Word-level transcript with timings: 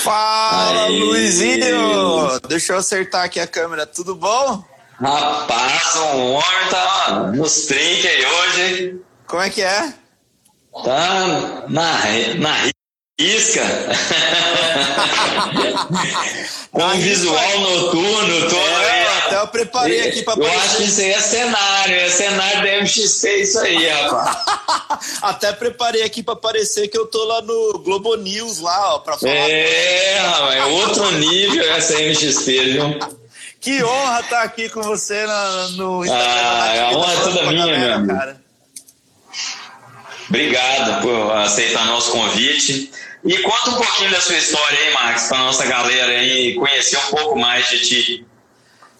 Fala, 0.00 0.86
Aí. 0.86 0.98
Luizinho! 1.00 2.40
Deixa 2.48 2.72
eu 2.74 2.78
acertar 2.78 3.24
aqui 3.24 3.40
a 3.40 3.46
câmera, 3.46 3.86
tudo 3.86 4.14
bom? 4.14 4.64
Rapaz, 5.00 5.94
o 5.96 6.32
homem 6.32 6.68
tá 6.70 7.30
nos 7.34 7.66
trinques 7.66 8.06
aí 8.06 8.26
hoje. 8.26 9.00
Como 9.26 9.42
é 9.42 9.50
que 9.50 9.62
é? 9.62 9.92
Tá 10.84 11.64
na, 11.68 11.92
na 12.38 12.70
Isca. 13.18 13.62
Com 16.70 16.84
um 16.84 17.00
visual 17.00 17.60
noturno 17.60 18.48
todo. 18.48 18.56
É, 18.56 19.05
até 19.26 19.40
eu 19.40 19.48
preparei 19.48 20.08
aqui 20.08 20.22
para 20.22 20.40
Eu 20.42 20.60
acho 20.60 20.76
que 20.76 20.84
isso 20.84 21.00
aí 21.00 21.10
é 21.10 21.20
cenário, 21.20 21.96
é 21.96 22.08
cenário 22.08 22.62
da 22.62 22.80
MXP 22.80 23.42
isso 23.42 23.58
aí, 23.58 23.88
rapaz. 23.88 24.36
até 25.22 25.52
preparei 25.52 26.02
aqui 26.02 26.22
para 26.22 26.36
parecer 26.36 26.88
que 26.88 26.98
eu 26.98 27.06
tô 27.06 27.24
lá 27.24 27.42
no 27.42 27.80
Globo 27.80 28.14
News 28.16 28.60
lá, 28.60 28.94
ó, 28.94 28.98
para 29.00 29.18
falar. 29.18 29.32
É, 29.32 30.18
rapaz, 30.20 30.56
é 30.56 30.64
outro 30.64 31.10
nível 31.12 31.72
essa 31.72 31.94
MXP, 31.94 32.72
viu? 32.72 32.98
Que 33.60 33.82
honra 33.82 34.20
estar 34.20 34.36
tá 34.36 34.42
aqui 34.42 34.68
com 34.68 34.82
você 34.82 35.26
na, 35.26 35.68
no 35.70 36.04
Instagram. 36.04 36.26
Ah, 36.26 36.88
a 36.92 36.96
honra 36.96 37.12
é 37.12 37.16
toda 37.16 37.42
minha, 37.50 37.78
meu 37.78 37.94
amigo. 37.94 38.14
Cara. 38.14 38.40
Obrigado 40.28 41.02
por 41.02 41.32
aceitar 41.36 41.86
nosso 41.86 42.12
convite. 42.12 42.90
E 43.24 43.38
conta 43.38 43.70
um 43.70 43.74
pouquinho 43.74 44.10
da 44.10 44.20
sua 44.20 44.36
história 44.36 44.78
aí, 44.78 44.92
Max, 44.92 45.26
para 45.28 45.38
nossa 45.38 45.66
galera 45.66 46.12
aí 46.12 46.54
conhecer 46.54 46.96
um 46.96 47.10
pouco 47.10 47.36
mais 47.36 47.68
de 47.70 47.80
ti. 47.80 48.26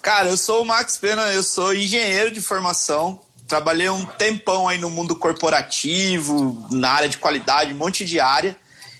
Cara, 0.06 0.28
eu 0.28 0.37
sou 0.37 0.62
o 0.62 0.65
Max 0.65 0.96
Pena, 0.96 1.33
eu 1.33 1.42
sou 1.42 1.74
engenheiro 1.74 2.30
de 2.30 2.41
formação. 2.41 3.20
Trabalhei 3.48 3.91
um 3.91 4.06
tempão 4.06 4.69
aí 4.69 4.78
no 4.78 4.88
mundo 4.88 5.16
corporativo, 5.16 6.64
na 6.70 6.92
área 6.92 7.09
de 7.09 7.19
qualidade, 7.19 7.74
um 7.74 7.77
monte 7.77 8.05
de 8.05 8.20
área. 8.20 8.56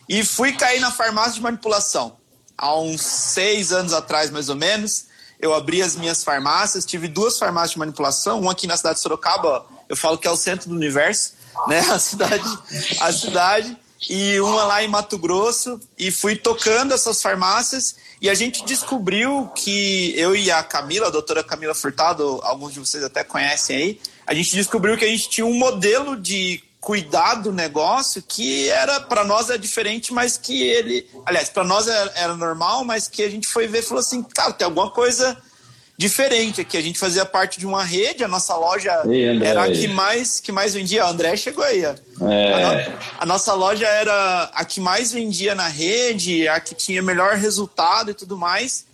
E 0.09 0.25
fui 0.25 0.55
cair 0.55 0.81
na 0.81 0.91
farmácia 0.91 1.35
de 1.35 1.43
manipulação. 1.43 2.17
Há 2.59 2.77
uns 2.77 3.03
seis 3.03 3.71
anos 3.71 3.93
atrás, 3.93 4.33
mais 4.33 4.49
ou 4.49 4.57
menos, 4.57 5.07
eu 5.39 5.55
abri 5.55 5.81
as 5.81 5.95
minhas 5.95 6.25
farmácias. 6.25 6.85
Tive 6.85 7.07
duas 7.07 7.39
farmácias 7.39 7.75
de 7.75 7.79
manipulação, 7.79 8.41
uma 8.41 8.51
aqui 8.51 8.67
na 8.67 8.77
cidade 8.77 8.97
de 8.97 9.03
Sorocaba, 9.03 9.65
eu 9.89 9.97
falo 9.97 10.19
que 10.19 10.27
é 10.27 10.31
o 10.33 10.37
centro 10.37 10.69
do 10.71 10.75
universo, 10.75 11.35
né? 11.69 11.79
A 11.89 12.01
cidade, 12.01 12.59
a 12.99 13.13
cidade 13.13 13.79
e 14.11 14.41
uma 14.41 14.65
lá 14.65 14.83
em 14.83 14.89
Mato 14.89 15.17
Grosso 15.17 15.79
e 15.97 16.11
fui 16.11 16.35
tocando 16.35 16.93
essas 16.93 17.23
farmácias 17.23 17.95
e 18.21 18.31
a 18.31 18.35
gente 18.35 18.65
descobriu 18.65 19.49
que 19.55 20.13
eu 20.17 20.35
e 20.35 20.51
a 20.51 20.63
Camila, 20.63 21.09
a 21.09 21.11
doutora 21.11 21.45
Camila 21.45 21.75
Furtado, 21.75 22.41
alguns 22.43 22.73
de 22.73 22.81
vocês 22.81 23.05
até 23.05 23.23
conhecem 23.23 23.77
aí, 23.77 24.01
a 24.27 24.35
gente 24.35 24.55
descobriu 24.55 24.97
que 24.97 25.05
a 25.05 25.09
gente 25.09 25.29
tinha 25.29 25.47
um 25.47 25.55
modelo 25.55 26.17
de 26.17 26.63
cuidar 26.81 27.35
do 27.35 27.53
negócio 27.53 28.23
que 28.23 28.69
era 28.71 29.01
para 29.01 29.25
nós 29.25 29.51
é 29.51 29.59
diferente, 29.59 30.13
mas 30.13 30.37
que 30.37 30.63
ele, 30.63 31.05
aliás, 31.27 31.49
para 31.49 31.65
nós 31.65 31.89
era, 31.89 32.13
era 32.15 32.37
normal, 32.37 32.85
mas 32.85 33.09
que 33.09 33.23
a 33.23 33.29
gente 33.29 33.47
foi 33.47 33.67
ver 33.67 33.81
e 33.81 33.83
falou 33.83 34.01
assim, 34.01 34.23
cara, 34.23 34.53
tem 34.53 34.65
alguma 34.65 34.91
coisa 34.91 35.37
diferente 35.97 36.61
aqui. 36.61 36.77
A 36.77 36.83
gente 36.83 36.99
fazia 36.99 37.25
parte 37.25 37.59
de 37.59 37.67
uma 37.67 37.83
rede, 37.83 38.23
a 38.23 38.29
nossa 38.29 38.55
loja 38.57 39.03
era 39.43 39.65
a 39.65 39.71
que 39.71 39.89
mais, 39.89 40.41
que 40.41 40.53
mais 40.53 40.75
vendia. 40.75 41.05
O 41.05 41.09
André 41.09 41.37
chegou 41.37 41.65
aí. 41.65 41.83
É. 41.83 41.95
A, 41.95 42.61
no, 42.61 42.99
a, 43.21 43.27
nossa 43.27 43.55
loja 43.55 43.87
era 43.87 44.51
a 44.55 44.65
que 44.65 44.81
mais 44.81 45.13
vendia 45.13 45.55
na 45.55 45.69
rede, 45.69 46.47
a 46.49 46.61
que 46.61 46.75
tinha 46.75 47.03
melhor 47.03 47.35
resultado 47.35 48.11
e 48.11 48.15
tudo 48.15 48.37
mais. 48.37 48.87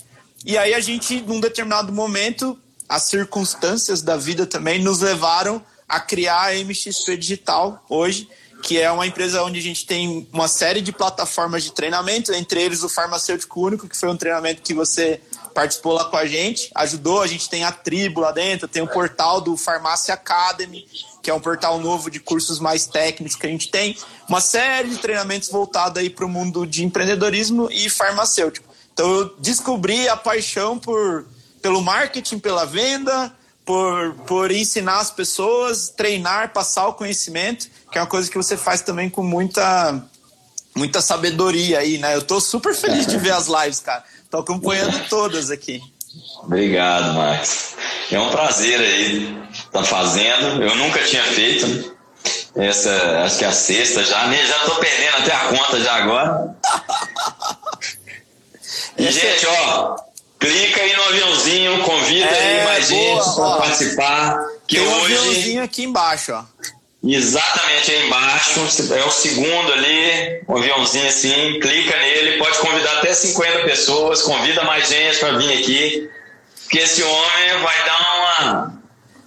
E 0.44 0.56
aí 0.58 0.74
a 0.74 0.80
gente, 0.80 1.20
num 1.22 1.40
determinado 1.40 1.92
momento, 1.92 2.58
as 2.88 3.04
circunstâncias 3.04 4.02
da 4.02 4.16
vida 4.16 4.46
também 4.46 4.80
nos 4.80 5.00
levaram 5.00 5.62
a 5.88 6.00
criar 6.00 6.48
a 6.48 6.54
MXP 6.54 7.16
Digital 7.16 7.84
hoje, 7.88 8.28
que 8.62 8.80
é 8.80 8.90
uma 8.90 9.06
empresa 9.06 9.42
onde 9.42 9.58
a 9.58 9.62
gente 9.62 9.84
tem 9.84 10.26
uma 10.32 10.46
série 10.46 10.80
de 10.80 10.92
plataformas 10.92 11.64
de 11.64 11.72
treinamento, 11.72 12.32
entre 12.32 12.62
eles 12.62 12.84
o 12.84 12.88
Farmacêutico 12.88 13.60
Único, 13.60 13.88
que 13.88 13.96
foi 13.96 14.08
um 14.08 14.16
treinamento 14.16 14.62
que 14.62 14.72
você 14.72 15.20
participou 15.52 15.92
lá 15.92 16.04
com 16.04 16.16
a 16.16 16.24
gente, 16.24 16.70
ajudou. 16.76 17.20
A 17.20 17.26
gente 17.26 17.50
tem 17.50 17.64
a 17.64 17.72
tribo 17.72 18.20
lá 18.20 18.30
dentro, 18.30 18.68
tem 18.68 18.80
o 18.80 18.86
portal 18.86 19.40
do 19.40 19.56
Farmácia 19.56 20.14
Academy, 20.14 20.86
que 21.20 21.28
é 21.28 21.34
um 21.34 21.40
portal 21.40 21.78
novo 21.80 22.08
de 22.08 22.20
cursos 22.20 22.60
mais 22.60 22.86
técnicos 22.86 23.36
que 23.36 23.46
a 23.46 23.50
gente 23.50 23.68
tem. 23.68 23.98
Uma 24.28 24.40
série 24.40 24.88
de 24.88 24.98
treinamentos 24.98 25.48
voltados 25.48 26.00
aí 26.00 26.08
para 26.08 26.24
o 26.24 26.28
mundo 26.28 26.64
de 26.64 26.84
empreendedorismo 26.84 27.68
e 27.70 27.90
farmacêutico. 27.90 28.72
Então 28.92 29.10
eu 29.10 29.34
descobri 29.38 30.08
a 30.08 30.16
paixão 30.16 30.78
por, 30.78 31.26
pelo 31.60 31.82
marketing, 31.82 32.38
pela 32.38 32.64
venda, 32.64 33.34
por, 33.64 34.14
por 34.26 34.50
ensinar 34.50 34.98
as 34.98 35.10
pessoas, 35.10 35.88
treinar, 35.88 36.52
passar 36.52 36.88
o 36.88 36.94
conhecimento, 36.94 37.68
que 37.90 37.98
é 37.98 38.00
uma 38.00 38.06
coisa 38.06 38.30
que 38.30 38.36
você 38.36 38.56
faz 38.56 38.82
também 38.82 39.08
com 39.08 39.22
muita 39.22 40.02
muita 40.74 41.02
sabedoria 41.02 41.80
aí, 41.80 41.98
né? 41.98 42.14
Eu 42.14 42.22
tô 42.22 42.40
super 42.40 42.74
feliz 42.74 43.06
de 43.06 43.18
ver 43.18 43.32
as 43.32 43.46
lives, 43.46 43.80
cara. 43.80 44.02
Tô 44.30 44.38
acompanhando 44.38 45.06
todas 45.08 45.50
aqui. 45.50 45.82
Obrigado, 46.42 47.14
Max. 47.14 47.76
É 48.10 48.18
um 48.18 48.30
prazer 48.30 48.80
aí 48.80 49.38
estar 49.52 49.70
tá 49.70 49.84
fazendo. 49.84 50.62
Eu 50.62 50.74
nunca 50.76 51.02
tinha 51.04 51.22
feito 51.24 51.94
essa, 52.54 53.22
acho 53.24 53.38
que 53.38 53.44
é 53.44 53.48
a 53.48 53.52
sexta 53.52 54.04
já, 54.04 54.32
já 54.32 54.58
tô 54.60 54.74
perdendo 54.76 55.16
até 55.18 55.34
a 55.34 55.48
conta 55.48 55.80
já 55.80 55.94
agora. 55.94 56.56
E, 58.96 59.10
gente, 59.10 59.46
ó, 59.46 59.96
clica 60.42 60.80
aí 60.82 60.96
no 60.96 61.04
aviãozinho, 61.04 61.82
convida 61.84 62.26
é, 62.26 62.58
aí 62.58 62.64
mais 62.64 62.88
gente 62.88 63.34
para 63.34 63.56
participar. 63.56 64.44
Que 64.66 64.76
Tem 64.76 64.86
hoje... 64.86 64.94
um 64.94 65.04
aviãozinho 65.04 65.62
aqui 65.62 65.84
embaixo, 65.84 66.32
ó. 66.32 66.44
Exatamente 67.04 67.90
aí 67.90 68.06
embaixo, 68.06 68.60
é 68.94 69.04
o 69.04 69.10
segundo 69.10 69.72
ali, 69.72 70.40
um 70.48 70.56
aviãozinho 70.56 71.06
assim, 71.06 71.58
clica 71.60 71.96
nele, 71.96 72.38
pode 72.38 72.58
convidar 72.58 72.98
até 72.98 73.12
50 73.12 73.64
pessoas, 73.64 74.22
convida 74.22 74.62
mais 74.62 74.88
gente 74.88 75.18
para 75.18 75.36
vir 75.36 75.52
aqui, 75.58 76.08
porque 76.62 76.78
esse 76.78 77.02
homem 77.02 77.58
vai 77.60 77.84
dar 77.84 77.98
uma, 78.18 78.81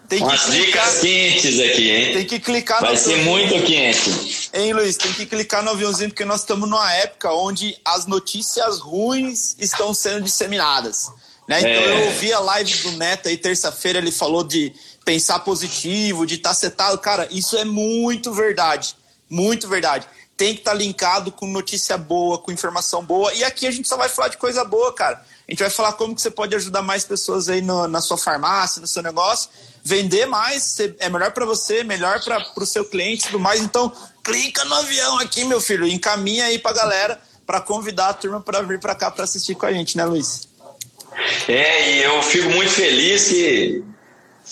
tem 0.08 0.22
umas 0.22 0.44
clicar, 0.44 0.86
dicas 0.86 1.00
quentes 1.02 1.60
aqui, 1.60 1.92
hein? 1.92 2.14
Tem 2.14 2.26
que 2.26 2.40
clicar 2.40 2.82
Vai 2.82 2.98
ser 2.98 3.18
muito 3.18 3.54
quente. 3.64 4.50
Hein, 4.54 4.74
Luiz? 4.74 4.98
Tem 4.98 5.12
que 5.14 5.26
clicar 5.26 5.64
no 5.64 5.72
aviãozinho, 5.72 6.10
porque 6.10 6.26
nós 6.26 6.42
estamos 6.42 6.70
numa 6.70 6.94
época 6.94 7.32
onde 7.34 7.78
as 7.84 8.06
notícias 8.06 8.80
ruins 8.80 9.56
estão 9.60 9.94
sendo 9.94 10.22
disseminadas. 10.22 11.12
Né? 11.48 11.60
Então 11.60 11.72
é. 11.72 11.92
eu 11.92 12.06
ouvi 12.08 12.34
a 12.34 12.40
live 12.40 12.74
do 12.78 12.92
Neto 12.94 13.30
aí 13.30 13.38
terça-feira, 13.38 14.00
ele 14.00 14.12
falou 14.12 14.44
de 14.44 14.74
pensar 15.04 15.40
positivo, 15.40 16.26
de 16.26 16.36
estar 16.36 16.50
tá 16.50 16.56
setado. 16.56 16.98
Cara, 16.98 17.28
isso 17.32 17.56
é 17.58 17.64
muito 17.64 18.34
verdade. 18.34 18.96
Muito 19.30 19.68
verdade. 19.68 20.08
Tem 20.38 20.54
que 20.54 20.62
estar 20.62 20.72
tá 20.72 20.78
linkado 20.78 21.32
com 21.32 21.48
notícia 21.48 21.98
boa, 21.98 22.38
com 22.38 22.52
informação 22.52 23.04
boa. 23.04 23.34
E 23.34 23.44
aqui 23.44 23.68
a 23.68 23.72
gente 23.72 23.88
só 23.88 23.96
vai 23.96 24.10
falar 24.10 24.28
de 24.28 24.38
coisa 24.38 24.64
boa, 24.66 24.94
cara. 24.94 25.24
A 25.48 25.52
gente 25.52 25.60
vai 25.60 25.70
falar 25.70 25.94
como 25.94 26.16
que 26.16 26.22
você 26.22 26.32
pode 26.32 26.56
ajudar 26.56 26.82
mais 26.82 27.06
pessoas 27.06 27.48
aí 27.48 27.62
no, 27.62 27.88
na 27.88 28.02
sua 28.02 28.18
farmácia, 28.18 28.82
no 28.82 28.88
seu 28.88 29.04
negócio. 29.04 29.50
Vender 29.84 30.26
mais 30.26 30.78
é 31.00 31.08
melhor 31.08 31.32
para 31.32 31.46
você, 31.46 31.84
melhor 31.84 32.22
para 32.24 32.44
o 32.58 32.66
seu 32.66 32.84
cliente 32.84 33.24
e 33.24 33.26
tudo 33.28 33.40
mais. 33.40 33.62
Então, 33.62 33.92
clica 34.24 34.66
no 34.66 34.74
avião 34.76 35.20
aqui, 35.20 35.46
meu 35.46 35.62
filho. 35.62 35.88
Encaminha 35.88 36.46
aí 36.46 36.58
para 36.58 36.76
galera 36.76 37.22
para 37.46 37.62
convidar 37.62 38.10
a 38.10 38.14
turma 38.14 38.42
para 38.42 38.62
vir 38.62 38.80
para 38.80 38.96
cá 38.96 39.12
para 39.12 39.24
assistir 39.24 39.56
com 39.56 39.68
a 39.68 39.72
gente, 39.72 39.96
né, 39.96 40.06
Luiz? 40.06 40.48
É, 41.48 41.92
e 41.92 42.04
eu 42.04 42.22
fico 42.24 42.50
muito 42.50 42.72
feliz 42.72 43.30
que 43.30 43.84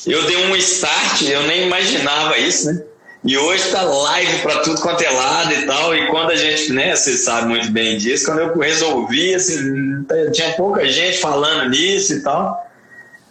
eu 0.05 0.25
dei 0.25 0.37
um 0.45 0.55
start, 0.55 1.23
eu 1.23 1.43
nem 1.43 1.65
imaginava 1.65 2.37
isso, 2.37 2.71
né? 2.71 2.83
E 3.25 3.37
hoje 3.37 3.69
tá 3.71 3.81
live 3.81 4.39
para 4.39 4.59
tudo 4.59 4.81
quanto 4.81 5.01
é 5.01 5.09
lado 5.09 5.53
e 5.53 5.65
tal. 5.65 5.95
E 5.95 6.07
quando 6.07 6.31
a 6.31 6.35
gente, 6.35 6.73
né, 6.73 6.95
você 6.95 7.15
sabe 7.15 7.47
muito 7.47 7.71
bem 7.71 7.97
disso, 7.97 8.25
quando 8.25 8.39
eu 8.39 8.57
resolvi, 8.57 9.33
assim, 9.33 10.05
tinha 10.33 10.51
pouca 10.53 10.85
gente 10.85 11.19
falando 11.19 11.69
nisso 11.69 12.13
e 12.13 12.21
tal. 12.21 12.69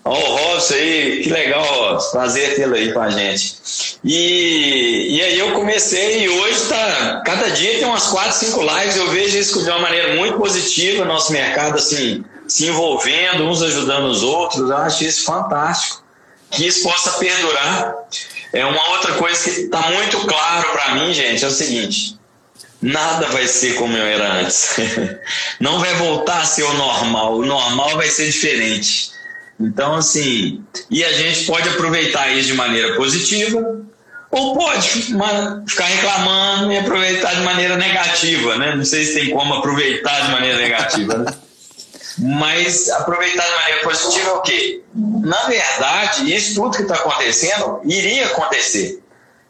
Ó, 0.04 0.12
o 0.12 0.36
Robson 0.36 0.74
aí, 0.74 1.20
que 1.22 1.30
legal, 1.30 1.98
prazer 2.10 2.56
tê-lo 2.56 2.74
aí 2.74 2.92
com 2.92 3.00
a 3.00 3.10
gente. 3.10 3.98
E, 4.02 5.16
e 5.16 5.22
aí 5.22 5.38
eu 5.38 5.52
comecei 5.52 6.24
e 6.24 6.28
hoje 6.28 6.68
tá, 6.68 7.22
cada 7.24 7.50
dia 7.50 7.78
tem 7.78 7.84
umas 7.84 8.08
4, 8.08 8.32
5 8.32 8.60
lives, 8.62 8.96
eu 8.96 9.10
vejo 9.10 9.38
isso 9.38 9.62
de 9.62 9.70
uma 9.70 9.78
maneira 9.78 10.16
muito 10.16 10.38
positiva, 10.38 11.04
nosso 11.04 11.32
mercado, 11.32 11.76
assim, 11.76 12.24
se 12.48 12.66
envolvendo, 12.66 13.44
uns 13.44 13.62
ajudando 13.62 14.06
os 14.06 14.24
outros, 14.24 14.68
eu 14.68 14.76
acho 14.76 15.04
isso 15.04 15.24
fantástico 15.24 16.02
que 16.50 16.66
isso 16.66 16.82
possa 16.82 17.12
perdurar. 17.18 17.94
É 18.52 18.64
uma 18.66 18.90
outra 18.90 19.14
coisa 19.14 19.42
que 19.42 19.50
está 19.50 19.80
muito 19.90 20.18
claro 20.26 20.70
para 20.72 20.94
mim, 20.96 21.14
gente, 21.14 21.44
é 21.44 21.48
o 21.48 21.50
seguinte: 21.50 22.18
nada 22.80 23.26
vai 23.28 23.46
ser 23.46 23.74
como 23.74 23.96
eu 23.96 24.04
era 24.04 24.34
antes. 24.34 24.76
Não 25.58 25.78
vai 25.78 25.94
voltar 25.94 26.40
a 26.40 26.44
ser 26.44 26.64
o 26.64 26.74
normal. 26.74 27.38
O 27.38 27.46
normal 27.46 27.96
vai 27.96 28.08
ser 28.08 28.26
diferente. 28.26 29.10
Então, 29.58 29.94
assim, 29.94 30.62
e 30.90 31.04
a 31.04 31.12
gente 31.12 31.46
pode 31.46 31.68
aproveitar 31.68 32.30
isso 32.32 32.48
de 32.48 32.54
maneira 32.54 32.96
positiva, 32.96 33.80
ou 34.30 34.56
pode 34.56 34.88
ficar 34.88 35.84
reclamando 35.84 36.72
e 36.72 36.78
aproveitar 36.78 37.34
de 37.34 37.42
maneira 37.42 37.76
negativa, 37.76 38.56
né? 38.56 38.74
Não 38.74 38.84
sei 38.84 39.04
se 39.04 39.14
tem 39.14 39.30
como 39.30 39.54
aproveitar 39.54 40.26
de 40.26 40.32
maneira 40.32 40.58
negativa, 40.58 41.18
né? 41.18 41.32
Mas 42.18 42.90
aproveitar 42.90 43.44
de 43.44 43.54
maneira 43.54 43.80
positiva 43.82 44.30
é 44.30 44.32
o 44.32 44.40
quê? 44.42 44.82
Na 44.94 45.44
verdade, 45.44 46.34
isso 46.34 46.54
tudo 46.54 46.76
que 46.76 46.82
está 46.82 46.94
acontecendo 46.94 47.80
iria 47.84 48.26
acontecer. 48.26 49.02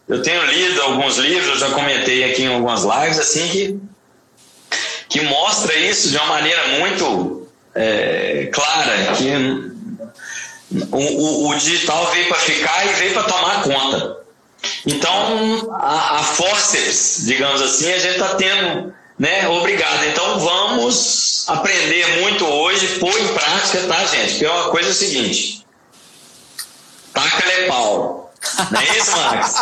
Eu 0.08 0.22
tenho 0.22 0.44
lido 0.44 0.80
alguns 0.82 1.16
livros, 1.16 1.60
já 1.60 1.70
comentei 1.70 2.30
aqui 2.30 2.42
em 2.42 2.54
algumas 2.54 2.82
lives, 2.82 3.18
assim, 3.18 3.48
que, 3.48 3.80
que 5.08 5.20
mostra 5.22 5.74
isso 5.76 6.10
de 6.10 6.16
uma 6.16 6.26
maneira 6.26 6.78
muito 6.78 7.48
é, 7.74 8.50
clara, 8.52 9.14
que 9.16 9.72
o, 10.90 10.96
o, 10.96 11.48
o 11.48 11.54
digital 11.54 12.10
veio 12.12 12.28
para 12.28 12.38
ficar 12.38 12.86
e 12.86 12.92
veio 12.94 13.14
para 13.14 13.24
tomar 13.24 13.62
conta. 13.62 14.22
Então, 14.86 15.70
a, 15.72 16.18
a 16.18 16.22
forceps, 16.22 17.22
digamos 17.24 17.60
assim, 17.62 17.92
a 17.92 17.98
gente 17.98 18.14
está 18.14 18.34
tendo, 18.34 18.94
né? 19.18 19.48
Obrigado. 19.48 20.04
Então, 20.06 20.40
vamos 20.40 21.44
aprender 21.48 22.20
muito 22.20 22.44
hoje, 22.46 22.98
pôr 22.98 23.16
em 23.18 23.28
prática, 23.28 23.80
tá, 23.86 24.04
gente? 24.06 24.32
Porque 24.32 24.46
é 24.46 24.50
uma 24.50 24.68
coisa 24.70 24.90
é 24.90 24.92
seguinte: 24.92 25.66
taca-lhe 27.12 27.66
pau. 27.68 28.32
Não 28.70 28.80
é 28.80 28.98
isso, 28.98 29.16
Max? 29.16 29.54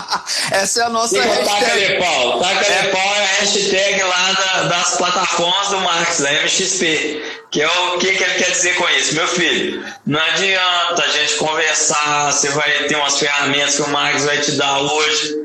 Essa 0.50 0.80
é 0.80 0.84
a 0.84 0.88
nossa 0.88 1.16
Taca 1.18 1.28
hashtag. 1.28 1.98
pau. 1.98 2.40
Taca 2.40 2.88
pau 2.90 3.14
é 3.14 3.24
a 3.24 3.40
hashtag 3.40 4.02
lá 4.02 4.32
da, 4.32 4.62
das 4.64 4.96
plataformas 4.96 5.68
do 5.68 5.80
Max, 5.80 6.20
da 6.20 6.32
MXP. 6.32 7.40
Que 7.50 7.60
é 7.60 7.68
o 7.68 7.98
que, 7.98 8.14
que 8.14 8.24
ele 8.24 8.34
quer 8.34 8.50
dizer 8.50 8.74
com 8.76 8.88
isso? 8.88 9.14
Meu 9.14 9.28
filho, 9.28 9.84
não 10.06 10.18
adianta 10.18 11.02
a 11.02 11.08
gente 11.08 11.34
conversar, 11.34 12.32
você 12.32 12.48
vai 12.48 12.84
ter 12.84 12.96
umas 12.96 13.18
ferramentas 13.18 13.76
que 13.76 13.82
o 13.82 13.88
Max 13.88 14.24
vai 14.24 14.40
te 14.40 14.52
dar 14.52 14.78
hoje 14.78 15.41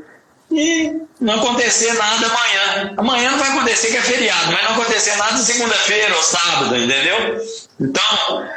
e 0.51 1.01
não 1.19 1.35
acontecer 1.35 1.93
nada 1.93 2.25
amanhã. 2.25 2.93
Amanhã 2.97 3.31
não 3.31 3.39
vai 3.39 3.49
acontecer 3.49 3.91
que 3.91 3.97
é 3.97 4.01
feriado, 4.01 4.51
mas 4.51 4.63
não 4.63 4.71
acontecer 4.71 5.15
nada 5.17 5.37
segunda-feira 5.37 6.15
ou 6.15 6.23
sábado, 6.23 6.75
entendeu? 6.77 7.45
Então, 7.79 8.49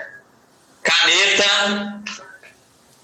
caneta, 0.83 2.01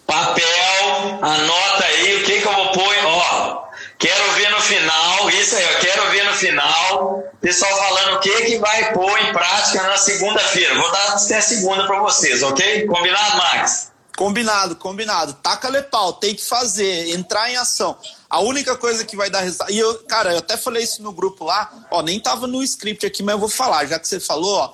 papel, 0.06 1.18
anota 1.22 1.84
aí 1.84 2.16
o 2.16 2.24
que, 2.24 2.40
que 2.40 2.46
eu 2.46 2.52
vou 2.52 2.72
pôr. 2.72 2.96
Ó, 3.04 3.68
quero 3.98 4.32
ver 4.32 4.50
no 4.50 4.60
final, 4.60 5.30
isso 5.30 5.56
aí, 5.56 5.64
eu 5.64 5.78
quero 5.80 6.10
ver 6.10 6.24
no 6.24 6.34
final, 6.34 7.24
pessoal 7.40 7.76
falando 7.76 8.16
o 8.16 8.20
que, 8.20 8.42
que 8.42 8.58
vai 8.58 8.92
pôr 8.92 9.18
em 9.20 9.32
prática 9.32 9.82
na 9.82 9.96
segunda-feira. 9.96 10.74
Vou 10.74 10.90
dar 10.90 11.14
até 11.14 11.40
segunda 11.40 11.86
para 11.86 12.00
vocês, 12.00 12.42
ok? 12.42 12.86
Combinado, 12.86 13.36
Max? 13.36 13.92
Combinado, 14.16 14.76
combinado. 14.76 15.34
Taca-lhe 15.34 15.82
pau, 15.82 16.14
tem 16.14 16.34
que 16.34 16.42
fazer, 16.42 17.10
entrar 17.10 17.50
em 17.50 17.56
ação. 17.56 17.96
A 18.28 18.40
única 18.40 18.76
coisa 18.76 19.04
que 19.04 19.16
vai 19.16 19.30
dar 19.30 19.40
resultado. 19.40 19.70
E 19.70 19.78
eu, 19.78 20.02
cara, 20.04 20.32
eu 20.32 20.38
até 20.38 20.56
falei 20.56 20.82
isso 20.82 21.02
no 21.02 21.12
grupo 21.12 21.44
lá, 21.44 21.72
ó, 21.90 22.02
nem 22.02 22.18
tava 22.18 22.46
no 22.46 22.62
script 22.62 23.06
aqui, 23.06 23.22
mas 23.22 23.34
eu 23.34 23.38
vou 23.38 23.48
falar, 23.48 23.86
já 23.86 23.98
que 23.98 24.08
você 24.08 24.18
falou, 24.18 24.54
ó. 24.56 24.72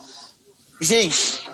Gente, 0.80 1.48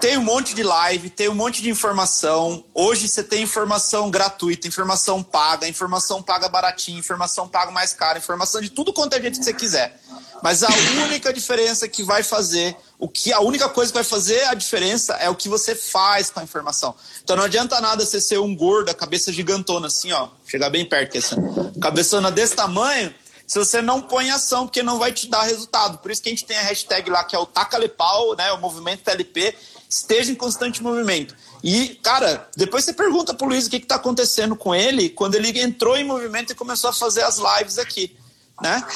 tem 0.00 0.18
um 0.18 0.22
monte 0.22 0.54
de 0.54 0.62
live, 0.62 1.10
tem 1.10 1.28
um 1.28 1.34
monte 1.34 1.62
de 1.62 1.70
informação. 1.70 2.64
Hoje 2.74 3.08
você 3.08 3.22
tem 3.22 3.42
informação 3.42 4.10
gratuita, 4.10 4.66
informação 4.66 5.22
paga, 5.22 5.68
informação 5.68 6.22
paga 6.22 6.48
baratinha, 6.48 6.98
informação 6.98 7.48
paga 7.48 7.70
mais 7.70 7.92
cara, 7.92 8.18
informação 8.18 8.60
de 8.60 8.70
tudo 8.70 8.92
quanto 8.92 9.14
é 9.14 9.20
jeito 9.20 9.38
que 9.38 9.44
você 9.44 9.52
quiser. 9.52 10.00
Mas 10.42 10.62
a 10.62 10.68
única 11.04 11.32
diferença 11.32 11.88
que 11.88 12.02
vai 12.02 12.22
fazer, 12.22 12.76
o 12.98 13.08
que 13.08 13.32
a 13.32 13.40
única 13.40 13.68
coisa 13.68 13.92
que 13.92 13.98
vai 13.98 14.04
fazer 14.04 14.44
a 14.44 14.54
diferença 14.54 15.14
é 15.14 15.28
o 15.28 15.34
que 15.34 15.48
você 15.48 15.74
faz 15.74 16.30
com 16.30 16.40
a 16.40 16.42
informação. 16.42 16.94
Então 17.22 17.36
não 17.36 17.44
adianta 17.44 17.80
nada 17.80 18.04
você 18.04 18.20
ser 18.20 18.38
um 18.38 18.54
gordo, 18.54 18.90
a 18.90 18.94
cabeça 18.94 19.32
gigantona 19.32 19.86
assim, 19.86 20.12
ó, 20.12 20.28
chegar 20.46 20.70
bem 20.70 20.84
perto, 20.84 21.18
assim, 21.18 21.36
cabeçona 21.80 22.30
desse 22.30 22.54
tamanho, 22.54 23.14
se 23.46 23.58
você 23.58 23.82
não 23.82 24.00
põe 24.00 24.30
ação, 24.30 24.66
porque 24.66 24.82
não 24.82 24.98
vai 24.98 25.12
te 25.12 25.28
dar 25.28 25.42
resultado. 25.42 25.98
Por 25.98 26.10
isso 26.10 26.22
que 26.22 26.28
a 26.28 26.32
gente 26.32 26.44
tem 26.44 26.56
a 26.56 26.62
hashtag 26.62 27.10
lá 27.10 27.24
que 27.24 27.34
é 27.34 27.38
o 27.38 27.44
Tacalepau, 27.44 28.36
né, 28.36 28.52
o 28.52 28.58
movimento 28.58 29.02
TLP, 29.02 29.56
esteja 29.88 30.30
em 30.30 30.36
constante 30.36 30.80
movimento. 30.80 31.34
E, 31.62 31.88
cara, 31.96 32.48
depois 32.56 32.84
você 32.84 32.92
pergunta 32.92 33.34
pro 33.34 33.48
Luiz 33.48 33.66
o 33.66 33.70
que 33.70 33.76
está 33.76 33.96
acontecendo 33.96 34.54
com 34.54 34.72
ele 34.74 35.10
quando 35.10 35.34
ele 35.34 35.60
entrou 35.60 35.96
em 35.96 36.04
movimento 36.04 36.52
e 36.52 36.54
começou 36.54 36.90
a 36.90 36.92
fazer 36.92 37.22
as 37.22 37.38
lives 37.38 37.76
aqui, 37.76 38.16
né? 38.62 38.86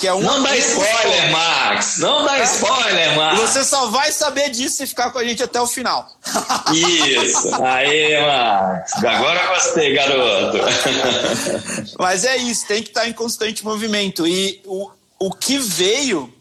Que 0.00 0.08
é 0.08 0.14
um 0.14 0.22
não 0.22 0.42
dá 0.42 0.56
spoiler, 0.56 1.30
Max! 1.30 1.98
Não 1.98 2.24
dá 2.24 2.42
spoiler, 2.44 3.16
Max! 3.16 3.40
Você 3.40 3.64
só 3.64 3.88
vai 3.90 4.10
saber 4.10 4.48
disso 4.48 4.78
se 4.78 4.86
ficar 4.86 5.10
com 5.10 5.18
a 5.18 5.24
gente 5.24 5.42
até 5.42 5.60
o 5.60 5.66
final. 5.66 6.10
Isso! 6.72 7.54
Aí, 7.62 8.18
Max! 8.18 8.92
Agora 9.04 9.46
gostei, 9.48 9.92
garoto! 9.94 10.56
Mas 11.98 12.24
é 12.24 12.38
isso, 12.38 12.66
tem 12.66 12.82
que 12.82 12.88
estar 12.88 13.06
em 13.06 13.12
constante 13.12 13.62
movimento. 13.62 14.26
E 14.26 14.62
o, 14.64 14.90
o 15.18 15.32
que 15.32 15.58
veio 15.58 16.32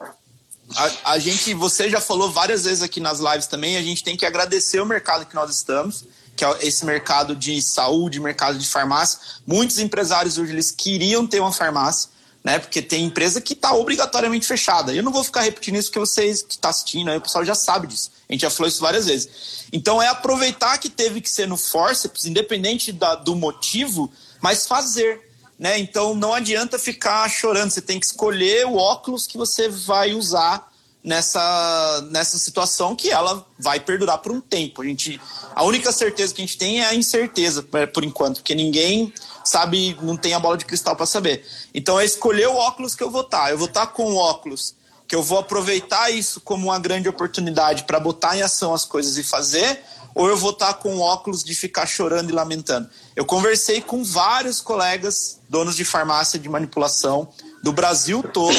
a, 0.78 1.14
a, 1.14 1.20
gente, 1.20 1.54
você 1.54 1.90
já 1.90 2.00
falou 2.00 2.32
várias 2.32 2.64
vezes 2.64 2.82
aqui 2.82 3.02
nas 3.02 3.20
lives 3.20 3.48
também, 3.48 3.76
a 3.76 3.82
gente 3.82 4.04
tem 4.04 4.16
que 4.16 4.26
agradecer 4.26 4.80
o 4.80 4.86
mercado 4.86 5.26
que 5.26 5.36
nós 5.36 5.54
estamos, 5.54 6.06
que 6.36 6.46
é 6.46 6.58
esse 6.62 6.86
mercado 6.86 7.36
de 7.36 7.62
saúde, 7.62 8.22
mercado 8.22 8.58
de 8.58 8.68
farmácia. 8.68 9.20
Muitos 9.46 9.80
empresários 9.80 10.38
hoje 10.38 10.54
eles 10.54 10.72
queriam 10.72 11.28
ter 11.28 11.42
uma 11.42 11.52
farmácia, 11.52 12.10
né? 12.50 12.58
Porque 12.58 12.82
tem 12.82 13.06
empresa 13.06 13.40
que 13.40 13.54
está 13.54 13.74
obrigatoriamente 13.74 14.48
fechada. 14.48 14.92
Eu 14.92 15.04
não 15.04 15.12
vou 15.12 15.24
ficar 15.24 15.42
repetindo 15.42 15.76
isso 15.76 15.90
porque 15.90 16.00
vocês 16.00 16.42
que 16.42 16.54
estão 16.54 16.62
tá 16.62 16.70
assistindo 16.70 17.12
aí, 17.12 17.18
o 17.18 17.22
pessoal 17.22 17.46
já 17.46 17.54
sabe 17.54 17.86
disso. 17.86 18.10
A 18.28 18.34
gente 18.34 18.42
já 18.42 18.50
falou 18.50 18.68
isso 18.68 18.82
várias 18.82 19.06
vezes. 19.06 19.68
Então 19.72 20.02
é 20.02 20.08
aproveitar 20.08 20.80
que 20.80 20.90
teve 20.90 21.22
que 21.22 21.30
ser 21.30 21.48
no 21.48 21.56
forceps, 21.56 22.26
independente 22.26 22.92
da, 22.92 23.14
do 23.14 23.36
motivo, 23.36 24.12
mas 24.42 24.66
fazer. 24.66 25.30
Né? 25.60 25.78
Então 25.78 26.16
não 26.16 26.34
adianta 26.34 26.80
ficar 26.80 27.30
chorando, 27.30 27.70
você 27.70 27.82
tem 27.82 28.00
que 28.00 28.08
escolher 28.08 28.66
o 28.66 28.78
óculos 28.78 29.28
que 29.28 29.38
você 29.38 29.70
vai 29.70 30.14
usar 30.14 30.72
nessa, 31.04 32.08
nessa 32.10 32.40
situação 32.40 32.96
que 32.96 33.12
ela 33.12 33.46
vai 33.60 33.80
perdurar 33.80 34.18
por 34.18 34.32
um 34.32 34.42
tempo. 34.42 34.82
A, 34.82 34.86
gente, 34.86 35.22
a 35.54 35.64
única 35.64 35.92
certeza 35.92 36.34
que 36.34 36.42
a 36.42 36.46
gente 36.46 36.58
tem 36.58 36.82
é 36.82 36.88
a 36.88 36.96
incerteza, 36.96 37.62
por 37.94 38.04
enquanto, 38.04 38.38
porque 38.38 38.56
ninguém 38.56 39.14
sabe, 39.50 39.98
não 40.02 40.16
tem 40.16 40.34
a 40.34 40.40
bola 40.40 40.58
de 40.58 40.66
cristal 40.66 40.96
para 40.96 41.06
saber. 41.06 41.46
Então 41.74 42.00
é 42.00 42.06
escolher 42.06 42.48
o 42.48 42.56
óculos 42.56 42.96
que 42.96 43.04
eu 43.04 43.10
vou 43.10 43.22
estar. 43.22 43.52
Eu 43.52 43.58
vou 43.58 43.68
estar 43.68 43.88
com 43.88 44.14
o 44.14 44.16
óculos 44.16 44.76
que 45.10 45.16
eu 45.16 45.24
vou 45.24 45.40
aproveitar 45.40 46.12
isso 46.12 46.40
como 46.40 46.68
uma 46.68 46.78
grande 46.78 47.10
oportunidade 47.10 47.84
para 47.86 48.00
botar 48.00 48.38
em 48.38 48.44
ação 48.44 48.76
as 48.76 48.86
coisas 48.86 49.18
e 49.18 49.24
fazer, 49.24 49.82
ou 50.14 50.30
eu 50.30 50.38
vou 50.38 50.52
estar 50.52 50.76
com 50.76 51.00
óculos 51.00 51.44
de 51.44 51.56
ficar 51.56 51.88
chorando 51.88 52.30
e 52.30 52.34
lamentando. 52.34 52.88
Eu 53.16 53.26
conversei 53.26 53.82
com 53.82 54.04
vários 54.04 54.62
colegas, 54.62 55.40
donos 55.50 55.76
de 55.76 55.84
farmácia 55.84 56.38
de 56.38 56.48
manipulação 56.48 57.28
do 57.64 57.74
Brasil 57.74 58.22
todo, 58.22 58.56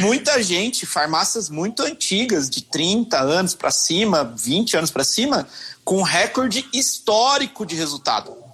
muita 0.00 0.42
gente, 0.42 0.84
farmácias 0.84 1.48
muito 1.48 1.84
antigas, 1.84 2.50
de 2.50 2.62
30 2.62 3.20
anos 3.20 3.54
para 3.54 3.70
cima, 3.70 4.24
20 4.36 4.76
anos 4.76 4.90
para 4.90 5.04
cima, 5.04 5.46
com 5.84 6.02
recorde 6.02 6.68
histórico 6.72 7.64
de 7.64 7.76
resultado. 7.76 8.45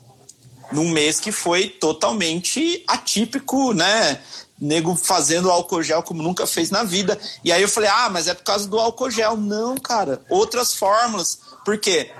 Num 0.72 0.88
mês 0.90 1.20
que 1.20 1.30
foi 1.30 1.68
totalmente 1.68 2.82
atípico, 2.86 3.72
né? 3.72 4.20
nego 4.62 4.94
fazendo 4.94 5.50
álcool 5.50 5.82
gel 5.82 6.04
como 6.04 6.22
nunca 6.22 6.46
fez 6.46 6.70
na 6.70 6.84
vida. 6.84 7.18
E 7.42 7.50
aí 7.50 7.60
eu 7.60 7.68
falei, 7.68 7.90
ah, 7.92 8.08
mas 8.08 8.28
é 8.28 8.34
por 8.34 8.44
causa 8.44 8.68
do 8.68 8.78
álcool 8.78 9.10
gel. 9.10 9.36
Não, 9.36 9.76
cara, 9.76 10.22
outras 10.30 10.72
fórmulas. 10.72 11.40
Por 11.64 11.76
quê? 11.78 12.12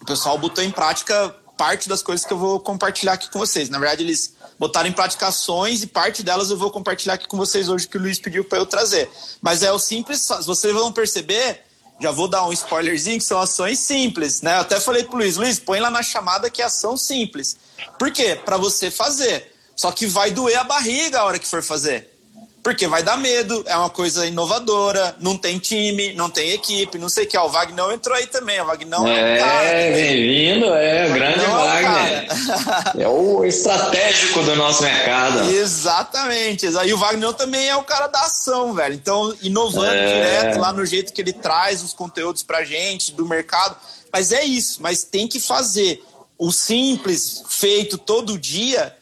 O 0.00 0.04
pessoal 0.04 0.38
botou 0.38 0.62
em 0.62 0.70
prática 0.70 1.34
parte 1.56 1.88
das 1.88 2.02
coisas 2.02 2.24
que 2.24 2.32
eu 2.32 2.38
vou 2.38 2.60
compartilhar 2.60 3.14
aqui 3.14 3.30
com 3.30 3.38
vocês. 3.38 3.68
Na 3.68 3.78
verdade, 3.78 4.04
eles 4.04 4.34
botaram 4.58 4.88
em 4.88 4.92
prática 4.92 5.26
ações 5.26 5.82
e 5.82 5.86
parte 5.88 6.22
delas 6.22 6.50
eu 6.50 6.56
vou 6.56 6.70
compartilhar 6.70 7.14
aqui 7.14 7.26
com 7.26 7.36
vocês 7.36 7.68
hoje 7.68 7.88
que 7.88 7.96
o 7.96 8.00
Luiz 8.00 8.18
pediu 8.18 8.44
para 8.44 8.58
eu 8.58 8.66
trazer. 8.66 9.10
Mas 9.40 9.62
é 9.62 9.72
o 9.72 9.78
simples, 9.78 10.28
vocês 10.44 10.72
vão 10.72 10.92
perceber, 10.92 11.62
já 12.00 12.10
vou 12.10 12.28
dar 12.28 12.46
um 12.46 12.52
spoilerzinho, 12.52 13.18
que 13.18 13.24
são 13.24 13.38
ações 13.38 13.78
simples, 13.78 14.40
né? 14.42 14.56
Eu 14.56 14.60
até 14.60 14.80
falei 14.80 15.04
pro 15.04 15.16
Luiz, 15.16 15.36
Luiz, 15.36 15.58
põe 15.58 15.80
lá 15.80 15.90
na 15.90 16.02
chamada 16.02 16.50
que 16.50 16.62
é 16.62 16.64
ação 16.64 16.96
simples. 16.96 17.56
Por 17.98 18.10
quê? 18.10 18.38
Para 18.44 18.56
você 18.56 18.90
fazer. 18.90 19.52
Só 19.74 19.90
que 19.90 20.06
vai 20.06 20.30
doer 20.30 20.58
a 20.58 20.64
barriga 20.64 21.20
a 21.20 21.24
hora 21.24 21.38
que 21.38 21.46
for 21.46 21.62
fazer. 21.62 22.12
Porque 22.62 22.86
vai 22.86 23.02
dar 23.02 23.16
medo, 23.16 23.64
é 23.66 23.76
uma 23.76 23.90
coisa 23.90 24.24
inovadora, 24.24 25.16
não 25.18 25.36
tem 25.36 25.58
time, 25.58 26.12
não 26.12 26.30
tem 26.30 26.52
equipe, 26.52 26.96
não 26.96 27.08
sei 27.08 27.24
o 27.24 27.26
que. 27.26 27.36
Ó, 27.36 27.46
o 27.46 27.48
Wagner 27.48 27.90
entrou 27.90 28.16
aí 28.16 28.28
também, 28.28 28.60
o 28.60 28.64
Wagner 28.64 29.00
é, 29.04 29.90
é 29.90 29.92
bem-vindo, 29.92 30.66
é, 30.66 31.10
o 31.10 31.12
grande 31.12 31.40
Wagner. 31.40 32.28
É 32.96 32.98
o, 32.98 33.02
é 33.02 33.08
o 33.08 33.44
estratégico 33.44 34.44
do 34.44 34.54
nosso 34.54 34.84
mercado. 34.84 35.50
Exatamente. 35.50 36.66
E 36.66 36.94
o 36.94 36.98
Wagner 36.98 37.32
também 37.32 37.68
é 37.68 37.74
o 37.74 37.82
cara 37.82 38.06
da 38.06 38.20
ação, 38.20 38.72
velho. 38.72 38.94
Então, 38.94 39.34
inovando 39.42 39.94
é. 39.96 40.06
direto 40.06 40.60
lá 40.60 40.72
no 40.72 40.86
jeito 40.86 41.12
que 41.12 41.20
ele 41.20 41.32
traz 41.32 41.82
os 41.82 41.92
conteúdos 41.92 42.44
pra 42.44 42.62
gente, 42.62 43.10
do 43.10 43.26
mercado. 43.26 43.76
Mas 44.12 44.30
é 44.30 44.44
isso, 44.44 44.80
mas 44.80 45.02
tem 45.02 45.26
que 45.26 45.40
fazer. 45.40 46.00
O 46.38 46.50
simples, 46.50 47.42
feito 47.48 47.96
todo 47.96 48.38
dia, 48.38 48.96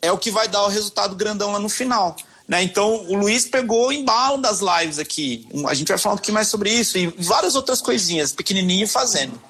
é 0.00 0.12
o 0.12 0.18
que 0.18 0.30
vai 0.30 0.46
dar 0.48 0.64
o 0.64 0.68
resultado 0.68 1.16
grandão 1.16 1.52
lá 1.52 1.58
no 1.58 1.68
final. 1.68 2.16
Né? 2.46 2.62
Então, 2.62 3.06
o 3.08 3.16
Luiz 3.16 3.46
pegou 3.46 3.88
o 3.88 3.92
embalo 3.92 4.38
das 4.38 4.60
lives 4.60 4.98
aqui. 4.98 5.46
A 5.66 5.74
gente 5.74 5.88
vai 5.88 5.98
falar 5.98 6.14
um 6.14 6.18
pouquinho 6.18 6.34
mais 6.34 6.48
sobre 6.48 6.70
isso 6.70 6.98
e 6.98 7.06
várias 7.18 7.56
outras 7.56 7.80
coisinhas, 7.80 8.32
pequenininho 8.32 8.86
fazendo. 8.86 9.40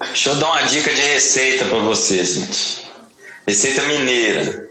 Deixa 0.00 0.30
eu 0.30 0.36
dar 0.36 0.52
uma 0.52 0.62
dica 0.62 0.94
de 0.94 1.00
receita 1.00 1.64
para 1.66 1.78
vocês, 1.78 2.34
gente. 2.34 2.86
Receita 3.46 3.82
mineira. 3.82 4.70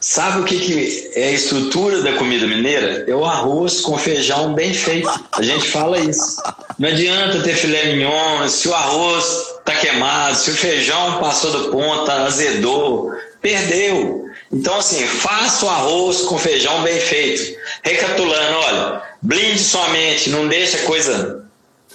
Sabe 0.00 0.40
o 0.40 0.44
que, 0.44 0.60
que 0.60 1.10
é 1.16 1.28
a 1.28 1.32
estrutura 1.32 2.02
da 2.02 2.12
comida 2.12 2.46
mineira? 2.46 3.04
É 3.08 3.14
o 3.14 3.24
arroz 3.24 3.80
com 3.80 3.98
feijão 3.98 4.54
bem 4.54 4.72
feito. 4.72 5.08
A 5.32 5.42
gente 5.42 5.68
fala 5.68 5.98
isso. 5.98 6.40
Não 6.78 6.88
adianta 6.88 7.42
ter 7.42 7.56
filé 7.56 7.92
mignon 7.92 8.48
se 8.48 8.68
o 8.68 8.74
arroz 8.74 9.57
tá 9.68 9.76
queimado, 9.76 10.36
se 10.36 10.50
o 10.50 10.54
feijão 10.54 11.18
passou 11.20 11.50
do 11.50 11.70
ponto, 11.70 12.10
azedou, 12.10 13.12
perdeu. 13.40 14.24
Então, 14.50 14.76
assim, 14.78 15.06
faça 15.06 15.66
o 15.66 15.68
arroz 15.68 16.22
com 16.22 16.38
feijão 16.38 16.82
bem 16.82 16.98
feito. 16.98 17.58
Recapitulando, 17.82 18.58
olha, 18.58 19.02
blinde 19.20 19.58
sua 19.58 19.88
mente, 19.88 20.30
não 20.30 20.48
deixa 20.48 20.78
coisa, 20.78 21.44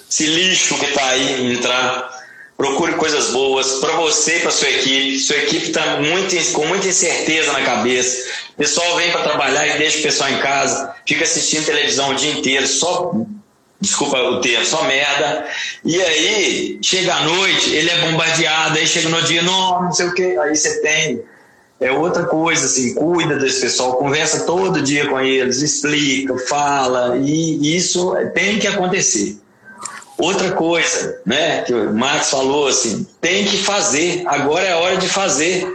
esse 0.09 0.27
lixo 0.27 0.77
que 0.77 0.85
está 0.85 1.05
aí 1.09 1.53
entrar. 1.53 2.11
Procure 2.55 2.93
coisas 2.93 3.31
boas 3.31 3.79
para 3.79 3.93
você 3.93 4.37
e 4.37 4.39
para 4.41 4.51
sua 4.51 4.69
equipe. 4.69 5.19
Sua 5.19 5.37
equipe 5.37 5.67
está 5.69 5.97
muito, 5.97 6.35
com 6.51 6.67
muita 6.67 6.87
incerteza 6.87 7.51
na 7.51 7.61
cabeça. 7.61 8.29
O 8.53 8.57
pessoal 8.57 8.95
vem 8.95 9.11
para 9.11 9.23
trabalhar 9.23 9.67
e 9.67 9.79
deixa 9.79 9.97
o 9.97 10.03
pessoal 10.03 10.29
em 10.29 10.37
casa, 10.37 10.93
fica 11.07 11.23
assistindo 11.23 11.65
televisão 11.65 12.11
o 12.11 12.13
dia 12.13 12.31
inteiro, 12.31 12.67
só 12.67 13.11
desculpa 13.83 14.17
o 14.17 14.41
termo, 14.41 14.65
só 14.65 14.83
merda. 14.85 15.45
E 15.83 16.01
aí, 16.01 16.79
chega 16.81 17.13
à 17.13 17.23
noite, 17.25 17.71
ele 17.71 17.89
é 17.89 18.09
bombardeado, 18.09 18.77
aí 18.77 18.87
chega 18.87 19.09
no 19.09 19.21
dia, 19.21 19.43
não, 19.43 19.83
não 19.83 19.91
sei 19.91 20.07
o 20.07 20.13
que, 20.13 20.37
aí 20.37 20.55
você 20.55 20.81
tem. 20.81 21.21
É 21.79 21.91
outra 21.91 22.23
coisa, 22.23 22.65
assim, 22.65 22.95
cuida 22.95 23.35
desse 23.35 23.59
pessoal, 23.59 23.97
conversa 23.97 24.45
todo 24.45 24.81
dia 24.81 25.07
com 25.07 25.19
eles, 25.19 25.61
explica, 25.61 26.37
fala, 26.47 27.17
e 27.17 27.75
isso 27.75 28.15
tem 28.33 28.57
que 28.57 28.67
acontecer. 28.67 29.37
Outra 30.17 30.51
coisa, 30.51 31.19
né, 31.25 31.63
que 31.63 31.73
o 31.73 31.93
Max 31.93 32.29
falou 32.29 32.67
assim, 32.67 33.05
tem 33.19 33.43
que 33.43 33.57
fazer, 33.57 34.23
agora 34.27 34.65
é 34.65 34.75
hora 34.75 34.95
de 34.95 35.09
fazer. 35.09 35.67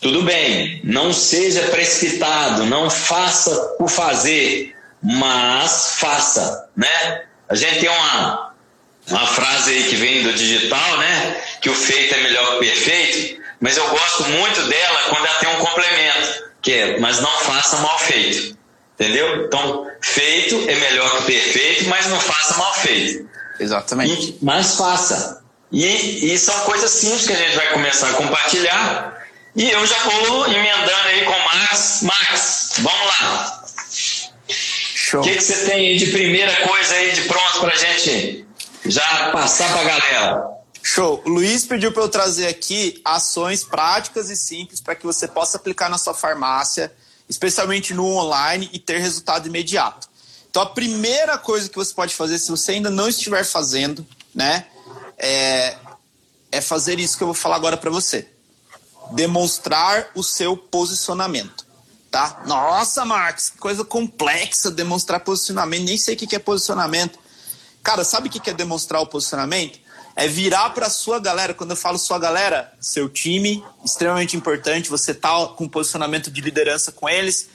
Tudo 0.00 0.22
bem, 0.22 0.80
não 0.84 1.12
seja 1.12 1.62
precipitado, 1.62 2.66
não 2.66 2.88
faça 2.88 3.50
por 3.76 3.88
fazer, 3.88 4.72
mas 5.02 5.94
faça, 5.96 6.68
né? 6.76 7.24
A 7.48 7.54
gente 7.54 7.80
tem 7.80 7.88
uma, 7.88 8.52
uma 9.08 9.26
frase 9.26 9.70
aí 9.70 9.84
que 9.84 9.96
vem 9.96 10.22
do 10.22 10.32
digital, 10.32 10.98
né? 10.98 11.42
Que 11.60 11.70
o 11.70 11.74
feito 11.74 12.14
é 12.14 12.22
melhor 12.22 12.46
que 12.46 12.54
o 12.54 12.58
perfeito, 12.58 13.42
mas 13.60 13.76
eu 13.76 13.88
gosto 13.88 14.24
muito 14.24 14.62
dela 14.62 15.00
quando 15.08 15.26
ela 15.26 15.38
tem 15.38 15.48
um 15.48 15.64
complemento, 15.64 16.44
que 16.60 16.72
é, 16.72 17.00
mas 17.00 17.20
não 17.20 17.30
faça 17.40 17.76
mal 17.78 17.98
feito. 17.98 18.58
Entendeu? 18.94 19.44
Então, 19.44 19.88
feito 20.00 20.68
é 20.68 20.74
melhor 20.74 21.18
que 21.18 21.32
perfeito, 21.32 21.88
mas 21.88 22.06
não 22.06 22.20
faça 22.20 22.56
mal 22.56 22.74
feito. 22.74 23.28
Exatamente. 23.60 24.30
E, 24.30 24.38
mas 24.42 24.74
faça. 24.76 25.42
E, 25.70 26.32
e 26.32 26.38
são 26.38 26.58
coisas 26.60 26.90
simples 26.90 27.26
que 27.26 27.32
a 27.32 27.36
gente 27.36 27.54
vai 27.54 27.72
começar 27.72 28.10
a 28.10 28.14
compartilhar. 28.14 29.18
E 29.54 29.70
eu 29.70 29.86
já 29.86 29.98
vou 30.00 30.46
emendando 30.46 31.08
aí 31.08 31.24
com 31.24 31.32
o 31.32 31.44
Max. 31.44 32.00
Max, 32.02 32.72
vamos 32.78 33.06
lá. 33.06 33.57
O 35.16 35.20
que, 35.22 35.34
que 35.34 35.40
você 35.40 35.64
tem 35.64 35.88
aí 35.88 35.96
de 35.96 36.06
primeira 36.06 36.54
coisa 36.66 36.94
aí 36.94 37.12
de 37.12 37.22
pronto 37.22 37.60
para 37.60 37.72
a 37.72 37.76
gente 37.76 38.46
já 38.84 39.30
passar 39.30 39.72
para 39.72 39.80
a 39.80 39.84
galera? 39.84 40.58
Show. 40.82 41.22
O 41.24 41.30
Luiz 41.30 41.64
pediu 41.64 41.92
para 41.92 42.02
eu 42.02 42.08
trazer 42.08 42.46
aqui 42.46 43.00
ações 43.04 43.64
práticas 43.64 44.28
e 44.28 44.36
simples 44.36 44.80
para 44.80 44.94
que 44.94 45.06
você 45.06 45.26
possa 45.26 45.56
aplicar 45.56 45.88
na 45.88 45.96
sua 45.96 46.14
farmácia, 46.14 46.92
especialmente 47.28 47.94
no 47.94 48.06
online, 48.06 48.68
e 48.72 48.78
ter 48.78 48.98
resultado 48.98 49.46
imediato. 49.46 50.08
Então, 50.50 50.62
a 50.62 50.66
primeira 50.66 51.38
coisa 51.38 51.68
que 51.68 51.76
você 51.76 51.92
pode 51.94 52.14
fazer, 52.14 52.38
se 52.38 52.50
você 52.50 52.72
ainda 52.72 52.90
não 52.90 53.08
estiver 53.08 53.44
fazendo, 53.44 54.06
né, 54.34 54.66
é, 55.16 55.76
é 56.50 56.60
fazer 56.60 56.98
isso 56.98 57.16
que 57.16 57.22
eu 57.22 57.28
vou 57.28 57.34
falar 57.34 57.56
agora 57.56 57.76
para 57.76 57.90
você: 57.90 58.26
demonstrar 59.12 60.10
o 60.14 60.22
seu 60.22 60.56
posicionamento 60.56 61.67
tá? 62.10 62.42
Nossa, 62.46 63.04
Max, 63.04 63.52
coisa 63.58 63.84
complexa 63.84 64.70
demonstrar 64.70 65.20
posicionamento, 65.20 65.84
nem 65.84 65.98
sei 65.98 66.14
o 66.14 66.18
que 66.18 66.34
é 66.34 66.38
posicionamento. 66.38 67.18
Cara, 67.82 68.04
sabe 68.04 68.28
o 68.28 68.30
que 68.30 68.50
é 68.50 68.54
demonstrar 68.54 69.00
o 69.00 69.06
posicionamento? 69.06 69.78
É 70.16 70.26
virar 70.26 70.70
para 70.70 70.90
sua 70.90 71.20
galera. 71.20 71.54
Quando 71.54 71.70
eu 71.70 71.76
falo 71.76 71.96
sua 71.96 72.18
galera, 72.18 72.72
seu 72.80 73.08
time, 73.08 73.64
extremamente 73.84 74.36
importante, 74.36 74.90
você 74.90 75.14
tá 75.14 75.46
com 75.48 75.68
posicionamento 75.68 76.30
de 76.30 76.40
liderança 76.40 76.90
com 76.90 77.08
eles. 77.08 77.48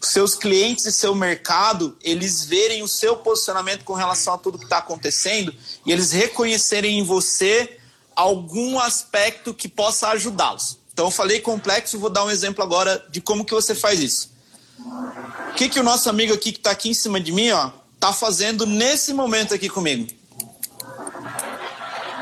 Seus 0.00 0.34
clientes 0.34 0.86
e 0.86 0.92
seu 0.92 1.14
mercado, 1.14 1.96
eles 2.02 2.44
verem 2.44 2.82
o 2.82 2.88
seu 2.88 3.16
posicionamento 3.16 3.84
com 3.84 3.92
relação 3.92 4.34
a 4.34 4.38
tudo 4.38 4.58
que 4.58 4.64
está 4.64 4.78
acontecendo 4.78 5.54
e 5.84 5.92
eles 5.92 6.10
reconhecerem 6.10 6.98
em 6.98 7.04
você 7.04 7.78
algum 8.16 8.78
aspecto 8.78 9.54
que 9.54 9.68
possa 9.68 10.08
ajudá-los. 10.08 10.79
Então 11.00 11.08
eu 11.08 11.10
falei 11.10 11.40
complexo, 11.40 11.98
vou 11.98 12.10
dar 12.10 12.26
um 12.26 12.30
exemplo 12.30 12.62
agora 12.62 13.02
de 13.08 13.22
como 13.22 13.42
que 13.42 13.54
você 13.54 13.74
faz 13.74 14.00
isso. 14.00 14.30
O 14.78 15.54
que, 15.54 15.66
que 15.66 15.80
o 15.80 15.82
nosso 15.82 16.10
amigo 16.10 16.34
aqui 16.34 16.52
que 16.52 16.58
está 16.58 16.72
aqui 16.72 16.90
em 16.90 16.94
cima 16.94 17.18
de 17.18 17.32
mim, 17.32 17.48
ó, 17.52 17.70
tá 17.98 18.12
fazendo 18.12 18.66
nesse 18.66 19.14
momento 19.14 19.54
aqui 19.54 19.70
comigo? 19.70 20.06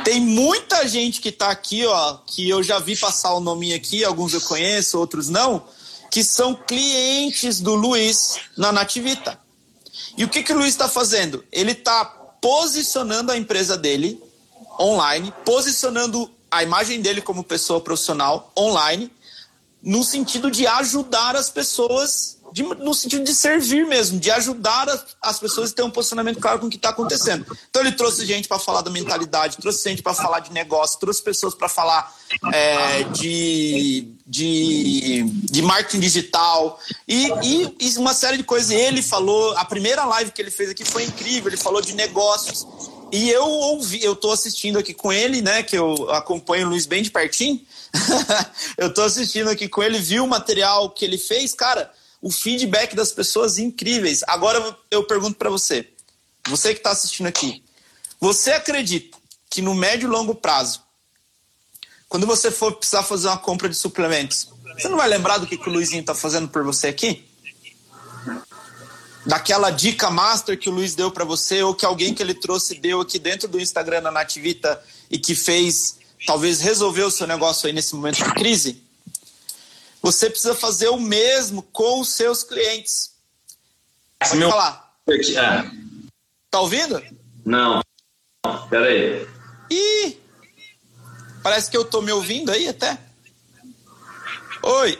Tem 0.04 0.20
muita 0.20 0.86
gente 0.86 1.20
que 1.20 1.30
está 1.30 1.50
aqui, 1.50 1.84
ó, 1.86 2.18
que 2.24 2.48
eu 2.48 2.62
já 2.62 2.78
vi 2.78 2.94
passar 2.94 3.34
o 3.34 3.40
nome 3.40 3.74
aqui, 3.74 4.04
alguns 4.04 4.32
eu 4.32 4.40
conheço, 4.42 4.96
outros 4.96 5.28
não, 5.28 5.64
que 6.08 6.22
são 6.22 6.54
clientes 6.54 7.58
do 7.58 7.74
Luiz 7.74 8.36
na 8.56 8.70
Nativita. 8.70 9.40
E 10.16 10.22
o 10.22 10.28
que, 10.28 10.44
que 10.44 10.52
o 10.52 10.56
Luiz 10.56 10.68
está 10.68 10.88
fazendo? 10.88 11.44
Ele 11.50 11.72
está 11.72 12.04
posicionando 12.04 13.32
a 13.32 13.36
empresa 13.36 13.76
dele 13.76 14.22
online, 14.78 15.34
posicionando 15.44 16.37
a 16.50 16.62
imagem 16.62 17.00
dele 17.00 17.20
como 17.20 17.44
pessoa 17.44 17.80
profissional 17.80 18.52
online, 18.56 19.10
no 19.82 20.02
sentido 20.02 20.50
de 20.50 20.66
ajudar 20.66 21.36
as 21.36 21.50
pessoas, 21.50 22.38
de, 22.52 22.62
no 22.62 22.92
sentido 22.94 23.24
de 23.24 23.34
servir 23.34 23.86
mesmo, 23.86 24.18
de 24.18 24.30
ajudar 24.30 24.88
as 25.22 25.38
pessoas 25.38 25.70
a 25.70 25.74
ter 25.74 25.82
um 25.82 25.90
posicionamento 25.90 26.40
claro 26.40 26.58
com 26.58 26.66
o 26.66 26.70
que 26.70 26.76
está 26.76 26.88
acontecendo. 26.88 27.46
Então 27.70 27.82
ele 27.82 27.92
trouxe 27.92 28.26
gente 28.26 28.48
para 28.48 28.58
falar 28.58 28.82
da 28.82 28.90
mentalidade, 28.90 29.56
trouxe 29.58 29.88
gente 29.88 30.02
para 30.02 30.14
falar 30.14 30.40
de 30.40 30.52
negócio, 30.52 30.98
trouxe 30.98 31.22
pessoas 31.22 31.54
para 31.54 31.68
falar 31.68 32.12
é, 32.52 33.04
de, 33.04 34.08
de, 34.26 35.22
de 35.22 35.62
marketing 35.62 36.00
digital 36.00 36.80
e, 37.06 37.28
e, 37.42 37.76
e 37.80 37.98
uma 37.98 38.14
série 38.14 38.36
de 38.36 38.44
coisas. 38.44 38.70
Ele 38.70 39.02
falou, 39.02 39.56
a 39.56 39.64
primeira 39.64 40.04
live 40.04 40.32
que 40.32 40.42
ele 40.42 40.50
fez 40.50 40.70
aqui 40.70 40.84
foi 40.84 41.04
incrível, 41.04 41.48
ele 41.48 41.56
falou 41.56 41.80
de 41.80 41.94
negócios. 41.94 42.66
E 43.12 43.30
eu 43.30 43.44
ouvi, 43.44 44.02
eu 44.02 44.14
tô 44.14 44.30
assistindo 44.30 44.78
aqui 44.78 44.92
com 44.92 45.12
ele, 45.12 45.40
né? 45.42 45.62
Que 45.62 45.76
eu 45.76 46.10
acompanho 46.10 46.66
o 46.66 46.70
Luiz 46.70 46.86
bem 46.86 47.02
de 47.02 47.10
pertinho. 47.10 47.60
eu 48.76 48.92
tô 48.92 49.02
assistindo 49.02 49.48
aqui 49.48 49.68
com 49.68 49.82
ele, 49.82 49.98
vi 49.98 50.20
o 50.20 50.26
material 50.26 50.90
que 50.90 51.04
ele 51.04 51.18
fez, 51.18 51.54
cara, 51.54 51.92
o 52.20 52.30
feedback 52.30 52.94
das 52.94 53.12
pessoas 53.12 53.58
incríveis. 53.58 54.22
Agora 54.26 54.76
eu 54.90 55.04
pergunto 55.04 55.36
para 55.36 55.50
você, 55.50 55.88
você 56.48 56.72
que 56.72 56.80
está 56.80 56.90
assistindo 56.90 57.26
aqui, 57.26 57.62
você 58.20 58.52
acredita 58.52 59.16
que 59.48 59.62
no 59.62 59.74
médio 59.74 60.08
e 60.08 60.10
longo 60.10 60.34
prazo, 60.34 60.82
quando 62.08 62.26
você 62.26 62.50
for 62.50 62.72
precisar 62.74 63.02
fazer 63.02 63.28
uma 63.28 63.38
compra 63.38 63.68
de 63.68 63.76
suplementos, 63.76 64.48
você 64.76 64.88
não 64.88 64.96
vai 64.96 65.08
lembrar 65.08 65.38
do 65.38 65.46
que, 65.46 65.56
que 65.56 65.68
o 65.68 65.72
Luizinho 65.72 66.00
está 66.00 66.14
fazendo 66.14 66.48
por 66.48 66.64
você 66.64 66.88
aqui? 66.88 67.24
Daquela 69.28 69.70
dica 69.70 70.10
master 70.10 70.58
que 70.58 70.70
o 70.70 70.72
Luiz 70.72 70.94
deu 70.94 71.10
para 71.10 71.22
você 71.22 71.62
ou 71.62 71.74
que 71.74 71.84
alguém 71.84 72.14
que 72.14 72.22
ele 72.22 72.32
trouxe 72.32 72.74
deu 72.74 73.02
aqui 73.02 73.18
dentro 73.18 73.46
do 73.46 73.60
Instagram 73.60 74.00
da 74.00 74.10
Nativita 74.10 74.82
e 75.10 75.18
que 75.18 75.34
fez, 75.34 75.98
talvez 76.26 76.62
resolveu 76.62 77.08
o 77.08 77.10
seu 77.10 77.26
negócio 77.26 77.66
aí 77.66 77.72
nesse 77.74 77.94
momento 77.94 78.24
de 78.24 78.32
crise? 78.32 78.82
Você 80.00 80.30
precisa 80.30 80.54
fazer 80.54 80.88
o 80.88 80.98
mesmo 80.98 81.62
com 81.62 82.00
os 82.00 82.08
seus 82.08 82.42
clientes. 82.42 83.12
Pode 84.18 84.36
Meu... 84.36 84.48
falar. 84.48 84.94
É. 85.06 85.70
Tá 86.50 86.60
ouvindo? 86.60 87.02
Não. 87.44 87.82
Pera 88.70 88.86
aí. 88.86 89.28
Ih! 89.70 90.18
Parece 91.42 91.70
que 91.70 91.76
eu 91.76 91.84
tô 91.84 92.00
me 92.00 92.12
ouvindo 92.12 92.50
aí 92.50 92.66
até. 92.66 92.98
Oi. 94.62 94.98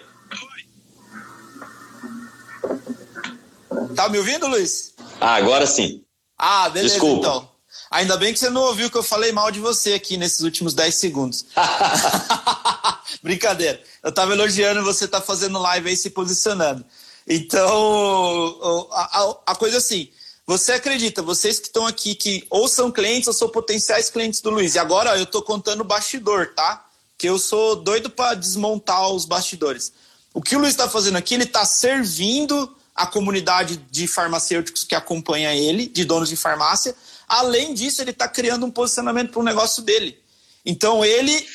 Tá 3.94 4.08
me 4.08 4.18
ouvindo, 4.18 4.46
Luiz? 4.46 4.94
Ah, 5.20 5.34
agora 5.34 5.66
sim. 5.66 6.02
Ah, 6.36 6.68
beleza, 6.68 6.94
Desculpa. 6.94 7.18
então. 7.26 7.48
Ainda 7.90 8.16
bem 8.16 8.32
que 8.32 8.38
você 8.38 8.50
não 8.50 8.62
ouviu 8.62 8.90
que 8.90 8.96
eu 8.96 9.02
falei 9.02 9.32
mal 9.32 9.50
de 9.50 9.60
você 9.60 9.94
aqui 9.94 10.16
nesses 10.16 10.40
últimos 10.40 10.74
10 10.74 10.94
segundos. 10.94 11.46
Brincadeira. 13.22 13.80
Eu 14.02 14.12
tava 14.12 14.32
elogiando 14.32 14.84
você 14.84 15.08
tá 15.08 15.20
fazendo 15.20 15.58
live 15.58 15.88
aí 15.88 15.96
se 15.96 16.10
posicionando. 16.10 16.84
Então, 17.26 18.88
a, 18.92 19.20
a, 19.20 19.36
a 19.48 19.54
coisa 19.54 19.76
é 19.76 19.78
assim, 19.78 20.08
você 20.46 20.72
acredita, 20.72 21.20
vocês 21.20 21.58
que 21.58 21.66
estão 21.66 21.86
aqui, 21.86 22.14
que 22.14 22.46
ou 22.48 22.68
são 22.68 22.90
clientes 22.90 23.28
ou 23.28 23.34
são 23.34 23.48
potenciais 23.50 24.08
clientes 24.08 24.40
do 24.40 24.50
Luiz. 24.50 24.74
E 24.74 24.78
agora 24.78 25.16
eu 25.18 25.26
tô 25.26 25.42
contando 25.42 25.82
o 25.82 25.84
bastidor, 25.84 26.54
tá? 26.54 26.86
Que 27.18 27.28
eu 27.28 27.38
sou 27.38 27.76
doido 27.76 28.08
para 28.08 28.34
desmontar 28.34 29.10
os 29.10 29.26
bastidores. 29.26 29.92
O 30.32 30.40
que 30.40 30.56
o 30.56 30.58
Luiz 30.58 30.70
está 30.70 30.88
fazendo 30.88 31.16
aqui, 31.16 31.34
ele 31.34 31.44
está 31.44 31.64
servindo 31.66 32.74
a 32.98 33.06
comunidade 33.06 33.76
de 33.90 34.08
farmacêuticos 34.08 34.82
que 34.82 34.94
acompanha 34.94 35.54
ele, 35.54 35.86
de 35.86 36.04
donos 36.04 36.28
de 36.28 36.34
farmácia. 36.34 36.96
Além 37.28 37.72
disso, 37.72 38.02
ele 38.02 38.10
está 38.10 38.26
criando 38.26 38.66
um 38.66 38.70
posicionamento 38.72 39.30
para 39.30 39.40
o 39.40 39.44
negócio 39.44 39.84
dele. 39.84 40.18
Então, 40.66 41.04
ele 41.04 41.46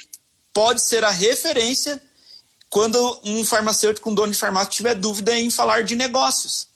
pode 0.54 0.82
ser 0.82 1.04
a 1.04 1.10
referência 1.10 2.02
quando 2.70 3.20
um 3.26 3.44
farmacêutico, 3.44 4.10
um 4.10 4.16
dono 4.16 4.32
de 4.32 4.40
farmácia, 4.40 4.72
tiver 4.72 4.96
dúvida 4.96 5.38
em 5.38 5.52
falar 5.52 5.84
de 5.84 5.98
negócios. 5.98 6.68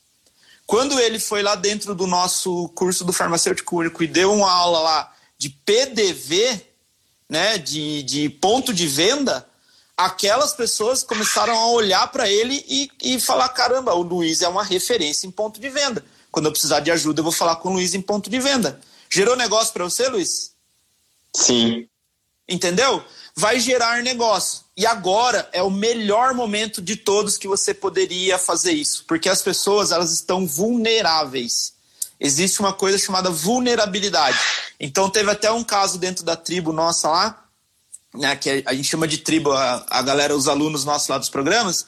Quando 0.65 0.99
ele 0.99 1.17
foi 1.17 1.41
lá 1.41 1.55
dentro 1.55 1.95
do 1.95 2.05
nosso 2.05 2.67
curso 2.75 3.05
do 3.05 3.13
farmacêutico 3.13 3.77
único 3.77 4.03
e 4.03 4.07
deu 4.07 4.33
uma 4.33 4.51
aula 4.51 4.79
lá 4.79 5.15
de 5.37 5.49
PDV, 5.49 6.61
né, 7.29 7.57
de, 7.57 8.03
de 8.03 8.29
ponto 8.29 8.73
de 8.73 8.85
venda, 8.85 9.47
aquelas 9.97 10.53
pessoas 10.53 11.01
começaram 11.01 11.57
a 11.57 11.71
olhar 11.71 12.07
para 12.09 12.29
ele 12.29 12.63
e, 12.67 12.89
e 13.01 13.19
falar: 13.19 13.49
caramba, 13.49 13.95
o 13.95 14.03
Luiz 14.03 14.43
é 14.43 14.47
uma 14.47 14.63
referência 14.63 15.25
em 15.25 15.31
ponto 15.31 15.59
de 15.59 15.69
venda. 15.69 16.05
Quando 16.31 16.45
eu 16.45 16.51
precisar 16.51 16.81
de 16.81 16.91
ajuda, 16.91 17.19
eu 17.19 17.23
vou 17.23 17.31
falar 17.31 17.55
com 17.55 17.69
o 17.69 17.73
Luiz 17.73 17.95
em 17.95 18.01
ponto 18.01 18.29
de 18.29 18.39
venda. 18.39 18.79
Gerou 19.09 19.35
negócio 19.35 19.73
para 19.73 19.83
você, 19.83 20.07
Luiz? 20.07 20.51
Sim. 21.35 21.87
Entendeu? 22.47 23.03
Vai 23.35 23.59
gerar 23.59 24.03
negócio. 24.03 24.61
E 24.75 24.85
agora 24.85 25.49
é 25.51 25.63
o 25.63 25.71
melhor 25.71 26.33
momento 26.33 26.81
de 26.81 26.95
todos 26.95 27.37
que 27.37 27.47
você 27.47 27.73
poderia 27.73 28.37
fazer 28.37 28.73
isso, 28.73 29.05
porque 29.07 29.27
as 29.27 29.41
pessoas 29.41 29.91
elas 29.91 30.11
estão 30.11 30.45
vulneráveis. 30.45 31.73
Existe 32.19 32.59
uma 32.59 32.73
coisa 32.73 32.97
chamada 32.97 33.29
vulnerabilidade. 33.29 34.37
Então 34.79 35.09
teve 35.09 35.31
até 35.31 35.51
um 35.51 35.63
caso 35.63 35.97
dentro 35.97 36.23
da 36.23 36.35
tribo 36.35 36.71
nossa 36.71 37.09
lá, 37.09 37.46
né, 38.17 38.35
que 38.35 38.63
a 38.65 38.73
gente 38.73 38.87
chama 38.87 39.07
de 39.07 39.19
tribo 39.19 39.51
a, 39.51 39.85
a 39.89 40.01
galera, 40.01 40.35
os 40.35 40.47
alunos 40.47 40.85
nossos 40.85 41.07
lá 41.07 41.17
dos 41.17 41.29
programas, 41.29 41.85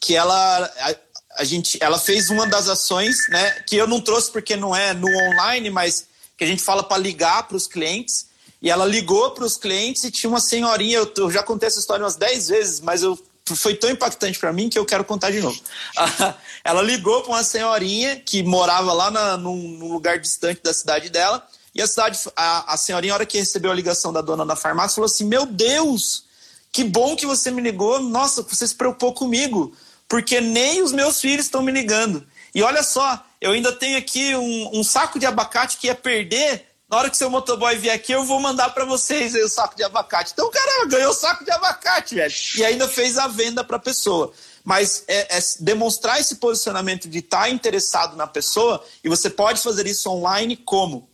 que 0.00 0.16
ela 0.16 0.64
a, 0.64 0.94
a, 1.40 1.44
gente, 1.44 1.78
ela 1.80 1.98
fez 1.98 2.30
uma 2.30 2.46
das 2.46 2.68
ações, 2.68 3.16
né, 3.28 3.50
que 3.66 3.76
eu 3.76 3.86
não 3.86 4.00
trouxe 4.00 4.30
porque 4.30 4.56
não 4.56 4.74
é 4.74 4.92
no 4.94 5.08
online, 5.08 5.70
mas 5.70 6.06
que 6.36 6.44
a 6.44 6.46
gente 6.46 6.62
fala 6.62 6.82
para 6.82 6.98
ligar 6.98 7.46
para 7.46 7.56
os 7.56 7.66
clientes. 7.66 8.26
E 8.60 8.70
ela 8.70 8.84
ligou 8.84 9.32
para 9.32 9.44
os 9.44 9.56
clientes 9.56 10.04
e 10.04 10.10
tinha 10.10 10.30
uma 10.30 10.40
senhorinha. 10.40 10.98
Eu, 10.98 11.12
eu, 11.16 11.30
já 11.30 11.42
contei 11.42 11.66
essa 11.66 11.80
história 11.80 12.04
umas 12.04 12.16
10 12.16 12.48
vezes, 12.48 12.80
mas 12.80 13.02
eu, 13.02 13.18
foi 13.44 13.74
tão 13.74 13.90
impactante 13.90 14.38
para 14.38 14.52
mim 14.52 14.68
que 14.68 14.78
eu 14.78 14.86
quero 14.86 15.04
contar 15.04 15.30
de 15.30 15.40
novo. 15.40 15.60
ela 16.64 16.80
ligou 16.80 17.22
para 17.22 17.32
uma 17.32 17.44
senhorinha 17.44 18.16
que 18.16 18.42
morava 18.42 18.92
lá 18.92 19.10
na, 19.10 19.36
num, 19.36 19.56
num, 19.56 19.92
lugar 19.92 20.18
distante 20.18 20.62
da 20.62 20.72
cidade 20.72 21.10
dela. 21.10 21.44
E 21.74 21.80
a 21.80 21.86
cidade, 21.86 22.18
a, 22.36 22.74
a 22.74 22.76
senhorinha, 22.76 23.12
na 23.12 23.16
hora 23.16 23.26
que 23.26 23.38
recebeu 23.38 23.70
a 23.70 23.74
ligação 23.74 24.12
da 24.12 24.20
dona 24.20 24.44
da 24.44 24.56
farmácia, 24.56 24.96
falou 24.96 25.06
assim: 25.06 25.24
Meu 25.24 25.46
Deus, 25.46 26.24
que 26.70 26.84
bom 26.84 27.16
que 27.16 27.26
você 27.26 27.50
me 27.50 27.62
ligou. 27.62 28.00
Nossa, 28.00 28.42
você 28.42 28.66
se 28.66 28.74
preocupou 28.74 29.12
comigo, 29.12 29.74
porque 30.08 30.40
nem 30.40 30.82
os 30.82 30.92
meus 30.92 31.20
filhos 31.20 31.46
estão 31.46 31.62
me 31.62 31.72
ligando. 31.72 32.26
E 32.54 32.62
olha 32.62 32.82
só, 32.82 33.24
eu 33.40 33.52
ainda 33.52 33.72
tenho 33.72 33.96
aqui 33.96 34.34
um, 34.36 34.80
um 34.80 34.84
saco 34.84 35.18
de 35.18 35.24
abacate 35.24 35.78
que 35.78 35.86
ia 35.86 35.94
perder 35.94 36.66
na 36.92 36.98
hora 36.98 37.08
que 37.08 37.16
seu 37.16 37.30
motoboy 37.30 37.74
vier 37.78 37.94
aqui, 37.94 38.12
eu 38.12 38.22
vou 38.22 38.38
mandar 38.38 38.68
para 38.74 38.84
vocês 38.84 39.34
aí 39.34 39.42
o 39.42 39.48
saco 39.48 39.74
de 39.74 39.82
abacate. 39.82 40.32
Então, 40.34 40.50
caramba, 40.50 40.94
ganhou 40.94 41.10
o 41.10 41.14
saco 41.14 41.42
de 41.42 41.50
abacate, 41.50 42.16
velho. 42.16 42.34
E 42.54 42.62
ainda 42.66 42.86
fez 42.86 43.16
a 43.16 43.26
venda 43.26 43.64
para 43.64 43.78
a 43.78 43.80
pessoa. 43.80 44.30
Mas 44.62 45.02
é, 45.08 45.38
é, 45.38 45.40
demonstrar 45.60 46.20
esse 46.20 46.34
posicionamento 46.34 47.08
de 47.08 47.20
estar 47.20 47.44
tá 47.44 47.48
interessado 47.48 48.14
na 48.14 48.26
pessoa, 48.26 48.84
e 49.02 49.08
você 49.08 49.30
pode 49.30 49.62
fazer 49.62 49.86
isso 49.86 50.10
online 50.10 50.54
como? 50.54 51.08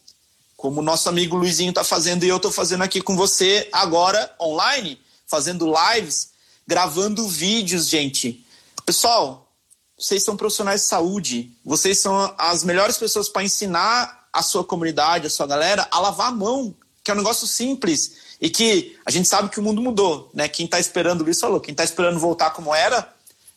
Como 0.59 0.81
o 0.81 0.83
nosso 0.83 1.09
amigo 1.09 1.37
Luizinho 1.37 1.69
está 1.69 1.85
fazendo 1.85 2.25
e 2.25 2.29
eu 2.29 2.37
estou 2.37 2.51
fazendo 2.51 2.83
aqui 2.83 3.01
com 3.01 3.17
você 3.17 3.69
agora, 3.73 4.35
online, 4.41 5.01
fazendo 5.25 5.73
lives, 5.73 6.31
gravando 6.67 7.29
vídeos, 7.29 7.89
gente. 7.89 8.45
Pessoal, 8.85 9.53
vocês 9.97 10.25
são 10.25 10.37
profissionais 10.37 10.81
de 10.81 10.89
saúde, 10.89 11.53
vocês 11.65 12.01
são 12.01 12.35
as 12.37 12.65
melhores 12.65 12.99
pessoas 12.99 13.29
para 13.29 13.45
ensinar 13.45 14.29
a 14.33 14.43
sua 14.43 14.65
comunidade, 14.65 15.29
a 15.29 15.31
sua 15.31 15.47
galera, 15.47 15.87
a 15.93 16.01
lavar 16.01 16.31
a 16.31 16.33
mão, 16.33 16.75
que 17.05 17.13
é 17.13 17.15
um 17.15 17.19
negócio 17.19 17.47
simples 17.47 18.17
e 18.41 18.51
que 18.51 18.99
a 19.07 19.13
gente 19.13 19.29
sabe 19.29 19.51
que 19.51 19.61
o 19.61 19.63
mundo 19.63 19.81
mudou, 19.81 20.29
né? 20.35 20.49
Quem 20.49 20.67
está 20.67 20.81
esperando 20.81 21.31
isso 21.31 21.43
falou, 21.43 21.61
quem 21.61 21.71
está 21.71 21.85
esperando 21.85 22.19
voltar 22.19 22.51
como 22.51 22.75
era, 22.75 23.09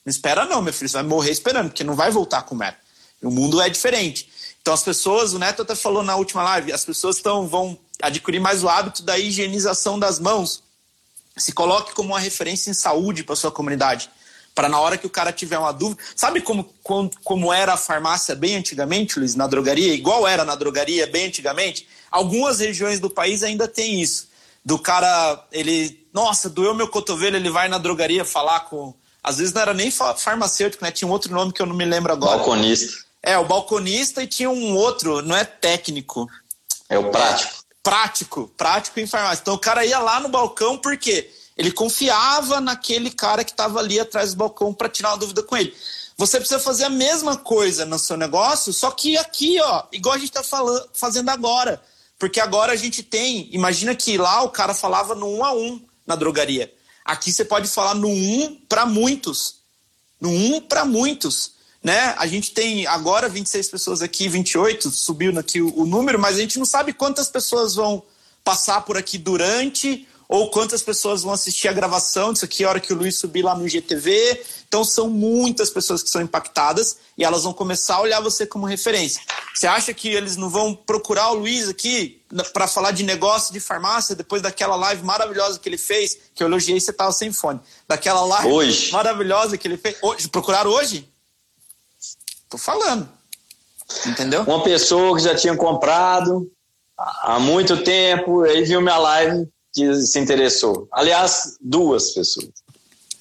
não 0.06 0.12
espera 0.12 0.46
não, 0.46 0.62
meu 0.62 0.72
filho, 0.72 0.88
você 0.88 0.98
vai 0.98 1.04
morrer 1.04 1.32
esperando, 1.32 1.70
porque 1.70 1.84
não 1.84 1.96
vai 1.96 2.12
voltar 2.12 2.44
como 2.44 2.62
era. 2.62 2.78
O 3.24 3.32
mundo 3.32 3.60
é 3.60 3.68
diferente. 3.70 4.30
Então 4.72 4.76
as 4.78 4.84
pessoas, 4.84 5.34
o 5.34 5.40
Neto 5.40 5.64
até 5.64 5.76
falou 5.76 6.02
na 6.02 6.16
última 6.16 6.44
live, 6.44 6.72
as 6.72 6.86
pessoas 6.86 7.18
estão 7.18 7.46
vão 7.46 7.78
adquirir 8.02 8.40
mais 8.40 8.64
o 8.64 8.70
hábito 8.70 9.04
da 9.04 9.20
higienização 9.20 10.00
das 10.00 10.18
mãos. 10.18 10.64
Se 11.36 11.52
coloque 11.52 11.94
como 11.94 12.14
uma 12.14 12.20
referência 12.22 12.72
em 12.72 12.74
saúde 12.74 13.22
para 13.22 13.36
sua 13.36 13.52
comunidade 13.52 14.10
para 14.56 14.70
na 14.70 14.80
hora 14.80 14.98
que 14.98 15.06
o 15.06 15.10
cara 15.10 15.34
tiver 15.34 15.58
uma 15.58 15.74
dúvida. 15.74 16.02
Sabe 16.16 16.40
como, 16.40 16.74
como, 16.84 17.12
como 17.22 17.52
era 17.52 17.74
a 17.74 17.78
farmácia 17.78 18.34
bem 18.34 18.56
antigamente, 18.56 19.20
Luiz, 19.20 19.36
na 19.36 19.46
drogaria? 19.46 19.94
Igual 19.94 20.26
era 20.26 20.46
na 20.46 20.56
drogaria 20.56 21.06
bem 21.06 21.26
antigamente? 21.26 21.86
Algumas 22.10 22.60
regiões 22.60 23.02
do 23.02 23.10
país 23.10 23.44
ainda 23.44 23.68
tem 23.68 24.02
isso. 24.02 24.30
Do 24.64 24.80
cara, 24.80 25.46
ele, 25.52 26.08
nossa, 26.14 26.50
doeu 26.50 26.74
meu 26.74 26.88
cotovelo, 26.88 27.36
ele 27.36 27.50
vai 27.50 27.68
na 27.68 27.78
drogaria 27.78 28.24
falar 28.24 28.62
com. 28.62 28.94
Às 29.22 29.38
vezes 29.38 29.54
não 29.54 29.62
era 29.62 29.74
nem 29.74 29.92
farmacêutico, 29.92 30.82
né? 30.82 30.92
Tinha 30.92 31.10
um 31.10 31.12
outro 31.12 31.34
nome 31.34 31.52
que 31.52 31.62
eu 31.62 31.66
não 31.66 31.76
me 31.76 31.86
lembro 31.86 32.14
agora. 32.14 32.38
Balconista. 32.38 33.11
É, 33.24 33.38
o 33.38 33.46
balconista 33.46 34.24
e 34.24 34.28
tinha 34.28 34.50
um 34.50 34.76
outro, 34.76 35.22
não 35.22 35.36
é 35.36 35.44
técnico. 35.44 36.28
É 36.90 36.98
o 36.98 37.12
prático. 37.12 37.54
É, 37.54 37.76
prático, 37.84 38.52
prático 38.58 39.00
em 39.00 39.08
farmácia. 39.08 39.42
Então 39.42 39.54
o 39.54 39.60
cara 39.60 39.86
ia 39.86 40.00
lá 40.00 40.20
no 40.20 40.30
balcão, 40.30 40.78
por 40.78 40.98
quê? 40.98 41.32
Ele 41.56 41.72
confiava 41.72 42.60
naquele 42.60 43.12
cara 43.12 43.44
que 43.44 43.52
estava 43.52 43.80
ali 43.80 44.00
atrás 44.00 44.34
do 44.34 44.38
balcão 44.38 44.74
para 44.74 44.90
tirar 44.90 45.10
uma 45.10 45.18
dúvida 45.18 45.44
com 45.44 45.56
ele. 45.56 45.76
Você 46.18 46.38
precisa 46.38 46.60
fazer 46.60 46.86
a 46.86 46.90
mesma 46.90 47.38
coisa 47.38 47.86
no 47.86 47.98
seu 47.98 48.18
negócio, 48.18 48.74
só 48.74 48.92
que 48.92 49.18
aqui, 49.18 49.60
ó, 49.62 49.84
igual 49.92 50.16
a 50.16 50.18
gente 50.18 50.36
está 50.36 50.44
fazendo 50.94 51.30
agora. 51.30 51.82
Porque 52.18 52.40
agora 52.40 52.74
a 52.74 52.76
gente 52.76 53.02
tem. 53.02 53.50
Imagina 53.52 53.96
que 53.96 54.16
lá 54.18 54.44
o 54.44 54.50
cara 54.50 54.76
falava 54.76 55.16
no 55.16 55.28
um 55.28 55.44
a 55.44 55.52
um 55.54 55.84
na 56.06 56.16
drogaria. 56.16 56.72
Aqui 57.04 57.34
você 57.34 57.44
pode 57.44 57.68
falar 57.68 57.96
no 57.96 58.10
um 58.10 58.56
para 58.70 58.86
muitos. 58.86 59.56
No 60.20 60.30
um 60.30 60.62
para 60.62 60.86
muitos. 60.86 61.54
Né? 61.84 62.14
A 62.18 62.28
gente 62.28 62.52
tem 62.52 62.86
agora 62.86 63.28
26 63.28 63.70
pessoas 63.70 64.02
aqui, 64.02 64.28
28, 64.30 64.90
subiu 64.92 65.38
aqui 65.40 65.62
o, 65.62 65.80
o 65.80 65.86
número, 65.86 66.20
mas 66.20 66.36
a 66.36 66.40
gente 66.40 66.60
não 66.60 66.66
sabe 66.66 66.94
quantas 66.94 67.30
pessoas 67.30 67.76
vão 67.76 68.04
passar 68.44 68.82
por 68.82 68.98
aqui 68.98 69.18
durante 69.18 70.08
ou 70.32 70.50
quantas 70.50 70.82
pessoas 70.82 71.24
vão 71.24 71.34
assistir 71.34 71.68
a 71.68 71.74
gravação 71.74 72.32
disso 72.32 72.46
aqui 72.46 72.64
a 72.64 72.70
hora 72.70 72.80
que 72.80 72.94
o 72.94 72.96
Luiz 72.96 73.18
subir 73.18 73.44
lá 73.44 73.54
no 73.54 73.68
GTV. 73.68 74.42
Então 74.66 74.82
são 74.82 75.10
muitas 75.10 75.70
pessoas 75.70 76.02
que 76.02 76.10
são 76.10 76.22
impactadas 76.22 76.96
e 77.18 77.26
elas 77.26 77.44
vão 77.44 77.52
começar 77.52 77.96
a 77.96 78.02
olhar 78.02 78.22
você 78.22 78.46
como 78.46 78.66
referência. 78.66 79.22
Você 79.54 79.68
acha 79.68 79.94
que 79.94 80.08
eles 80.08 80.38
não 80.38 80.50
vão 80.50 80.74
procurar 80.74 81.32
o 81.32 81.34
Luiz 81.34 81.68
aqui 81.68 82.22
para 82.54 82.66
falar 82.66 82.92
de 82.92 83.04
negócio 83.04 83.52
de 83.52 83.60
farmácia 83.60 84.16
depois 84.16 84.42
daquela 84.42 84.78
live 84.78 85.04
maravilhosa 85.04 85.60
que 85.60 85.68
ele 85.68 85.78
fez, 85.78 86.18
que 86.34 86.42
eu 86.42 86.48
elogiei 86.48 86.80
você 86.80 86.92
estava 86.92 87.12
sem 87.12 87.34
fone. 87.34 87.60
Daquela 87.86 88.22
live 88.22 88.48
hoje. 88.48 88.92
maravilhosa 88.94 89.58
que 89.58 89.68
ele 89.68 89.76
fez. 89.76 89.98
Hoje, 90.02 90.30
procuraram 90.30 90.72
hoje? 90.72 91.11
Tô 92.52 92.58
falando. 92.58 93.08
Entendeu? 94.06 94.44
Uma 94.44 94.62
pessoa 94.62 95.16
que 95.16 95.24
já 95.24 95.34
tinha 95.34 95.56
comprado 95.56 96.52
há 96.98 97.40
muito 97.40 97.82
tempo, 97.82 98.44
aí 98.44 98.64
viu 98.64 98.82
minha 98.82 98.98
live, 98.98 99.48
que 99.74 99.96
se 100.02 100.20
interessou. 100.20 100.86
Aliás, 100.92 101.58
duas 101.62 102.12
pessoas. 102.12 102.50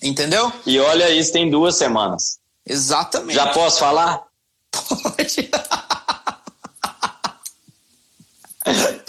Entendeu? 0.02 0.52
E 0.66 0.80
olha 0.80 1.08
isso, 1.10 1.32
tem 1.32 1.48
duas 1.48 1.76
semanas. 1.76 2.40
Exatamente. 2.66 3.34
Já 3.34 3.52
posso 3.52 3.78
falar? 3.78 4.24
Pode. 4.72 5.48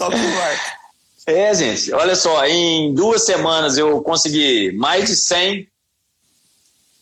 Ar. 0.02 0.78
É, 1.26 1.54
gente, 1.54 1.92
olha 1.92 2.16
só, 2.16 2.44
em 2.46 2.94
duas 2.94 3.24
semanas 3.24 3.76
eu 3.78 4.02
consegui 4.02 4.72
mais 4.72 5.04
de 5.06 5.16
100 5.16 5.68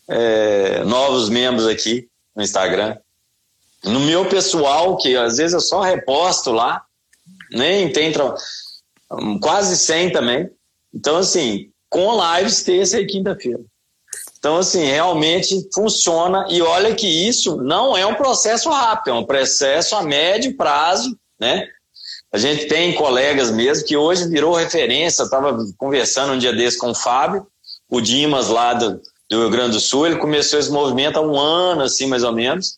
é, 0.07 0.83
novos 0.85 1.29
membros 1.29 1.67
aqui 1.67 2.07
no 2.35 2.43
Instagram. 2.43 2.97
No 3.83 3.99
meu 3.99 4.27
pessoal, 4.27 4.95
que 4.97 5.15
às 5.15 5.37
vezes 5.37 5.53
eu 5.53 5.61
só 5.61 5.81
reposto 5.81 6.51
lá, 6.51 6.83
nem 7.51 7.91
tem. 7.91 8.11
Tra 8.11 8.35
quase 9.41 9.77
100 9.77 10.11
também. 10.11 10.49
Então, 10.93 11.17
assim, 11.17 11.69
com 11.89 12.19
lives 12.21 12.63
terça 12.63 12.99
e 12.99 13.05
quinta-feira. 13.05 13.59
Então, 14.37 14.57
assim, 14.57 14.83
realmente 14.85 15.69
funciona. 15.73 16.47
E 16.49 16.61
olha 16.61 16.95
que 16.95 17.07
isso 17.07 17.57
não 17.57 17.95
é 17.95 18.05
um 18.05 18.15
processo 18.15 18.69
rápido, 18.69 19.11
é 19.11 19.19
um 19.19 19.25
processo 19.25 19.95
a 19.95 20.01
médio 20.01 20.55
prazo, 20.57 21.15
né? 21.39 21.67
A 22.33 22.37
gente 22.37 22.67
tem 22.67 22.95
colegas 22.95 23.51
mesmo 23.51 23.85
que 23.85 23.97
hoje 23.97 24.27
virou 24.27 24.55
referência. 24.55 25.23
Estava 25.23 25.57
conversando 25.77 26.33
um 26.33 26.39
dia 26.39 26.53
desse 26.53 26.77
com 26.77 26.91
o 26.91 26.95
Fábio, 26.95 27.45
o 27.89 27.99
Dimas 27.99 28.47
lá 28.47 28.73
do, 28.73 29.01
do 29.29 29.39
Rio 29.41 29.49
Grande 29.49 29.73
do 29.73 29.79
Sul. 29.79 30.07
Ele 30.07 30.17
começou 30.17 30.57
esse 30.57 30.71
movimento 30.71 31.17
há 31.17 31.21
um 31.21 31.37
ano, 31.37 31.83
assim, 31.83 32.07
mais 32.07 32.23
ou 32.23 32.31
menos, 32.31 32.77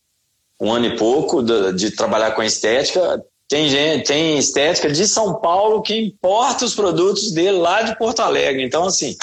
um 0.64 0.72
ano 0.72 0.86
e 0.86 0.96
pouco, 0.96 1.44
de, 1.44 1.74
de 1.74 1.92
trabalhar 1.92 2.32
com 2.32 2.42
estética. 2.42 3.22
Tem, 3.50 3.68
gente, 3.68 4.08
tem 4.08 4.38
estética 4.38 4.90
de 4.90 5.06
São 5.06 5.36
Paulo 5.36 5.82
que 5.82 5.94
importa 6.00 6.64
os 6.64 6.74
produtos 6.74 7.34
dele 7.34 7.58
lá 7.58 7.82
de 7.82 7.98
Porto 7.98 8.22
Alegre. 8.22 8.64
Então, 8.64 8.86
assim, 8.86 9.16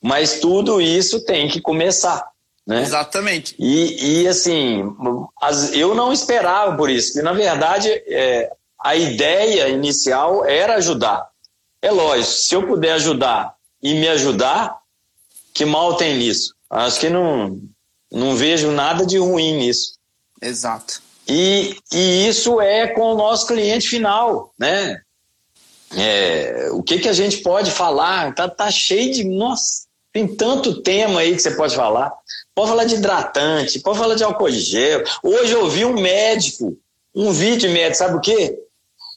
mas 0.00 0.38
tudo 0.38 0.80
isso 0.80 1.24
tem 1.24 1.48
que 1.48 1.60
começar. 1.60 2.24
Né? 2.64 2.82
Exatamente. 2.82 3.56
E, 3.58 4.22
e 4.22 4.28
assim, 4.28 4.84
eu 5.72 5.94
não 5.94 6.12
esperava 6.12 6.76
por 6.76 6.88
isso, 6.88 7.12
porque 7.12 7.22
na 7.22 7.32
verdade 7.32 7.88
é, 8.06 8.50
a 8.82 8.94
ideia 8.94 9.68
inicial 9.68 10.44
era 10.44 10.76
ajudar. 10.76 11.28
É 11.82 11.90
lógico, 11.90 12.32
se 12.32 12.54
eu 12.54 12.66
puder 12.66 12.92
ajudar 12.92 13.54
e 13.82 13.94
me 13.94 14.08
ajudar, 14.08 14.78
que 15.52 15.64
mal 15.64 15.96
tem 15.96 16.16
nisso? 16.16 16.54
Acho 16.70 17.00
que 17.00 17.08
não, 17.08 17.60
não 18.10 18.34
vejo 18.36 18.70
nada 18.70 19.04
de 19.04 19.18
ruim 19.18 19.56
nisso. 19.56 19.95
Exato. 20.40 21.02
E, 21.28 21.76
e 21.92 22.28
isso 22.28 22.60
é 22.60 22.86
com 22.88 23.12
o 23.12 23.16
nosso 23.16 23.46
cliente 23.46 23.88
final, 23.88 24.52
né? 24.58 25.00
É, 25.96 26.68
o 26.72 26.82
que, 26.82 26.98
que 26.98 27.08
a 27.08 27.12
gente 27.12 27.38
pode 27.38 27.70
falar? 27.70 28.34
Tá, 28.34 28.48
tá 28.48 28.70
cheio 28.70 29.12
de. 29.12 29.24
Nossa, 29.24 29.86
Tem 30.12 30.26
tanto 30.26 30.82
tema 30.82 31.20
aí 31.20 31.34
que 31.34 31.42
você 31.42 31.52
pode 31.52 31.74
falar. 31.74 32.12
Pode 32.54 32.70
falar 32.70 32.84
de 32.84 32.94
hidratante, 32.94 33.80
pode 33.80 33.98
falar 33.98 34.14
de 34.14 34.24
álcool 34.24 34.50
gel. 34.50 35.04
Hoje 35.22 35.52
eu 35.52 35.68
vi 35.68 35.84
um 35.84 35.94
médico, 35.94 36.76
um 37.14 37.30
vídeo 37.32 37.70
médico, 37.70 37.98
sabe 37.98 38.16
o 38.16 38.20
quê? 38.20 38.58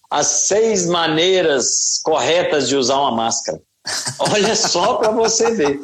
As 0.10 0.27
seis 0.27 0.86
maneiras 0.88 1.99
corretas 2.03 2.67
de 2.67 2.75
usar 2.75 2.97
uma 2.97 3.12
máscara. 3.12 3.62
Olha 4.19 4.55
só 4.55 4.95
para 4.95 5.12
você 5.12 5.51
ver. 5.51 5.79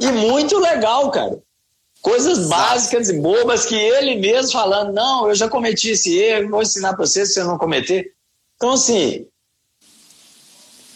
E 0.00 0.06
muito 0.10 0.58
legal, 0.58 1.10
cara. 1.10 1.38
Coisas 2.00 2.48
básicas 2.48 3.08
e 3.08 3.18
bobas 3.20 3.66
que 3.66 3.74
ele 3.74 4.16
mesmo 4.16 4.52
falando, 4.52 4.92
não, 4.92 5.28
eu 5.28 5.34
já 5.34 5.48
cometi 5.48 5.90
esse 5.90 6.16
erro, 6.16 6.50
vou 6.50 6.62
ensinar 6.62 6.94
para 6.94 7.04
você 7.04 7.26
se 7.26 7.34
você 7.34 7.44
não 7.44 7.58
cometer. 7.58 8.12
Então, 8.56 8.72
assim, 8.72 9.26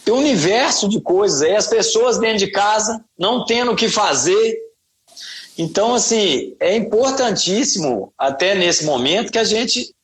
tem 0.05 0.15
um 0.15 0.19
universo 0.19 0.89
de 0.89 1.01
coisas 1.01 1.43
aí, 1.43 1.55
as 1.55 1.67
pessoas 1.67 2.19
dentro 2.19 2.39
de 2.39 2.51
casa 2.51 3.05
não 3.19 3.45
tendo 3.45 3.73
o 3.73 3.77
que 3.77 3.89
fazer. 3.89 4.59
Então, 5.57 5.95
assim, 5.95 6.57
é 6.59 6.77
importantíssimo, 6.77 8.13
até 8.17 8.55
nesse 8.55 8.85
momento, 8.85 9.31
que 9.31 9.39
a 9.39 9.45
gente 9.45 9.95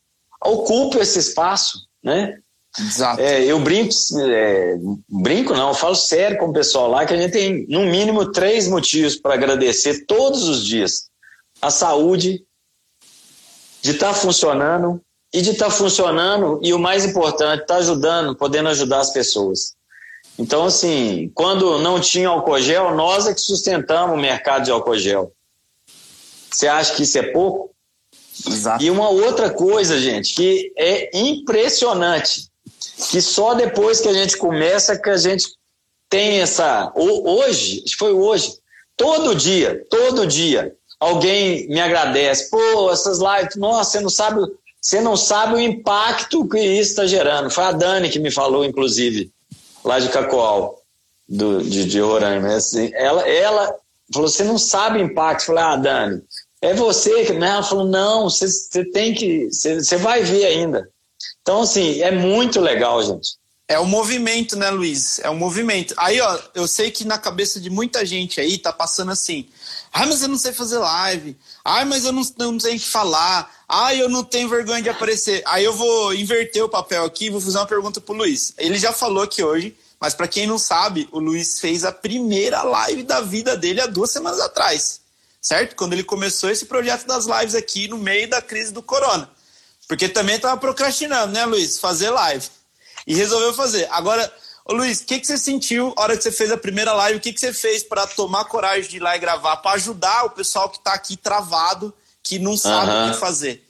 ocupe 0.45 0.99
esse 0.99 1.19
espaço, 1.19 1.87
né? 2.03 2.39
Exato. 2.79 3.21
É, 3.21 3.45
eu 3.45 3.59
brinco, 3.61 3.93
é, 4.21 4.77
brinco 5.09 5.55
não, 5.55 5.69
eu 5.69 5.75
falo 5.75 5.95
sério 5.95 6.39
com 6.39 6.47
o 6.47 6.53
pessoal 6.53 6.89
lá 6.89 7.07
que 7.07 7.15
a 7.15 7.17
gente 7.17 7.33
tem 7.33 7.67
no 7.69 7.87
mínimo 7.87 8.31
três 8.31 8.69
motivos 8.69 9.17
para 9.17 9.35
agradecer 9.35 10.05
todos 10.07 10.49
os 10.49 10.65
dias: 10.65 11.09
a 11.61 11.71
saúde, 11.71 12.45
de 13.83 13.93
estar 13.93 14.09
tá 14.09 14.15
funcionando 14.15 15.01
e 15.33 15.41
de 15.41 15.51
estar 15.51 15.67
tá 15.67 15.71
funcionando 15.71 16.61
e 16.63 16.73
o 16.73 16.79
mais 16.79 17.05
importante, 17.05 17.63
estar 17.63 17.75
tá 17.75 17.81
ajudando, 17.81 18.37
podendo 18.37 18.69
ajudar 18.69 19.01
as 19.01 19.13
pessoas. 19.13 19.77
Então, 20.39 20.67
assim, 20.67 21.31
quando 21.35 21.79
não 21.79 22.01
tinha 22.01 22.29
álcool 22.29 22.61
gel, 22.61 22.95
nós 22.95 23.27
é 23.27 23.35
que 23.35 23.41
sustentamos 23.41 24.17
o 24.17 24.21
mercado 24.21 24.65
de 24.65 24.71
álcool 24.71 24.97
gel. 24.97 25.33
Você 26.51 26.69
acha 26.69 26.95
que 26.95 27.03
isso 27.03 27.19
é 27.19 27.33
pouco? 27.33 27.75
Exato. 28.47 28.85
E 28.85 28.91
uma 28.91 29.09
outra 29.09 29.51
coisa, 29.51 29.99
gente, 29.99 30.33
que 30.35 30.73
é 30.77 31.11
impressionante 31.13 32.48
que 33.11 33.21
só 33.21 33.55
depois 33.55 34.01
que 34.01 34.09
a 34.09 34.13
gente 34.13 34.37
começa 34.37 34.99
que 34.99 35.09
a 35.09 35.17
gente 35.17 35.47
tem 36.09 36.41
essa. 36.41 36.93
Hoje, 36.97 37.85
foi 37.97 38.13
hoje, 38.13 38.55
todo 38.97 39.35
dia, 39.35 39.87
todo 39.89 40.27
dia, 40.27 40.75
alguém 40.99 41.69
me 41.69 41.81
agradece. 41.81 42.51
Pô, 42.51 42.91
essas 42.91 43.19
lives, 43.19 43.57
nossa, 43.57 43.93
você 43.93 44.01
não 44.01 44.11
sabe, 44.11 44.41
você 44.81 45.01
não 45.01 45.17
sabe 45.17 45.55
o 45.55 45.61
impacto 45.61 46.49
que 46.49 46.59
isso 46.59 46.91
está 46.91 47.07
gerando. 47.07 47.51
Foi 47.51 47.65
a 47.65 47.73
Dani 47.73 48.09
que 48.09 48.19
me 48.19 48.31
falou, 48.31 48.65
inclusive, 48.65 49.31
lá 49.85 49.99
de 49.99 50.09
Cacoal, 50.09 50.83
do, 51.29 51.63
de, 51.63 51.85
de 51.85 52.01
Roraima. 52.01 52.55
Assim, 52.55 52.91
ela, 52.95 53.29
ela 53.29 53.77
falou: 54.13 54.29
você 54.29 54.43
não 54.43 54.59
sabe 54.59 54.99
o 54.99 55.05
impacto. 55.05 55.43
Eu 55.43 55.47
falei, 55.47 55.65
ah, 55.65 55.77
Dani, 55.77 56.23
é 56.61 56.75
você 56.75 57.25
que. 57.25 57.33
Né? 57.35 57.49
Ela 57.49 57.63
falou: 57.63 57.87
não, 57.87 58.29
você, 58.29 58.49
você 58.49 58.85
tem 58.85 59.15
que. 59.15 59.49
Você 59.53 59.97
vai 59.97 60.23
ver 60.23 60.47
ainda. 60.47 60.89
Então, 61.49 61.63
assim, 61.63 62.03
é 62.03 62.11
muito 62.11 62.61
legal, 62.61 63.03
gente. 63.03 63.39
É 63.67 63.79
o 63.79 63.87
movimento, 63.87 64.55
né, 64.55 64.69
Luiz? 64.69 65.19
É 65.21 65.31
o 65.31 65.35
movimento. 65.35 65.95
Aí, 65.97 66.21
ó, 66.21 66.39
eu 66.55 66.69
sei 66.69 66.91
que 66.91 67.07
na 67.07 67.17
cabeça 67.17 67.59
de 67.59 67.71
muita 67.71 68.05
gente 68.05 68.39
aí 68.39 68.59
tá 68.59 68.71
passando 68.71 69.13
assim: 69.13 69.49
ai, 69.91 70.05
mas 70.05 70.21
eu 70.21 70.29
não 70.29 70.37
sei 70.37 70.53
fazer 70.53 70.77
live. 70.77 71.35
Ai, 71.65 71.87
mas 71.87 72.05
eu 72.05 72.13
não, 72.13 72.23
não 72.37 72.61
sei 72.61 72.77
o 72.77 72.79
que 72.79 72.87
falar. 72.87 73.51
Ai, 73.67 73.99
eu 73.99 74.11
não 74.11 74.23
tenho 74.23 74.47
vergonha 74.47 74.83
de 74.83 74.91
aparecer. 74.91 75.43
Aí 75.47 75.65
eu 75.65 75.73
vou 75.73 76.13
inverter 76.13 76.63
o 76.63 76.69
papel 76.69 77.03
aqui 77.03 77.29
e 77.29 77.31
vou 77.31 77.41
fazer 77.41 77.57
uma 77.57 77.67
pergunta 77.67 77.99
pro 77.99 78.15
Luiz. 78.15 78.53
Ele 78.59 78.79
já 78.79 78.93
falou 78.93 79.23
aqui 79.23 79.43
hoje, 79.43 79.75
mas 79.99 80.13
para 80.13 80.29
quem 80.29 80.47
não 80.47 80.59
sabe, 80.59 81.09
o 81.11 81.19
Luiz 81.19 81.61
fez 81.61 81.83
a 81.83 81.91
primeira 81.91 82.63
live 82.63 83.05
da 83.05 83.23
vida 83.23 83.57
dele 83.57 83.81
há 83.81 83.87
duas 83.87 84.11
semanas 84.11 84.41
atrás, 84.41 85.01
certo? 85.41 85.77
Quando 85.77 85.95
ele 85.95 86.05
começou 86.05 86.51
esse 86.51 86.67
projeto 86.67 87.07
das 87.07 87.25
lives 87.25 87.55
aqui 87.55 87.89
no 87.89 87.97
meio 87.97 88.29
da 88.29 88.43
crise 88.43 88.71
do 88.71 88.83
corona. 88.83 89.31
Porque 89.89 90.07
também 90.07 90.37
estava 90.37 90.57
procrastinando, 90.59 91.33
né, 91.33 91.47
Luiz? 91.47 91.79
Fazer 91.79 92.11
live. 92.11 92.47
E 93.07 93.15
resolveu 93.15 93.55
fazer. 93.55 93.89
Agora, 93.91 94.31
ô 94.67 94.75
Luiz, 94.75 95.01
o 95.01 95.07
que, 95.07 95.19
que 95.19 95.27
você 95.27 95.39
sentiu 95.39 95.95
na 95.97 96.03
hora 96.03 96.17
que 96.17 96.23
você 96.23 96.31
fez 96.31 96.53
a 96.53 96.59
primeira 96.59 96.93
live? 96.93 97.19
O 97.19 97.23
que, 97.23 97.33
que 97.33 97.41
você 97.41 97.55
fez 97.55 97.83
para 97.83 98.07
tomar 98.07 98.45
coragem 98.45 98.91
de 98.91 98.97
ir 98.99 99.01
lá 99.01 99.17
e 99.17 99.19
gravar? 99.19 99.57
Para 99.57 99.77
ajudar 99.77 100.27
o 100.27 100.31
pessoal 100.31 100.69
que 100.69 100.77
está 100.77 100.93
aqui 100.93 101.17
travado, 101.17 101.93
que 102.23 102.39
não 102.39 102.55
sabe 102.55 102.91
uhum. 102.93 103.09
o 103.09 103.13
que 103.13 103.19
fazer? 103.19 103.67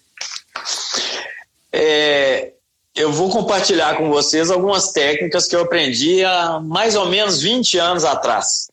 É, 1.72 2.52
eu 2.96 3.12
vou 3.12 3.31
compartilhar 3.31 3.96
com 3.96 4.11
vocês 4.11 4.50
algumas 4.50 4.90
técnicas 4.90 5.46
que 5.46 5.54
eu 5.54 5.61
aprendi 5.61 6.24
há 6.24 6.59
mais 6.59 6.96
ou 6.96 7.07
menos 7.07 7.40
20 7.40 7.78
anos 7.78 8.04
atrás. 8.04 8.68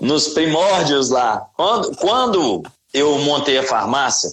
Nos 0.00 0.26
primórdios 0.28 1.10
lá. 1.10 1.46
Quando, 1.54 1.96
quando 1.98 2.62
eu 2.92 3.16
montei 3.20 3.58
a 3.58 3.62
farmácia, 3.62 4.32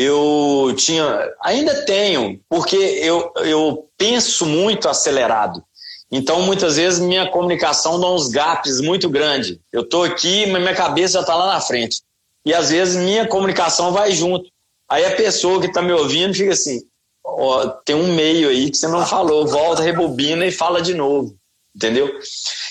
eu 0.00 0.72
tinha, 0.76 1.28
ainda 1.42 1.84
tenho, 1.84 2.40
porque 2.48 2.76
eu, 2.76 3.32
eu 3.44 3.88
penso 3.98 4.46
muito 4.46 4.88
acelerado. 4.88 5.60
Então, 6.08 6.40
muitas 6.42 6.76
vezes, 6.76 7.00
minha 7.00 7.28
comunicação 7.28 7.98
dá 7.98 8.08
uns 8.08 8.28
gaps 8.28 8.80
muito 8.80 9.10
grandes. 9.10 9.58
Eu 9.72 9.82
estou 9.82 10.04
aqui, 10.04 10.46
mas 10.46 10.62
minha 10.62 10.74
cabeça 10.74 11.14
já 11.14 11.20
está 11.22 11.34
lá 11.34 11.52
na 11.52 11.60
frente. 11.60 12.00
E 12.46 12.54
às 12.54 12.70
vezes 12.70 12.94
minha 12.94 13.26
comunicação 13.26 13.92
vai 13.92 14.12
junto. 14.12 14.48
Aí 14.88 15.04
a 15.04 15.16
pessoa 15.16 15.60
que 15.60 15.66
está 15.66 15.82
me 15.82 15.92
ouvindo 15.92 16.32
fica 16.32 16.52
assim: 16.52 16.80
ó, 17.24 17.66
tem 17.84 17.96
um 17.96 18.14
meio 18.14 18.48
aí 18.48 18.70
que 18.70 18.76
você 18.76 18.86
não 18.86 19.04
falou, 19.04 19.48
volta, 19.48 19.82
rebobina 19.82 20.46
e 20.46 20.52
fala 20.52 20.80
de 20.80 20.94
novo. 20.94 21.36
Entendeu? 21.74 22.08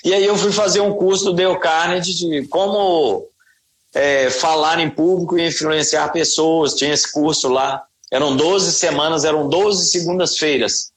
E 0.03 0.13
aí 0.13 0.25
eu 0.25 0.37
fui 0.37 0.51
fazer 0.53 0.79
um 0.79 0.93
curso 0.93 1.25
do 1.25 1.33
Dale 1.33 1.59
Carnegie 1.59 2.13
de 2.13 2.47
como 2.47 3.27
é, 3.93 4.29
falar 4.29 4.79
em 4.79 4.89
público 4.89 5.37
e 5.37 5.47
influenciar 5.47 6.09
pessoas. 6.09 6.73
Tinha 6.73 6.93
esse 6.93 7.11
curso 7.11 7.47
lá. 7.49 7.83
Eram 8.11 8.35
12 8.35 8.71
semanas, 8.73 9.25
eram 9.25 9.47
12 9.49 9.89
segundas-feiras. 9.89 10.91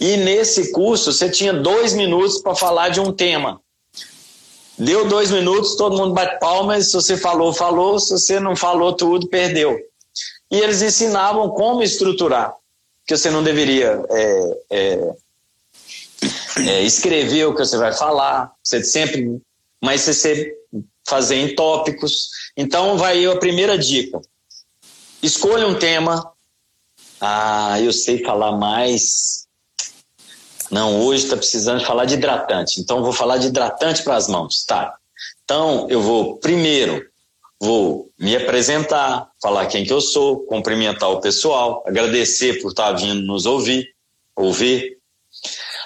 E 0.00 0.16
nesse 0.16 0.72
curso 0.72 1.12
você 1.12 1.30
tinha 1.30 1.52
dois 1.52 1.92
minutos 1.92 2.38
para 2.38 2.54
falar 2.54 2.88
de 2.88 3.00
um 3.00 3.12
tema. 3.12 3.60
Deu 4.76 5.06
dois 5.06 5.30
minutos, 5.30 5.76
todo 5.76 5.96
mundo 5.96 6.14
bate 6.14 6.38
palmas. 6.40 6.86
Se 6.86 6.94
você 6.94 7.16
falou, 7.16 7.52
falou. 7.52 7.98
Se 8.00 8.10
você 8.10 8.40
não 8.40 8.56
falou 8.56 8.92
tudo, 8.92 9.28
perdeu. 9.28 9.78
E 10.50 10.58
eles 10.58 10.82
ensinavam 10.82 11.50
como 11.50 11.82
estruturar. 11.82 12.54
Que 13.06 13.16
você 13.16 13.30
não 13.30 13.42
deveria 13.42 14.02
é, 14.10 14.58
é, 14.70 15.14
é, 16.58 16.82
escrever 16.82 17.46
o 17.46 17.54
que 17.54 17.64
você 17.64 17.76
vai 17.76 17.92
falar. 17.92 18.50
Você 18.62 18.82
sempre. 18.82 19.40
Mas 19.80 20.00
você 20.00 20.56
fazer 21.06 21.36
em 21.36 21.54
tópicos. 21.54 22.30
Então, 22.56 22.96
vai 22.96 23.24
a 23.26 23.36
primeira 23.36 23.78
dica. 23.78 24.20
Escolha 25.22 25.66
um 25.66 25.78
tema. 25.78 26.32
Ah, 27.20 27.80
eu 27.80 27.92
sei 27.92 28.22
falar 28.22 28.52
mais. 28.52 29.46
Não, 30.70 31.02
hoje 31.02 31.24
está 31.24 31.36
precisando 31.36 31.84
falar 31.84 32.04
de 32.04 32.14
hidratante. 32.14 32.80
Então, 32.80 33.02
vou 33.02 33.12
falar 33.12 33.38
de 33.38 33.48
hidratante 33.48 34.02
para 34.02 34.16
as 34.16 34.28
mãos. 34.28 34.64
Tá. 34.64 34.96
Então, 35.44 35.86
eu 35.88 36.00
vou 36.00 36.36
primeiro 36.38 37.04
vou 37.64 38.10
me 38.18 38.36
apresentar, 38.36 39.30
falar 39.40 39.66
quem 39.66 39.84
que 39.84 39.92
eu 39.92 40.00
sou, 40.00 40.40
cumprimentar 40.40 41.10
o 41.10 41.20
pessoal, 41.20 41.82
agradecer 41.86 42.60
por 42.60 42.68
estar 42.68 42.92
vindo 42.92 43.22
nos 43.22 43.46
ouvir, 43.46 43.88
ouvir. 44.36 44.98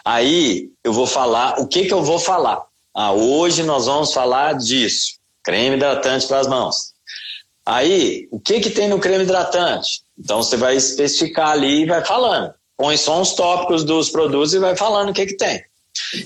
Aí 0.05 0.71
eu 0.83 0.93
vou 0.93 1.07
falar 1.07 1.61
o 1.61 1.69
que 1.69 1.87
que 1.87 1.95
eu 1.95 2.03
vou 2.03 2.19
falar. 2.19 2.67
Ah, 3.01 3.13
hoje 3.13 3.63
nós 3.63 3.87
vamos 3.87 4.13
falar 4.13 4.55
disso. 4.55 5.21
Creme 5.45 5.77
hidratante 5.77 6.27
para 6.27 6.41
as 6.41 6.49
mãos. 6.49 6.93
Aí, 7.65 8.27
o 8.33 8.41
que, 8.41 8.59
que 8.59 8.71
tem 8.71 8.89
no 8.89 8.99
creme 8.99 9.23
hidratante? 9.23 10.03
Então 10.19 10.43
você 10.43 10.57
vai 10.57 10.75
especificar 10.75 11.51
ali 11.51 11.83
e 11.83 11.87
vai 11.87 12.05
falando. 12.05 12.53
Põe 12.77 12.97
só 12.97 13.21
uns 13.21 13.35
tópicos 13.35 13.85
dos 13.85 14.11
produtos 14.11 14.53
e 14.53 14.59
vai 14.59 14.75
falando 14.75 15.11
o 15.11 15.13
que, 15.13 15.27
que 15.27 15.37
tem. 15.37 15.65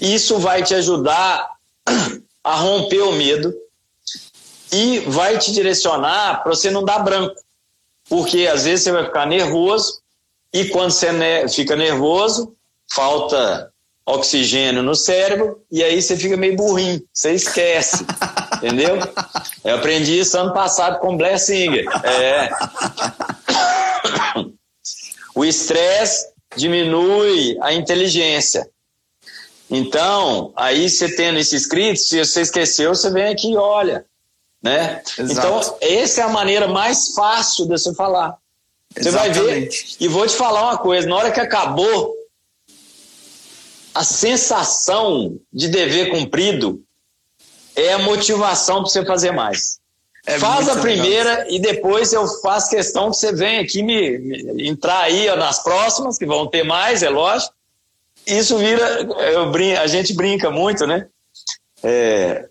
Isso 0.00 0.38
vai 0.38 0.62
te 0.62 0.74
ajudar 0.74 1.50
a 2.42 2.56
romper 2.56 3.02
o 3.02 3.12
medo 3.12 3.52
e 4.72 5.00
vai 5.00 5.36
te 5.36 5.52
direcionar 5.52 6.42
para 6.42 6.54
você 6.54 6.70
não 6.70 6.82
dar 6.82 7.00
branco. 7.00 7.38
Porque 8.08 8.46
às 8.46 8.64
vezes 8.64 8.84
você 8.84 8.92
vai 8.92 9.04
ficar 9.04 9.26
nervoso 9.26 10.00
e 10.50 10.64
quando 10.70 10.90
você 10.90 11.46
fica 11.50 11.76
nervoso, 11.76 12.56
falta 12.90 13.70
oxigênio 14.04 14.82
no 14.82 14.94
cérebro 14.94 15.62
e 15.70 15.82
aí 15.82 16.00
você 16.00 16.16
fica 16.16 16.36
meio 16.36 16.56
burrinho, 16.56 17.02
você 17.12 17.32
esquece, 17.32 18.04
entendeu? 18.56 18.98
Eu 19.64 19.76
aprendi 19.76 20.18
isso 20.18 20.38
ano 20.38 20.52
passado 20.52 20.98
com 21.00 21.16
Blair 21.16 21.38
Singer. 21.38 21.86
É. 22.04 22.50
O 25.34 25.46
estresse 25.46 26.26
diminui 26.54 27.56
a 27.62 27.72
inteligência. 27.72 28.68
Então, 29.70 30.52
aí 30.54 30.90
você 30.90 31.16
tendo 31.16 31.38
isso 31.38 31.56
escrito, 31.56 31.98
se 31.98 32.22
você 32.22 32.42
esqueceu, 32.42 32.94
você 32.94 33.10
vem 33.10 33.32
aqui 33.32 33.52
e 33.52 33.56
olha, 33.56 34.04
né? 34.62 35.00
Exato. 35.18 35.32
Então, 35.32 35.78
essa 35.80 36.20
é 36.20 36.24
a 36.24 36.28
maneira 36.28 36.68
mais 36.68 37.14
fácil 37.14 37.64
de 37.64 37.70
você 37.70 37.94
falar. 37.94 38.36
Você 38.94 39.08
Exatamente. 39.08 39.38
vai 39.38 39.60
ver. 39.60 39.70
E 40.00 40.08
vou 40.08 40.26
te 40.26 40.34
falar 40.34 40.64
uma 40.64 40.76
coisa: 40.76 41.08
na 41.08 41.16
hora 41.16 41.32
que 41.32 41.40
acabou 41.40 42.14
a 43.94 44.04
sensação 44.04 45.38
de 45.52 45.68
dever 45.68 46.10
cumprido 46.10 46.82
é 47.76 47.92
a 47.92 47.98
motivação 47.98 48.82
para 48.82 48.90
você 48.90 49.04
fazer 49.04 49.32
mais. 49.32 49.80
É 50.24 50.38
Faz 50.38 50.68
a 50.68 50.76
primeira 50.76 51.30
legal. 51.30 51.50
e 51.50 51.58
depois 51.58 52.12
eu 52.12 52.26
faço 52.40 52.70
questão 52.70 53.10
que 53.10 53.16
você 53.16 53.32
venha 53.32 53.60
aqui 53.60 53.82
me, 53.82 54.18
me, 54.18 54.68
entrar 54.68 55.00
aí 55.00 55.28
ó, 55.28 55.36
nas 55.36 55.62
próximas, 55.62 56.16
que 56.16 56.24
vão 56.24 56.46
ter 56.46 56.62
mais, 56.62 57.02
é 57.02 57.08
lógico. 57.08 57.52
Isso 58.24 58.56
vira, 58.56 59.04
a 59.82 59.86
gente 59.88 60.14
brinca 60.14 60.48
muito, 60.48 60.86
né? 60.86 61.08
É, 61.82 62.48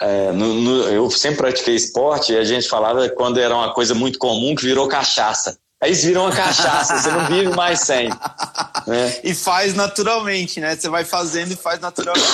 é, 0.00 0.32
no, 0.32 0.52
no, 0.52 0.82
eu 0.88 1.10
sempre 1.10 1.38
pratiquei 1.38 1.74
esporte 1.74 2.34
e 2.34 2.36
a 2.36 2.44
gente 2.44 2.68
falava 2.68 3.08
quando 3.08 3.40
era 3.40 3.54
uma 3.54 3.72
coisa 3.72 3.94
muito 3.94 4.18
comum 4.18 4.54
que 4.54 4.66
virou 4.66 4.86
cachaça. 4.86 5.56
Aí 5.80 5.90
eles 5.90 6.04
viram 6.04 6.24
uma 6.24 6.34
cachaça, 6.34 6.98
você 6.98 7.10
não 7.10 7.26
vive 7.26 7.56
mais 7.56 7.80
sem. 7.80 8.10
Né? 8.86 9.20
E 9.24 9.34
faz 9.34 9.74
naturalmente, 9.74 10.60
né? 10.60 10.76
Você 10.76 10.88
vai 10.88 11.04
fazendo 11.04 11.52
e 11.52 11.56
faz 11.56 11.80
naturalmente. 11.80 12.28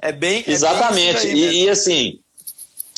É 0.00 0.12
bem. 0.12 0.44
É 0.46 0.50
Exatamente. 0.50 1.26
Bem 1.26 1.36
e, 1.36 1.64
e, 1.64 1.68
assim, 1.68 2.18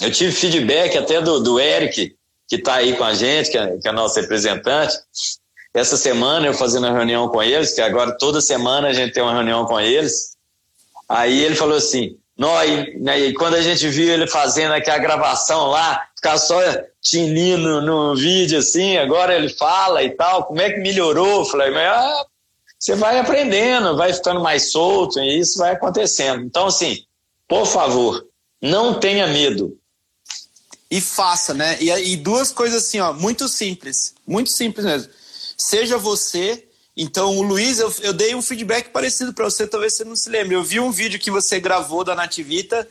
eu 0.01 0.11
tive 0.11 0.33
feedback 0.33 0.97
até 0.97 1.21
do, 1.21 1.41
do 1.41 1.59
Eric, 1.59 2.15
que 2.49 2.57
está 2.57 2.75
aí 2.75 2.97
com 2.97 3.05
a 3.05 3.15
gente, 3.15 3.51
que 3.51 3.59
é, 3.59 3.77
que 3.79 3.89
é 3.89 3.93
nosso 3.93 4.21
representante. 4.21 4.95
Essa 5.75 5.97
semana 5.97 6.47
eu 6.47 6.55
fazendo 6.55 6.87
uma 6.87 6.97
reunião 6.97 7.29
com 7.29 7.43
eles, 7.43 7.75
que 7.75 7.81
agora 7.81 8.17
toda 8.17 8.41
semana 8.41 8.89
a 8.89 8.93
gente 8.93 9.13
tem 9.13 9.23
uma 9.23 9.35
reunião 9.35 9.65
com 9.67 9.81
eles. 9.81 10.37
Aí 11.09 11.43
ele 11.45 11.55
falou 11.55 11.77
assim: 11.77 12.17
nós, 12.37 12.71
né, 13.01 13.19
e 13.19 13.35
quando 13.35 13.55
a 13.55 13.63
gente 13.63 13.89
viu 13.89 14.13
ele 14.13 14.27
fazendo 14.27 14.73
aquela 14.73 14.99
gravação 14.99 15.67
lá, 15.67 16.07
ficar 16.15 16.39
só 16.39 16.61
tinindo 17.03 17.81
no 17.81 18.15
vídeo 18.15 18.59
assim, 18.59 18.97
agora 18.97 19.35
ele 19.35 19.49
fala 19.49 20.03
e 20.03 20.11
tal, 20.11 20.45
como 20.45 20.61
é 20.61 20.71
que 20.71 20.81
melhorou? 20.81 21.41
Eu 21.41 21.45
falei, 21.45 21.71
mas 21.71 21.89
ah, 21.89 22.27
você 22.79 22.95
vai 22.95 23.19
aprendendo, 23.19 23.97
vai 23.97 24.13
ficando 24.13 24.41
mais 24.41 24.71
solto 24.71 25.19
e 25.19 25.39
isso 25.39 25.59
vai 25.59 25.73
acontecendo. 25.73 26.45
Então, 26.45 26.67
assim, 26.67 27.05
por 27.49 27.67
favor, 27.67 28.27
não 28.63 28.99
tenha 29.01 29.27
medo. 29.27 29.77
E 30.91 31.01
faça, 31.01 31.53
né? 31.53 31.77
E, 31.81 31.91
e 31.91 32.17
duas 32.17 32.51
coisas 32.51 32.85
assim, 32.85 32.99
ó, 33.01 33.13
muito 33.13 33.47
simples, 33.49 34.15
muito 34.27 34.51
simples 34.51 34.87
mesmo. 34.87 35.13
Seja 35.57 35.99
você 35.99 36.69
então, 37.01 37.39
o 37.39 37.43
Luiz, 37.43 37.79
eu, 37.79 37.95
eu 38.01 38.13
dei 38.13 38.35
um 38.35 38.43
feedback 38.43 38.91
parecido 38.91 39.33
para 39.33 39.45
você, 39.45 39.69
talvez 39.69 39.93
você 39.93 40.05
não 40.05 40.17
se 40.17 40.29
lembre. 40.29 40.57
Eu 40.57 40.65
vi 40.65 40.81
um 40.81 40.91
vídeo 40.91 41.21
que 41.21 41.31
você 41.31 41.61
gravou 41.61 42.03
da 42.03 42.13
Nativita, 42.13 42.89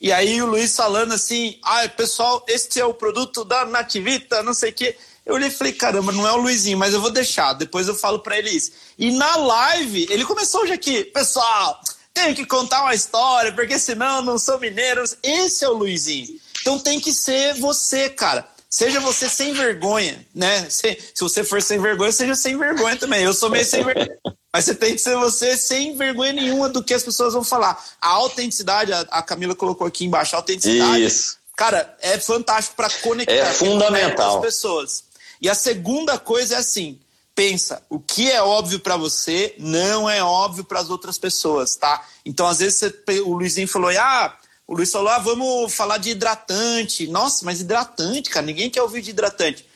e 0.00 0.10
aí 0.10 0.40
o 0.40 0.46
Luiz 0.46 0.74
falando 0.74 1.12
assim: 1.12 1.58
ah, 1.62 1.86
pessoal, 1.90 2.42
este 2.48 2.80
é 2.80 2.86
o 2.86 2.94
produto 2.94 3.44
da 3.44 3.66
Nativita, 3.66 4.42
não 4.42 4.54
sei 4.54 4.70
o 4.70 4.72
quê. 4.72 4.96
Eu 5.24 5.34
olhei 5.34 5.48
e 5.48 5.52
falei: 5.52 5.72
caramba, 5.72 6.12
não 6.12 6.26
é 6.26 6.32
o 6.32 6.36
Luizinho, 6.36 6.78
mas 6.78 6.94
eu 6.94 7.00
vou 7.00 7.10
deixar, 7.10 7.52
depois 7.52 7.88
eu 7.88 7.94
falo 7.94 8.18
para 8.20 8.38
ele 8.38 8.50
isso. 8.50 8.72
E 8.98 9.10
na 9.12 9.36
live, 9.36 10.06
ele 10.10 10.24
começou 10.24 10.62
hoje 10.62 10.72
aqui: 10.72 11.04
pessoal, 11.04 11.80
tenho 12.12 12.34
que 12.34 12.44
contar 12.44 12.82
uma 12.82 12.94
história, 12.94 13.52
porque 13.52 13.78
senão 13.78 14.16
eu 14.16 14.22
não 14.22 14.38
sou 14.38 14.58
mineiro. 14.58 15.02
Esse 15.22 15.64
é 15.64 15.68
o 15.68 15.74
Luizinho. 15.74 16.38
Então 16.60 16.78
tem 16.78 17.00
que 17.00 17.12
ser 17.12 17.54
você, 17.54 18.08
cara. 18.08 18.46
Seja 18.68 19.00
você 19.00 19.28
sem 19.28 19.52
vergonha, 19.52 20.26
né? 20.34 20.68
Se, 20.70 20.98
se 21.14 21.20
você 21.20 21.44
for 21.44 21.60
sem 21.60 21.78
vergonha, 21.78 22.10
seja 22.10 22.34
sem 22.34 22.56
vergonha 22.56 22.96
também. 22.96 23.22
Eu 23.22 23.34
sou 23.34 23.50
meio 23.50 23.66
sem 23.66 23.84
vergonha. 23.84 24.16
Mas 24.52 24.64
você 24.64 24.74
tem 24.74 24.92
que 24.92 24.98
ser 24.98 25.16
você 25.16 25.56
sem 25.56 25.96
vergonha 25.96 26.32
nenhuma 26.32 26.68
do 26.68 26.82
que 26.82 26.92
as 26.92 27.02
pessoas 27.02 27.32
vão 27.32 27.44
falar. 27.44 27.82
A 28.00 28.08
autenticidade, 28.08 28.92
a, 28.92 29.00
a 29.10 29.22
Camila 29.22 29.54
colocou 29.54 29.86
aqui 29.86 30.04
embaixo, 30.04 30.34
a 30.34 30.38
autenticidade. 30.38 31.04
Isso. 31.04 31.38
Cara, 31.56 31.94
é 32.00 32.18
fantástico 32.18 32.76
para 32.76 32.90
conectar 32.90 33.32
é 33.32 33.52
fundamental. 33.52 34.36
as 34.36 34.42
pessoas. 34.42 35.04
E 35.42 35.50
a 35.50 35.54
segunda 35.56 36.20
coisa 36.20 36.54
é 36.54 36.58
assim: 36.58 37.00
pensa, 37.34 37.82
o 37.90 37.98
que 37.98 38.30
é 38.30 38.40
óbvio 38.40 38.78
para 38.78 38.96
você 38.96 39.56
não 39.58 40.08
é 40.08 40.22
óbvio 40.22 40.62
para 40.62 40.78
as 40.78 40.88
outras 40.88 41.18
pessoas, 41.18 41.74
tá? 41.74 42.06
Então, 42.24 42.46
às 42.46 42.60
vezes, 42.60 42.78
você, 42.78 43.20
o 43.20 43.32
Luizinho 43.32 43.66
falou, 43.66 43.90
ah, 43.90 44.38
o 44.68 44.76
Luiz 44.76 44.92
falou: 44.92 45.08
ah, 45.08 45.18
vamos 45.18 45.74
falar 45.74 45.98
de 45.98 46.10
hidratante. 46.10 47.08
Nossa, 47.08 47.44
mas 47.44 47.60
hidratante, 47.60 48.30
cara, 48.30 48.46
ninguém 48.46 48.70
quer 48.70 48.82
ouvir 48.82 49.02
de 49.02 49.10
hidratante. 49.10 49.66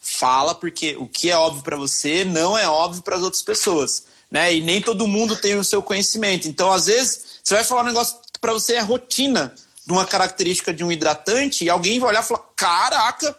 Fala, 0.00 0.54
porque 0.54 0.94
o 0.96 1.08
que 1.08 1.30
é 1.30 1.36
óbvio 1.36 1.62
para 1.62 1.78
você 1.78 2.26
não 2.26 2.56
é 2.58 2.68
óbvio 2.68 3.02
para 3.02 3.16
as 3.16 3.22
outras 3.22 3.42
pessoas. 3.42 4.04
Né? 4.30 4.56
E 4.56 4.60
nem 4.60 4.82
todo 4.82 5.08
mundo 5.08 5.36
tem 5.36 5.56
o 5.56 5.64
seu 5.64 5.82
conhecimento. 5.82 6.46
Então, 6.46 6.70
às 6.70 6.86
vezes, 6.86 7.40
você 7.42 7.54
vai 7.54 7.64
falar 7.64 7.82
um 7.82 7.86
negócio 7.86 8.18
para 8.40 8.52
você 8.52 8.74
é 8.74 8.80
rotina 8.80 9.54
de 9.86 9.92
uma 9.92 10.04
característica 10.04 10.74
de 10.74 10.84
um 10.84 10.92
hidratante, 10.92 11.64
e 11.64 11.70
alguém 11.70 11.98
vai 11.98 12.10
olhar 12.10 12.22
e 12.22 12.26
falar: 12.26 12.42
caraca, 12.54 13.34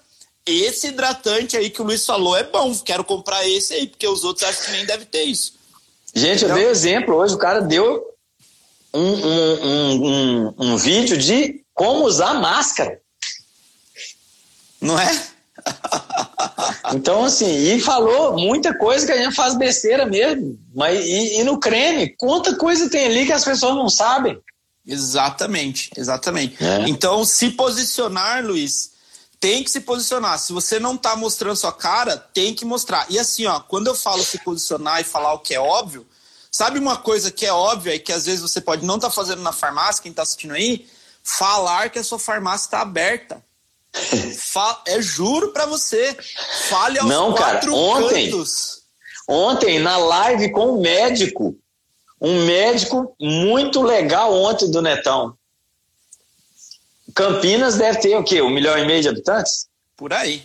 esse 0.45 0.87
hidratante 0.87 1.57
aí 1.57 1.69
que 1.69 1.81
o 1.81 1.85
Luiz 1.85 2.05
falou 2.05 2.37
é 2.37 2.43
bom, 2.43 2.73
quero 2.79 3.03
comprar 3.03 3.47
esse 3.47 3.73
aí, 3.73 3.87
porque 3.87 4.07
os 4.07 4.23
outros 4.23 4.47
acham 4.47 4.65
que 4.65 4.71
nem 4.71 4.85
deve 4.85 5.05
ter 5.05 5.23
isso. 5.23 5.55
Gente, 6.13 6.43
eu 6.43 6.53
dei 6.53 6.67
exemplo 6.67 7.15
hoje, 7.15 7.33
o 7.33 7.39
cara 7.39 7.61
deu 7.61 8.03
um, 8.93 8.99
um, 9.01 10.05
um, 10.05 10.53
um 10.57 10.77
vídeo 10.77 11.17
de 11.17 11.61
como 11.73 12.05
usar 12.05 12.35
máscara. 12.35 13.01
Não 14.79 14.99
é? 14.99 15.27
Então, 16.93 17.25
assim, 17.25 17.49
e 17.49 17.81
falou 17.81 18.37
muita 18.37 18.73
coisa 18.77 19.05
que 19.05 19.11
a 19.11 19.17
gente 19.17 19.35
faz 19.35 19.55
besteira 19.55 20.05
mesmo. 20.05 20.57
Mas, 20.73 21.03
e, 21.03 21.39
e, 21.39 21.43
no 21.43 21.59
creme, 21.59 22.15
quanta 22.17 22.55
coisa 22.55 22.89
tem 22.89 23.05
ali 23.05 23.25
que 23.25 23.33
as 23.33 23.43
pessoas 23.43 23.75
não 23.75 23.89
sabem. 23.89 24.39
Exatamente, 24.85 25.89
exatamente. 25.97 26.63
É. 26.63 26.87
Então, 26.87 27.25
se 27.25 27.49
posicionar, 27.51 28.45
Luiz, 28.45 28.91
tem 29.45 29.63
que 29.63 29.69
se 29.69 29.81
posicionar. 29.81 30.39
Se 30.39 30.51
você 30.51 30.79
não 30.79 30.95
está 30.95 31.15
mostrando 31.15 31.55
sua 31.55 31.71
cara, 31.71 32.17
tem 32.17 32.53
que 32.53 32.65
mostrar. 32.65 33.05
E 33.09 33.19
assim, 33.19 33.45
ó, 33.45 33.59
quando 33.59 33.87
eu 33.87 33.95
falo 33.95 34.23
se 34.23 34.39
posicionar 34.39 35.01
e 35.01 35.03
falar 35.03 35.33
o 35.33 35.39
que 35.39 35.53
é 35.53 35.59
óbvio, 35.59 36.05
Sabe 36.55 36.79
uma 36.79 36.95
coisa 36.95 37.33
que 37.33 37.45
é 37.45 37.51
óbvia 37.51 37.95
e 37.95 37.99
que 37.99 38.13
às 38.13 38.25
vezes 38.27 38.39
você 38.39 38.61
pode 38.61 38.85
não 38.85 38.95
estar 38.95 39.09
tá 39.09 39.13
fazendo 39.13 39.41
na 39.41 39.51
farmácia, 39.51 40.01
quem 40.01 40.11
está 40.11 40.23
assistindo 40.23 40.53
aí? 40.53 40.87
Falar 41.21 41.89
que 41.89 41.99
a 41.99 42.03
sua 42.03 42.17
farmácia 42.17 42.67
está 42.67 42.79
aberta. 42.79 43.43
Fa 44.39 44.81
é 44.87 45.01
juro 45.01 45.51
para 45.51 45.65
você. 45.65 46.17
Fale 46.69 46.97
aos 46.97 47.09
não, 47.09 47.33
quatro 47.33 47.73
cara, 47.73 47.83
ontem, 47.83 48.31
cantos. 48.31 48.83
Ontem, 49.27 49.79
na 49.79 49.97
live 49.97 50.53
com 50.53 50.77
um 50.77 50.81
médico, 50.81 51.57
um 52.21 52.45
médico 52.45 53.13
muito 53.19 53.81
legal 53.81 54.33
ontem 54.33 54.71
do 54.71 54.81
Netão. 54.81 55.37
Campinas 57.15 57.77
deve 57.77 57.99
ter 57.99 58.15
o 58.17 58.23
quê? 58.23 58.41
Um 58.41 58.49
milhão 58.49 58.77
e 58.77 58.85
meio 58.85 59.01
de 59.01 59.07
habitantes? 59.07 59.67
Por 59.95 60.11
aí. 60.11 60.43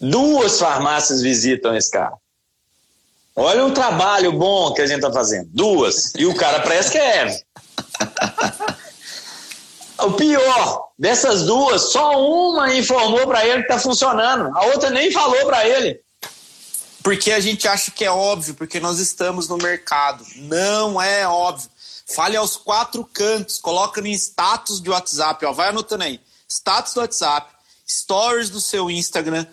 Duas 0.00 0.58
farmácias 0.58 1.20
visitam 1.20 1.76
esse 1.76 1.90
cara. 1.90 2.14
Olha 3.34 3.66
o 3.66 3.72
trabalho 3.72 4.32
bom 4.32 4.72
que 4.72 4.80
a 4.80 4.86
gente 4.86 4.98
está 4.98 5.12
fazendo. 5.12 5.48
Duas. 5.52 6.12
E 6.16 6.24
o 6.24 6.34
cara 6.34 6.60
parece 6.60 6.92
que 6.92 6.98
é. 6.98 7.40
O 10.02 10.12
pior, 10.12 10.88
dessas 10.98 11.44
duas, 11.44 11.92
só 11.92 12.18
uma 12.24 12.72
informou 12.74 13.26
para 13.26 13.44
ele 13.44 13.62
que 13.64 13.72
está 13.72 13.78
funcionando. 13.78 14.56
A 14.56 14.64
outra 14.66 14.88
nem 14.88 15.12
falou 15.12 15.44
para 15.44 15.68
ele. 15.68 16.00
Porque 17.02 17.32
a 17.32 17.40
gente 17.40 17.66
acha 17.66 17.90
que 17.90 18.04
é 18.04 18.10
óbvio, 18.10 18.54
porque 18.54 18.78
nós 18.78 18.98
estamos 18.98 19.48
no 19.48 19.56
mercado. 19.56 20.24
Não 20.36 21.00
é 21.00 21.26
óbvio. 21.26 21.70
Fale 22.14 22.36
aos 22.36 22.56
quatro 22.56 23.04
cantos, 23.04 23.58
coloca 23.58 24.00
em 24.00 24.12
status 24.12 24.80
de 24.80 24.90
WhatsApp, 24.90 25.44
ó, 25.46 25.52
vai 25.52 25.68
anotando 25.68 26.04
aí. 26.04 26.20
Status 26.48 26.94
do 26.94 27.00
WhatsApp, 27.00 27.52
stories 27.88 28.50
do 28.50 28.60
seu 28.60 28.90
Instagram, 28.90 29.46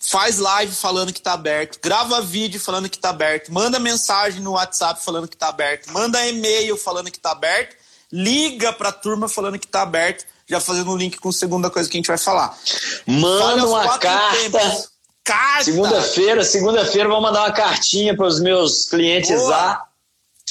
faz 0.00 0.38
live 0.38 0.74
falando 0.74 1.12
que 1.12 1.20
está 1.20 1.34
aberto, 1.34 1.78
grava 1.80 2.20
vídeo 2.20 2.60
falando 2.60 2.88
que 2.88 2.96
está 2.96 3.10
aberto, 3.10 3.52
manda 3.52 3.78
mensagem 3.78 4.40
no 4.40 4.52
WhatsApp 4.52 5.04
falando 5.04 5.28
que 5.28 5.36
está 5.36 5.48
aberto, 5.48 5.92
manda 5.92 6.26
e-mail 6.26 6.76
falando 6.76 7.10
que 7.10 7.18
está 7.18 7.30
aberto, 7.30 7.76
liga 8.12 8.72
para 8.72 8.88
a 8.88 8.92
turma 8.92 9.28
falando 9.28 9.58
que 9.58 9.66
está 9.66 9.82
aberto, 9.82 10.26
já 10.48 10.60
fazendo 10.60 10.90
um 10.90 10.96
link 10.96 11.16
com 11.18 11.28
a 11.28 11.32
segunda 11.32 11.70
coisa 11.70 11.88
que 11.88 11.96
a 11.96 12.00
gente 12.00 12.08
vai 12.08 12.18
falar. 12.18 12.58
Manda 13.06 13.66
uma 13.66 13.98
carta. 13.98 14.90
Carta. 15.24 15.64
Segunda-feira, 15.64 16.44
segunda-feira 16.44 17.08
vou 17.08 17.20
mandar 17.20 17.40
uma 17.40 17.52
cartinha 17.52 18.16
para 18.16 18.26
os 18.26 18.40
meus 18.40 18.86
clientes 18.86 19.30
Boa. 19.30 19.50
lá. 19.50 19.86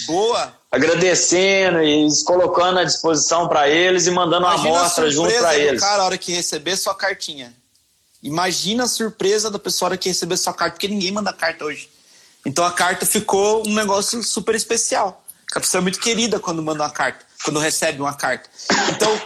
Boa. 0.06 0.54
Agradecendo 0.72 1.82
e 1.82 2.08
colocando 2.26 2.80
à 2.80 2.84
disposição 2.84 3.48
para 3.48 3.68
eles 3.68 4.06
e 4.06 4.12
mandando 4.12 4.46
Imagina 4.46 4.70
uma 4.70 4.80
amostra 4.80 5.10
junto 5.10 5.34
para 5.34 5.58
eles. 5.58 5.82
Cara, 5.82 6.04
a 6.04 6.06
hora 6.06 6.18
que 6.18 6.32
receber 6.32 6.78
sua 6.78 6.94
cartinha. 6.94 7.54
Imagina 8.22 8.84
a 8.84 8.88
surpresa 8.88 9.50
da 9.50 9.58
pessoa 9.58 9.98
que 9.98 10.10
receber 10.10 10.38
sua 10.38 10.54
carta, 10.54 10.74
porque 10.74 10.88
ninguém 10.88 11.12
manda 11.12 11.34
carta 11.34 11.66
hoje. 11.66 11.90
Então 12.46 12.64
a 12.64 12.72
carta 12.72 13.06
ficou 13.06 13.68
um 13.68 13.74
negócio 13.74 14.22
super 14.24 14.56
especial. 14.56 15.24
A 15.56 15.60
pessoa 15.60 15.80
é 15.80 15.84
muito 15.84 16.00
querida 16.00 16.40
quando 16.40 16.62
manda 16.62 16.84
uma 16.84 16.92
carta, 16.92 17.26
quando 17.44 17.60
recebe 17.60 18.00
uma 18.00 18.14
carta. 18.14 18.50
Então, 18.92 19.22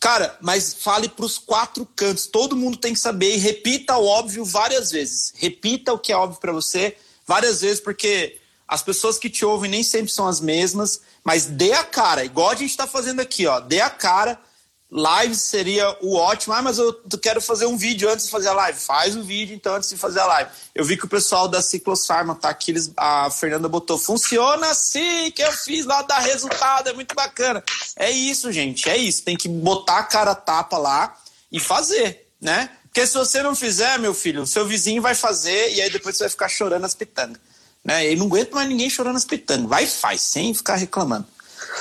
cara, 0.00 0.36
mas 0.40 0.74
fale 0.74 1.08
para 1.08 1.24
os 1.24 1.38
quatro 1.38 1.86
cantos. 1.96 2.26
Todo 2.26 2.56
mundo 2.56 2.76
tem 2.76 2.92
que 2.92 3.00
saber 3.00 3.34
e 3.34 3.38
repita 3.38 3.96
o 3.96 4.06
óbvio 4.06 4.44
várias 4.44 4.90
vezes. 4.90 5.32
Repita 5.36 5.92
o 5.92 5.98
que 5.98 6.12
é 6.12 6.16
óbvio 6.16 6.40
para 6.40 6.52
você 6.52 6.96
várias 7.26 7.60
vezes, 7.60 7.80
porque 7.80 8.38
as 8.66 8.82
pessoas 8.82 9.18
que 9.18 9.30
te 9.30 9.44
ouvem 9.44 9.70
nem 9.70 9.82
sempre 9.82 10.12
são 10.12 10.26
as 10.26 10.40
mesmas, 10.40 11.00
mas 11.24 11.46
dê 11.46 11.72
a 11.72 11.84
cara, 11.84 12.24
igual 12.24 12.50
a 12.50 12.54
gente 12.54 12.70
está 12.70 12.86
fazendo 12.86 13.20
aqui, 13.20 13.46
ó. 13.46 13.60
Dê 13.60 13.80
a 13.80 13.90
cara 13.90 14.40
live 14.90 15.34
seria 15.34 15.96
o 16.00 16.16
ótimo. 16.16 16.54
Ah, 16.54 16.62
mas 16.62 16.78
eu 16.78 16.94
quero 17.20 17.40
fazer 17.40 17.66
um 17.66 17.76
vídeo 17.76 18.08
antes 18.08 18.26
de 18.26 18.30
fazer 18.30 18.48
a 18.48 18.54
live. 18.54 18.78
Faz 18.78 19.16
o 19.16 19.22
vídeo, 19.22 19.54
então, 19.54 19.74
antes 19.74 19.88
de 19.88 19.96
fazer 19.96 20.20
a 20.20 20.26
live. 20.26 20.50
Eu 20.74 20.84
vi 20.84 20.96
que 20.96 21.04
o 21.04 21.08
pessoal 21.08 21.46
da 21.46 21.60
Ciclofarma 21.60 22.34
tá 22.34 22.48
aqui, 22.48 22.70
eles, 22.70 22.90
a 22.96 23.30
Fernanda 23.30 23.68
botou, 23.68 23.98
funciona 23.98 24.68
assim, 24.68 25.30
que 25.30 25.42
eu 25.42 25.52
fiz 25.52 25.84
lá, 25.84 26.02
dá 26.02 26.18
resultado, 26.18 26.88
é 26.88 26.92
muito 26.92 27.14
bacana. 27.14 27.62
É 27.96 28.10
isso, 28.10 28.50
gente, 28.50 28.88
é 28.88 28.96
isso. 28.96 29.22
Tem 29.22 29.36
que 29.36 29.48
botar 29.48 29.98
a 29.98 30.04
cara 30.04 30.34
tapa 30.34 30.78
lá 30.78 31.16
e 31.52 31.60
fazer, 31.60 32.26
né? 32.40 32.70
Porque 32.84 33.06
se 33.06 33.14
você 33.14 33.42
não 33.42 33.54
fizer, 33.54 33.98
meu 33.98 34.14
filho, 34.14 34.46
seu 34.46 34.66
vizinho 34.66 35.02
vai 35.02 35.14
fazer 35.14 35.74
e 35.74 35.80
aí 35.80 35.90
depois 35.90 36.16
você 36.16 36.24
vai 36.24 36.30
ficar 36.30 36.48
chorando 36.48 36.84
as 36.84 36.94
pitangas. 36.94 37.40
Né? 37.84 38.12
E 38.12 38.16
não 38.16 38.26
aguento 38.26 38.52
mais 38.52 38.68
ninguém 38.68 38.90
chorando 38.90 39.16
as 39.16 39.24
pitangas. 39.24 39.68
Vai 39.68 39.84
e 39.84 39.86
faz, 39.86 40.20
sem 40.22 40.52
ficar 40.52 40.76
reclamando. 40.76 41.26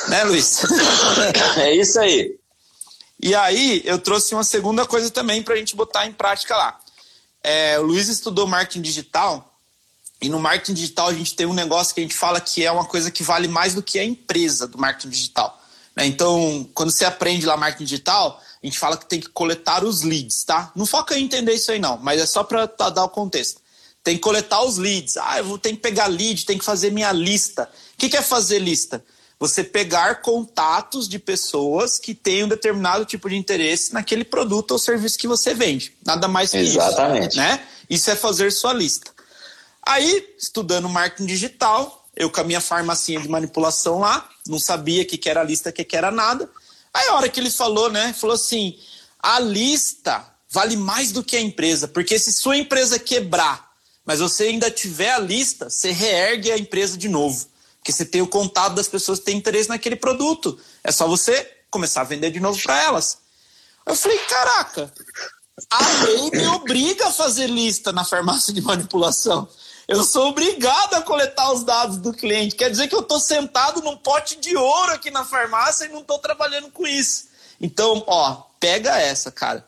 Né, 0.10 0.24
Luiz? 0.26 0.62
é 1.58 1.74
isso 1.74 2.00
aí. 2.00 2.38
E 3.22 3.34
aí 3.34 3.82
eu 3.86 4.00
trouxe 4.00 4.34
uma 4.34 4.44
segunda 4.44 4.86
coisa 4.86 5.10
também 5.10 5.42
para 5.42 5.56
a 5.56 5.58
gente 5.58 5.76
botar 5.76 6.06
em 6.06 6.14
prática 6.14 6.56
lá. 6.56 6.80
É, 7.44 7.80
o 7.80 7.84
Luiz 7.84 8.08
estudou 8.08 8.46
marketing 8.48 8.82
digital 8.82 9.58
e 10.22 10.30
no 10.30 10.40
marketing 10.40 10.74
digital 10.74 11.08
a 11.08 11.14
gente 11.14 11.36
tem 11.36 11.46
um 11.46 11.54
negócio 11.54 11.94
que 11.94 12.02
a 12.02 12.04
gente 12.04 12.16
fala 12.16 12.42
que 12.42 12.64
é 12.64 12.72
uma 12.72 12.86
coisa 12.86 13.10
que 13.10 13.24
vale 13.24 13.48
mais 13.48 13.74
do 13.74 13.84
que 13.84 14.00
a 14.00 14.04
empresa 14.04 14.68
do 14.68 14.78
marketing 14.78 15.10
digital. 15.10 15.62
Né? 15.96 16.06
Então, 16.06 16.68
quando 16.74 16.92
você 16.92 17.06
aprende 17.06 17.46
lá 17.46 17.58
marketing 17.58 17.86
digital, 17.86 18.42
a 18.62 18.66
gente 18.66 18.78
fala 18.78 18.98
que 18.98 19.06
tem 19.06 19.20
que 19.20 19.30
coletar 19.30 19.84
os 19.84 20.04
leads, 20.04 20.44
tá? 20.44 20.72
Não 20.76 20.86
foca 20.86 21.18
em 21.18 21.24
entender 21.24 21.54
isso 21.54 21.72
aí 21.72 21.80
não, 21.80 21.98
mas 21.98 22.20
é 22.20 22.26
só 22.26 22.44
para 22.44 22.66
dar 22.66 23.04
o 23.04 23.10
contexto. 23.10 23.62
Tem 24.04 24.16
que 24.16 24.22
coletar 24.22 24.64
os 24.64 24.78
leads. 24.78 25.18
Ah, 25.18 25.40
eu 25.40 25.46
vou 25.46 25.58
ter 25.58 25.72
que 25.72 25.78
pegar 25.78 26.08
lead, 26.08 26.46
tem 26.46 26.58
que 26.58 26.64
fazer 26.64 26.92
minha 26.92 27.12
lista. 27.12 27.70
O 27.94 27.98
que, 27.98 28.10
que 28.10 28.18
é 28.18 28.22
fazer 28.22 28.60
lista? 28.60 29.04
Você 29.39 29.63
pegar 29.63 30.21
contatos 30.21 31.08
de 31.08 31.19
pessoas 31.19 32.00
que 32.00 32.15
têm 32.15 32.43
um 32.43 32.47
determinado 32.47 33.06
tipo 33.06 33.30
de 33.30 33.36
interesse 33.36 33.93
naquele 33.93 34.23
produto 34.23 34.71
ou 34.71 34.80
serviço 34.80 35.17
que 35.17 35.28
você 35.28 35.54
vende. 35.54 35.93
Nada 36.06 36.28
mais 36.28 36.52
que 36.52 36.58
Exatamente. 36.58 37.30
isso. 37.30 37.38
Né? 37.38 37.63
Isso 37.89 38.10
é 38.10 38.15
fazer 38.15 38.52
sua 38.52 38.73
lista. 38.73 39.12
Aí, 39.84 40.36
estudando 40.38 40.89
marketing 40.89 41.28
digital, 41.28 42.08
eu 42.15 42.30
com 42.30 42.41
a 42.41 42.43
minha 42.43 42.60
farmacinha 42.60 43.21
de 43.21 43.30
manipulação 43.30 44.00
lá, 44.00 44.28
não 44.47 44.60
sabia 44.60 45.04
o 45.04 45.06
que, 45.06 45.17
que 45.17 45.30
era 45.30 45.43
lista, 45.43 45.69
o 45.69 45.73
que, 45.73 45.84
que 45.84 45.95
era 45.95 46.10
nada. 46.10 46.50
Aí 46.93 47.08
a 47.08 47.15
hora 47.15 47.30
que 47.30 47.39
ele 47.39 47.52
falou, 47.52 47.91
né? 47.91 48.13
Falou 48.13 48.36
assim: 48.36 48.78
a 49.19 49.39
lista 49.39 50.26
vale 50.50 50.76
mais 50.76 51.12
do 51.12 51.23
que 51.23 51.38
a 51.38 51.41
empresa, 51.41 51.88
porque 51.88 52.17
se 52.17 52.34
sua 52.34 52.58
empresa 52.58 52.97
quebrar, 52.97 53.71
mas 54.04 54.19
você 54.19 54.45
ainda 54.45 54.71
tiver 54.71 55.12
a 55.12 55.19
lista, 55.19 55.69
você 55.69 55.91
reergue 55.91 56.52
a 56.52 56.58
empresa 56.58 56.97
de 56.97 57.08
novo. 57.08 57.47
Porque 57.80 57.92
você 57.92 58.06
tem 58.06 58.22
o 58.22 58.28
contato 58.28 58.74
das 58.74 58.88
pessoas 58.88 59.20
que 59.20 59.26
têm 59.26 59.38
interesse 59.38 59.70
naquele 59.70 59.96
produto. 59.96 60.60
É 60.84 60.92
só 60.92 61.08
você 61.08 61.50
começar 61.70 62.02
a 62.02 62.06
vender 62.06 62.32
de 62.32 62.40
novo 62.40 62.62
para 62.62 62.82
elas. 62.84 63.20
Eu 63.86 63.96
falei, 63.96 64.18
caraca, 64.20 64.94
a 65.70 66.04
lei 66.04 66.30
me 66.32 66.48
obriga 66.48 67.08
a 67.08 67.12
fazer 67.12 67.48
lista 67.48 67.92
na 67.92 68.04
farmácia 68.04 68.54
de 68.54 68.62
manipulação. 68.62 69.48
Eu 69.88 70.04
sou 70.04 70.28
obrigado 70.28 70.96
a 70.96 71.02
coletar 71.02 71.52
os 71.54 71.63
dados 71.63 71.98
do 71.98 72.12
cliente. 72.12 72.56
Quer 72.56 72.70
dizer 72.70 72.90
que 72.90 72.96
eu 72.96 73.00
estou 73.00 73.20
sentado 73.20 73.82
num 73.82 73.96
pote 73.96 74.38
de 74.38 74.56
ouro 74.58 74.92
aqui 74.92 75.10
na 75.10 75.24
farmácia 75.24 75.86
e 75.86 75.90
não 75.90 76.02
estou 76.02 76.20
trabalhando 76.20 76.70
com 76.70 76.86
isso. 76.86 77.28
Então, 77.60 78.04
ó, 78.06 78.44
pega 78.60 79.00
essa, 79.00 79.32
cara. 79.32 79.66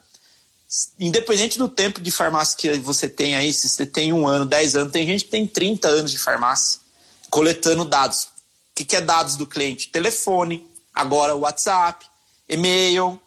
Independente 1.00 1.58
do 1.58 1.70
tempo 1.70 2.02
de 2.02 2.12
farmácia 2.12 2.58
que 2.58 2.78
você 2.80 3.08
tem 3.08 3.36
aí, 3.36 3.54
se 3.54 3.70
você 3.70 3.86
tem 3.86 4.12
um 4.12 4.28
ano, 4.28 4.46
dez 4.46 4.76
anos, 4.76 4.92
tem 4.92 5.08
gente 5.08 5.24
que 5.24 5.32
tem 5.32 5.48
30 5.48 5.88
anos 5.88 6.12
de 6.12 6.20
farmácia 6.20 6.82
coletando 7.30 7.86
dados. 7.86 8.24
O 8.24 8.28
que, 8.76 8.86
que 8.86 8.96
é 8.96 9.02
dados 9.02 9.36
do 9.36 9.46
cliente? 9.46 9.90
Telefone, 9.90 10.68
agora 10.94 11.36
WhatsApp, 11.36 12.06
e-mail. 12.48 13.20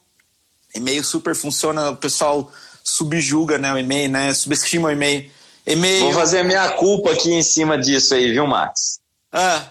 E-mail 0.75 1.05
super 1.05 1.35
funciona, 1.35 1.91
o 1.91 1.97
pessoal 1.97 2.51
subjuga 2.83 3.59
né, 3.59 3.73
o 3.73 3.79
e-mail, 3.79 4.11
né? 4.11 4.35
Subestima 4.35 4.89
o 4.89 4.91
e-mail. 4.91 5.31
E-mail. 5.67 6.05
Vou 6.05 6.13
fazer 6.13 6.41
a 6.41 6.45
minha 6.45 6.71
culpa 6.71 7.13
aqui 7.13 7.33
em 7.33 7.43
cima 7.43 7.79
disso 7.79 8.15
aí, 8.15 8.33
viu, 8.33 8.47
Max? 8.47 9.01
Ah. 9.31 9.65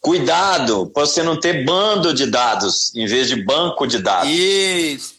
Cuidado 0.00 0.86
para 0.86 1.06
você 1.06 1.22
não 1.22 1.38
ter 1.38 1.64
bando 1.64 2.14
de 2.14 2.26
dados 2.26 2.94
em 2.94 3.06
vez 3.06 3.28
de 3.28 3.44
banco 3.44 3.86
de 3.86 3.98
dados. 3.98 4.30
Isso. 4.30 5.17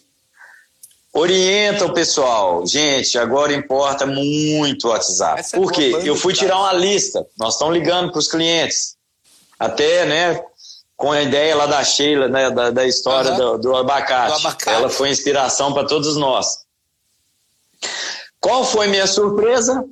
Orienta 1.13 1.85
o 1.85 1.93
pessoal. 1.93 2.65
Gente, 2.65 3.17
agora 3.17 3.53
importa 3.53 4.05
muito 4.05 4.87
o 4.87 4.91
WhatsApp. 4.91 5.41
É 5.41 5.57
Por 5.57 5.71
quê? 5.71 5.91
Eu 6.03 6.15
fui 6.15 6.33
tirar 6.33 6.57
uma 6.59 6.73
lista. 6.73 7.25
Nós 7.37 7.53
estamos 7.53 7.73
ligando 7.73 8.11
para 8.11 8.19
os 8.19 8.27
clientes. 8.27 8.95
Até, 9.57 10.05
né, 10.05 10.43
com 10.95 11.11
a 11.11 11.21
ideia 11.21 11.55
lá 11.55 11.65
da 11.65 11.83
Sheila, 11.83 12.27
né, 12.27 12.51
da, 12.51 12.69
da 12.69 12.85
história 12.85 13.31
uhum. 13.31 13.37
do, 13.37 13.57
do, 13.57 13.75
abacate. 13.75 14.41
do, 14.41 14.47
abacate. 14.47 14.75
Ela 14.75 14.89
foi 14.89 15.09
inspiração 15.09 15.73
para 15.73 15.87
todos 15.87 16.15
nós. 16.15 16.65
Qual 18.39 18.63
foi 18.63 18.87
minha 18.87 19.07
surpresa? 19.07 19.83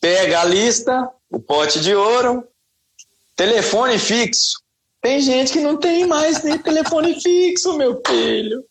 Pega 0.00 0.40
a 0.40 0.44
lista, 0.44 1.08
o 1.30 1.38
pote 1.38 1.80
de 1.80 1.94
ouro, 1.94 2.46
telefone 3.36 3.98
fixo. 3.98 4.58
Tem 5.00 5.20
gente 5.20 5.52
que 5.52 5.60
não 5.60 5.76
tem 5.76 6.06
mais 6.06 6.42
nem 6.42 6.58
telefone 6.58 7.20
fixo, 7.20 7.76
meu 7.76 8.00
filho. 8.06 8.64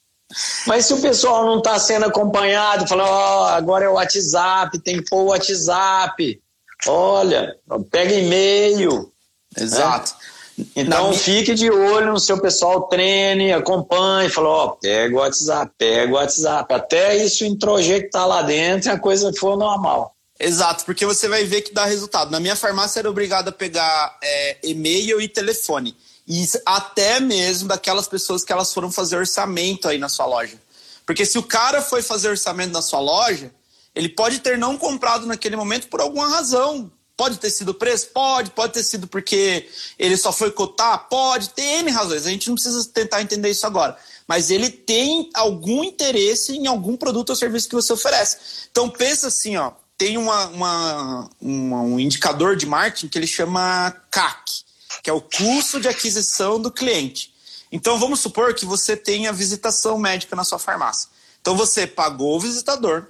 Mas 0.68 0.86
se 0.86 0.94
o 0.94 1.02
pessoal 1.02 1.46
não 1.46 1.58
está 1.58 1.78
sendo 1.80 2.06
acompanhado, 2.06 2.88
fala, 2.88 3.06
ó, 3.06 3.42
oh, 3.42 3.46
agora 3.48 3.86
é 3.86 3.90
o 3.90 3.94
WhatsApp, 3.94 4.80
tem 4.80 4.98
que 4.98 5.10
pôr 5.10 5.24
o 5.24 5.28
WhatsApp. 5.28 6.42
Olha, 6.88 7.56
pega 7.92 8.14
e-mail. 8.14 9.12
Exato. 9.58 10.14
Né? 10.58 10.66
Então 10.76 11.10
minha... 11.10 11.20
fique 11.20 11.54
de 11.56 11.70
olho 11.72 12.12
no 12.12 12.20
seu 12.20 12.40
pessoal, 12.40 12.84
treine, 12.84 13.52
acompanhe, 13.52 14.30
fala, 14.30 14.50
ó, 14.50 14.66
oh, 14.66 14.72
pega 14.72 15.16
o 15.16 15.20
WhatsApp, 15.20 15.72
pega 15.78 16.12
o 16.12 16.16
WhatsApp. 16.16 16.74
Até 16.74 17.18
isso 17.18 17.46
introjectar 17.46 18.28
lá 18.28 18.42
dentro 18.42 18.90
e 18.90 18.92
a 18.92 19.00
coisa 19.00 19.32
for 19.34 19.58
normal. 19.58 20.16
Exato, 20.40 20.84
porque 20.84 21.06
você 21.06 21.28
vai 21.28 21.44
ver 21.46 21.62
que 21.62 21.74
dá 21.74 21.86
resultado. 21.86 22.32
Na 22.32 22.40
minha 22.40 22.56
farmácia 22.56 23.00
era 23.00 23.10
obrigado 23.10 23.48
a 23.48 23.52
pegar 23.52 24.18
é, 24.22 24.58
e-mail 24.64 25.22
e 25.22 25.28
telefone 25.28 25.96
e 26.28 26.48
até 26.66 27.20
mesmo 27.20 27.68
daquelas 27.68 28.08
pessoas 28.08 28.44
que 28.44 28.52
elas 28.52 28.74
foram 28.74 28.92
fazer 28.92 29.18
orçamento 29.18 29.88
aí 29.88 29.98
na 29.98 30.10
sua 30.10 30.26
loja. 30.26 30.58
Porque 31.06 31.26
se 31.26 31.38
o 31.38 31.44
cara 31.44 31.82
foi 31.82 32.02
fazer 32.02 32.30
orçamento 32.30 32.72
na 32.72 32.82
sua 32.82 33.00
loja, 33.00 33.52
ele 33.94 34.10
pode 34.10 34.40
ter 34.40 34.58
não 34.58 34.78
comprado 34.78 35.26
naquele 35.26 35.56
momento 35.56 35.88
por 35.88 36.00
alguma 36.00 36.28
razão. 36.30 36.92
Pode 37.16 37.38
ter 37.38 37.50
sido 37.50 37.74
preço? 37.74 38.08
Pode. 38.08 38.52
Pode 38.52 38.74
ter 38.74 38.84
sido 38.84 39.06
porque 39.06 39.70
ele 40.00 40.18
só 40.18 40.32
foi 40.32 40.50
cotar? 40.50 41.08
Pode. 41.10 41.50
Tem 41.50 41.80
N 41.80 41.92
razões. 41.92 42.26
A 42.26 42.30
gente 42.30 42.48
não 42.48 42.56
precisa 42.56 42.90
tentar 42.90 43.22
entender 43.22 43.50
isso 43.50 43.68
agora. 43.68 43.98
Mas 44.26 44.50
ele 44.50 44.70
tem 44.70 45.30
algum 45.34 45.84
interesse 45.84 46.54
em 46.54 46.66
algum 46.66 46.96
produto 46.96 47.32
ou 47.32 47.36
serviço 47.36 47.68
que 47.68 47.76
você 47.76 47.92
oferece. 47.92 48.38
Então 48.72 48.90
pensa 48.90 49.28
assim, 49.28 49.58
ó. 49.58 49.74
Tem 49.96 50.18
uma, 50.18 50.48
uma, 50.48 51.30
uma 51.40 51.82
um 51.82 52.00
indicador 52.00 52.56
de 52.56 52.66
marketing 52.66 53.08
que 53.10 53.18
ele 53.18 53.28
chama 53.28 53.92
CAC 54.10 54.64
que 55.02 55.10
é 55.10 55.14
o 55.14 55.22
custo 55.22 55.80
de 55.80 55.88
aquisição 55.88 56.60
do 56.60 56.72
cliente. 56.72 57.34
Então 57.72 57.98
vamos 57.98 58.20
supor 58.20 58.54
que 58.54 58.66
você 58.66 58.96
tenha 58.96 59.34
visitação 59.34 59.98
médica 59.98 60.36
na 60.36 60.44
sua 60.44 60.60
farmácia. 60.60 61.10
Então 61.42 61.58
você 61.58 61.88
pagou 61.88 62.36
o 62.36 62.40
visitador, 62.40 63.08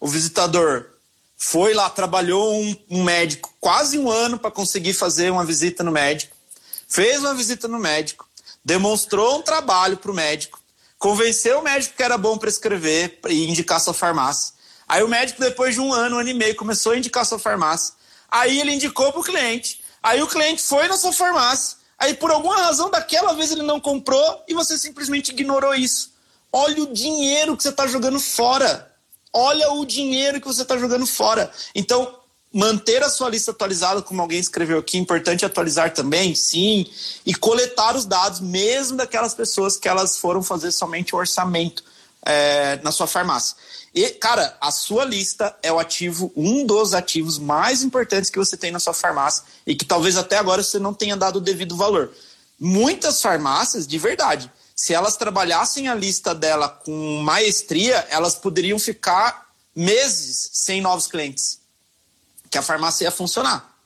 o 0.00 0.08
visitador 0.08 0.86
foi 1.36 1.74
lá, 1.74 1.88
trabalhou 1.90 2.54
um, 2.54 2.76
um 2.90 3.02
médico 3.02 3.52
quase 3.60 3.98
um 3.98 4.10
ano 4.10 4.38
para 4.38 4.50
conseguir 4.50 4.92
fazer 4.92 5.30
uma 5.30 5.44
visita 5.44 5.82
no 5.82 5.90
médico, 5.90 6.36
fez 6.88 7.20
uma 7.20 7.34
visita 7.34 7.66
no 7.66 7.78
médico, 7.78 8.28
demonstrou 8.64 9.38
um 9.38 9.42
trabalho 9.42 9.96
para 9.96 10.10
o 10.10 10.14
médico, 10.14 10.60
convenceu 10.98 11.58
o 11.58 11.62
médico 11.62 11.96
que 11.96 12.02
era 12.02 12.16
bom 12.16 12.38
prescrever 12.38 13.18
e 13.28 13.48
indicar 13.48 13.80
sua 13.80 13.94
farmácia. 13.94 14.54
Aí 14.86 15.02
o 15.02 15.08
médico, 15.08 15.40
depois 15.40 15.74
de 15.74 15.80
um 15.80 15.92
ano, 15.92 16.16
um 16.16 16.18
ano 16.20 16.28
e 16.28 16.34
meio, 16.34 16.54
começou 16.54 16.92
a 16.92 16.98
indicar 16.98 17.24
sua 17.24 17.38
farmácia. 17.38 17.94
Aí 18.30 18.60
ele 18.60 18.72
indicou 18.72 19.10
para 19.10 19.20
o 19.20 19.24
cliente. 19.24 19.81
Aí 20.02 20.22
o 20.22 20.26
cliente 20.26 20.62
foi 20.62 20.88
na 20.88 20.96
sua 20.96 21.12
farmácia, 21.12 21.76
aí 21.98 22.14
por 22.14 22.30
alguma 22.30 22.56
razão 22.56 22.90
daquela 22.90 23.32
vez 23.34 23.52
ele 23.52 23.62
não 23.62 23.80
comprou 23.80 24.42
e 24.48 24.54
você 24.54 24.76
simplesmente 24.76 25.30
ignorou 25.30 25.74
isso. 25.74 26.12
Olha 26.52 26.82
o 26.82 26.92
dinheiro 26.92 27.56
que 27.56 27.62
você 27.62 27.70
está 27.70 27.86
jogando 27.86 28.20
fora. 28.20 28.90
Olha 29.32 29.72
o 29.72 29.86
dinheiro 29.86 30.40
que 30.40 30.46
você 30.46 30.62
está 30.62 30.76
jogando 30.76 31.06
fora. 31.06 31.50
Então, 31.74 32.18
manter 32.52 33.02
a 33.02 33.08
sua 33.08 33.30
lista 33.30 33.50
atualizada, 33.50 34.02
como 34.02 34.20
alguém 34.20 34.38
escreveu 34.38 34.78
aqui, 34.78 34.98
importante 34.98 35.44
atualizar 35.44 35.94
também, 35.94 36.34
sim, 36.34 36.86
e 37.24 37.34
coletar 37.34 37.96
os 37.96 38.04
dados, 38.04 38.40
mesmo 38.40 38.98
daquelas 38.98 39.32
pessoas 39.32 39.78
que 39.78 39.88
elas 39.88 40.18
foram 40.18 40.42
fazer 40.42 40.70
somente 40.70 41.14
o 41.14 41.18
orçamento 41.18 41.82
é, 42.26 42.78
na 42.82 42.92
sua 42.92 43.06
farmácia. 43.06 43.56
E, 43.94 44.08
cara, 44.10 44.56
a 44.60 44.70
sua 44.70 45.04
lista 45.04 45.54
é 45.62 45.70
o 45.70 45.78
ativo, 45.78 46.32
um 46.34 46.64
dos 46.64 46.94
ativos 46.94 47.38
mais 47.38 47.82
importantes 47.82 48.30
que 48.30 48.38
você 48.38 48.56
tem 48.56 48.70
na 48.70 48.80
sua 48.80 48.94
farmácia 48.94 49.44
e 49.66 49.74
que 49.74 49.84
talvez 49.84 50.16
até 50.16 50.38
agora 50.38 50.62
você 50.62 50.78
não 50.78 50.94
tenha 50.94 51.16
dado 51.16 51.36
o 51.36 51.40
devido 51.40 51.76
valor. 51.76 52.10
Muitas 52.58 53.20
farmácias, 53.20 53.86
de 53.86 53.98
verdade, 53.98 54.50
se 54.74 54.94
elas 54.94 55.16
trabalhassem 55.16 55.88
a 55.88 55.94
lista 55.94 56.34
dela 56.34 56.68
com 56.68 57.20
maestria, 57.22 58.06
elas 58.08 58.34
poderiam 58.34 58.78
ficar 58.78 59.52
meses 59.76 60.50
sem 60.52 60.80
novos 60.80 61.06
clientes. 61.06 61.60
Que 62.50 62.58
a 62.58 62.62
farmácia 62.62 63.04
ia 63.04 63.10
funcionar. 63.10 63.76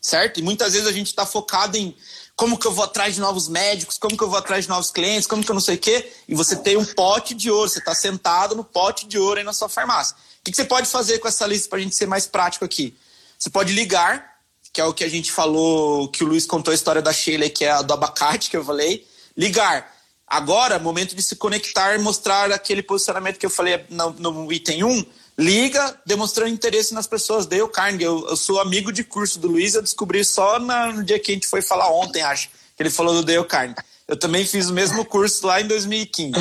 certo? 0.00 0.38
E 0.38 0.42
muitas 0.42 0.74
vezes 0.74 0.86
a 0.86 0.92
gente 0.92 1.08
está 1.08 1.26
focado 1.26 1.76
em 1.76 1.96
como 2.36 2.58
que 2.58 2.66
eu 2.66 2.72
vou 2.72 2.84
atrás 2.84 3.14
de 3.14 3.20
novos 3.20 3.48
médicos, 3.48 3.96
como 3.96 4.14
que 4.14 4.22
eu 4.22 4.28
vou 4.28 4.38
atrás 4.38 4.66
de 4.66 4.68
novos 4.68 4.90
clientes, 4.90 5.26
como 5.26 5.42
que 5.42 5.50
eu 5.50 5.54
não 5.54 5.60
sei 5.60 5.76
o 5.76 5.78
quê, 5.78 6.12
e 6.28 6.34
você 6.34 6.54
tem 6.54 6.76
um 6.76 6.84
pote 6.84 7.34
de 7.34 7.50
ouro, 7.50 7.68
você 7.68 7.78
está 7.78 7.94
sentado 7.94 8.54
no 8.54 8.62
pote 8.62 9.06
de 9.06 9.18
ouro 9.18 9.38
aí 9.38 9.44
na 9.44 9.54
sua 9.54 9.70
farmácia. 9.70 10.14
O 10.14 10.44
que, 10.44 10.50
que 10.50 10.56
você 10.56 10.64
pode 10.64 10.86
fazer 10.86 11.18
com 11.18 11.26
essa 11.26 11.46
lista 11.46 11.70
para 11.70 11.78
a 11.78 11.82
gente 11.82 11.96
ser 11.96 12.06
mais 12.06 12.26
prático 12.26 12.64
aqui? 12.64 12.94
Você 13.38 13.48
pode 13.48 13.72
ligar, 13.72 14.36
que 14.70 14.80
é 14.80 14.84
o 14.84 14.92
que 14.92 15.02
a 15.02 15.08
gente 15.08 15.32
falou, 15.32 16.08
que 16.08 16.22
o 16.22 16.26
Luiz 16.26 16.44
contou 16.44 16.72
a 16.72 16.74
história 16.74 17.00
da 17.00 17.12
Sheila, 17.12 17.48
que 17.48 17.64
é 17.64 17.70
a 17.70 17.80
do 17.80 17.94
abacate 17.94 18.50
que 18.50 18.56
eu 18.56 18.64
falei. 18.64 19.06
Ligar. 19.34 19.90
Agora, 20.26 20.78
momento 20.78 21.16
de 21.16 21.22
se 21.22 21.36
conectar 21.36 21.94
e 21.94 21.98
mostrar 21.98 22.52
aquele 22.52 22.82
posicionamento 22.82 23.38
que 23.38 23.46
eu 23.46 23.50
falei 23.50 23.84
no, 23.88 24.10
no 24.10 24.52
item 24.52 24.84
1 24.84 25.06
liga 25.38 25.98
demonstrando 26.06 26.50
interesse 26.50 26.94
nas 26.94 27.06
pessoas. 27.06 27.46
Dale 27.46 27.68
Carnegie, 27.68 28.04
eu, 28.04 28.26
eu 28.28 28.36
sou 28.36 28.60
amigo 28.60 28.90
de 28.90 29.04
curso 29.04 29.38
do 29.38 29.48
Luiz, 29.48 29.74
eu 29.74 29.82
descobri 29.82 30.24
só 30.24 30.58
na, 30.58 30.92
no 30.92 31.04
dia 31.04 31.18
que 31.18 31.30
a 31.30 31.34
gente 31.34 31.46
foi 31.46 31.60
falar 31.60 31.90
ontem, 31.90 32.22
acho, 32.22 32.48
que 32.76 32.82
ele 32.82 32.90
falou 32.90 33.14
do 33.14 33.22
Dale 33.22 33.44
Carnegie. 33.44 33.76
Eu 34.08 34.16
também 34.16 34.46
fiz 34.46 34.68
o 34.68 34.72
mesmo 34.72 35.04
curso 35.04 35.46
lá 35.46 35.60
em 35.60 35.66
2015. 35.66 36.32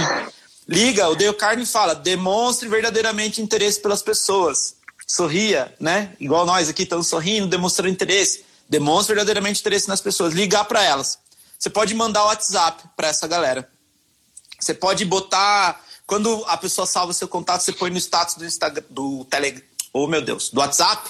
Liga, 0.67 1.09
o 1.09 1.15
Dale 1.15 1.33
Carnegie 1.33 1.69
fala, 1.69 1.93
demonstre 1.93 2.67
verdadeiramente 2.67 3.41
interesse 3.41 3.79
pelas 3.79 4.01
pessoas. 4.01 4.75
Sorria, 5.07 5.73
né? 5.79 6.13
Igual 6.19 6.45
nós 6.45 6.69
aqui 6.69 6.83
estamos 6.83 7.07
sorrindo, 7.07 7.47
demonstrando 7.47 7.91
interesse. 7.91 8.43
Demonstre 8.67 9.13
verdadeiramente 9.13 9.59
interesse 9.59 9.87
nas 9.87 10.01
pessoas. 10.01 10.33
Ligar 10.33 10.65
para 10.65 10.83
elas. 10.83 11.19
Você 11.59 11.69
pode 11.69 11.93
mandar 11.93 12.23
o 12.23 12.27
WhatsApp 12.27 12.83
para 12.95 13.07
essa 13.09 13.27
galera. 13.27 13.69
Você 14.59 14.73
pode 14.73 15.05
botar 15.05 15.79
quando 16.07 16.43
a 16.47 16.57
pessoa 16.57 16.85
salva 16.85 17.13
seu 17.13 17.27
contato, 17.27 17.61
você 17.61 17.71
põe 17.71 17.89
no 17.89 17.97
status 17.97 18.35
do 18.35 18.45
Instagram, 18.45 18.83
do 18.89 19.25
Telegram, 19.25 19.63
oh 19.91 20.07
meu 20.07 20.21
Deus, 20.21 20.49
do 20.49 20.59
WhatsApp, 20.59 21.09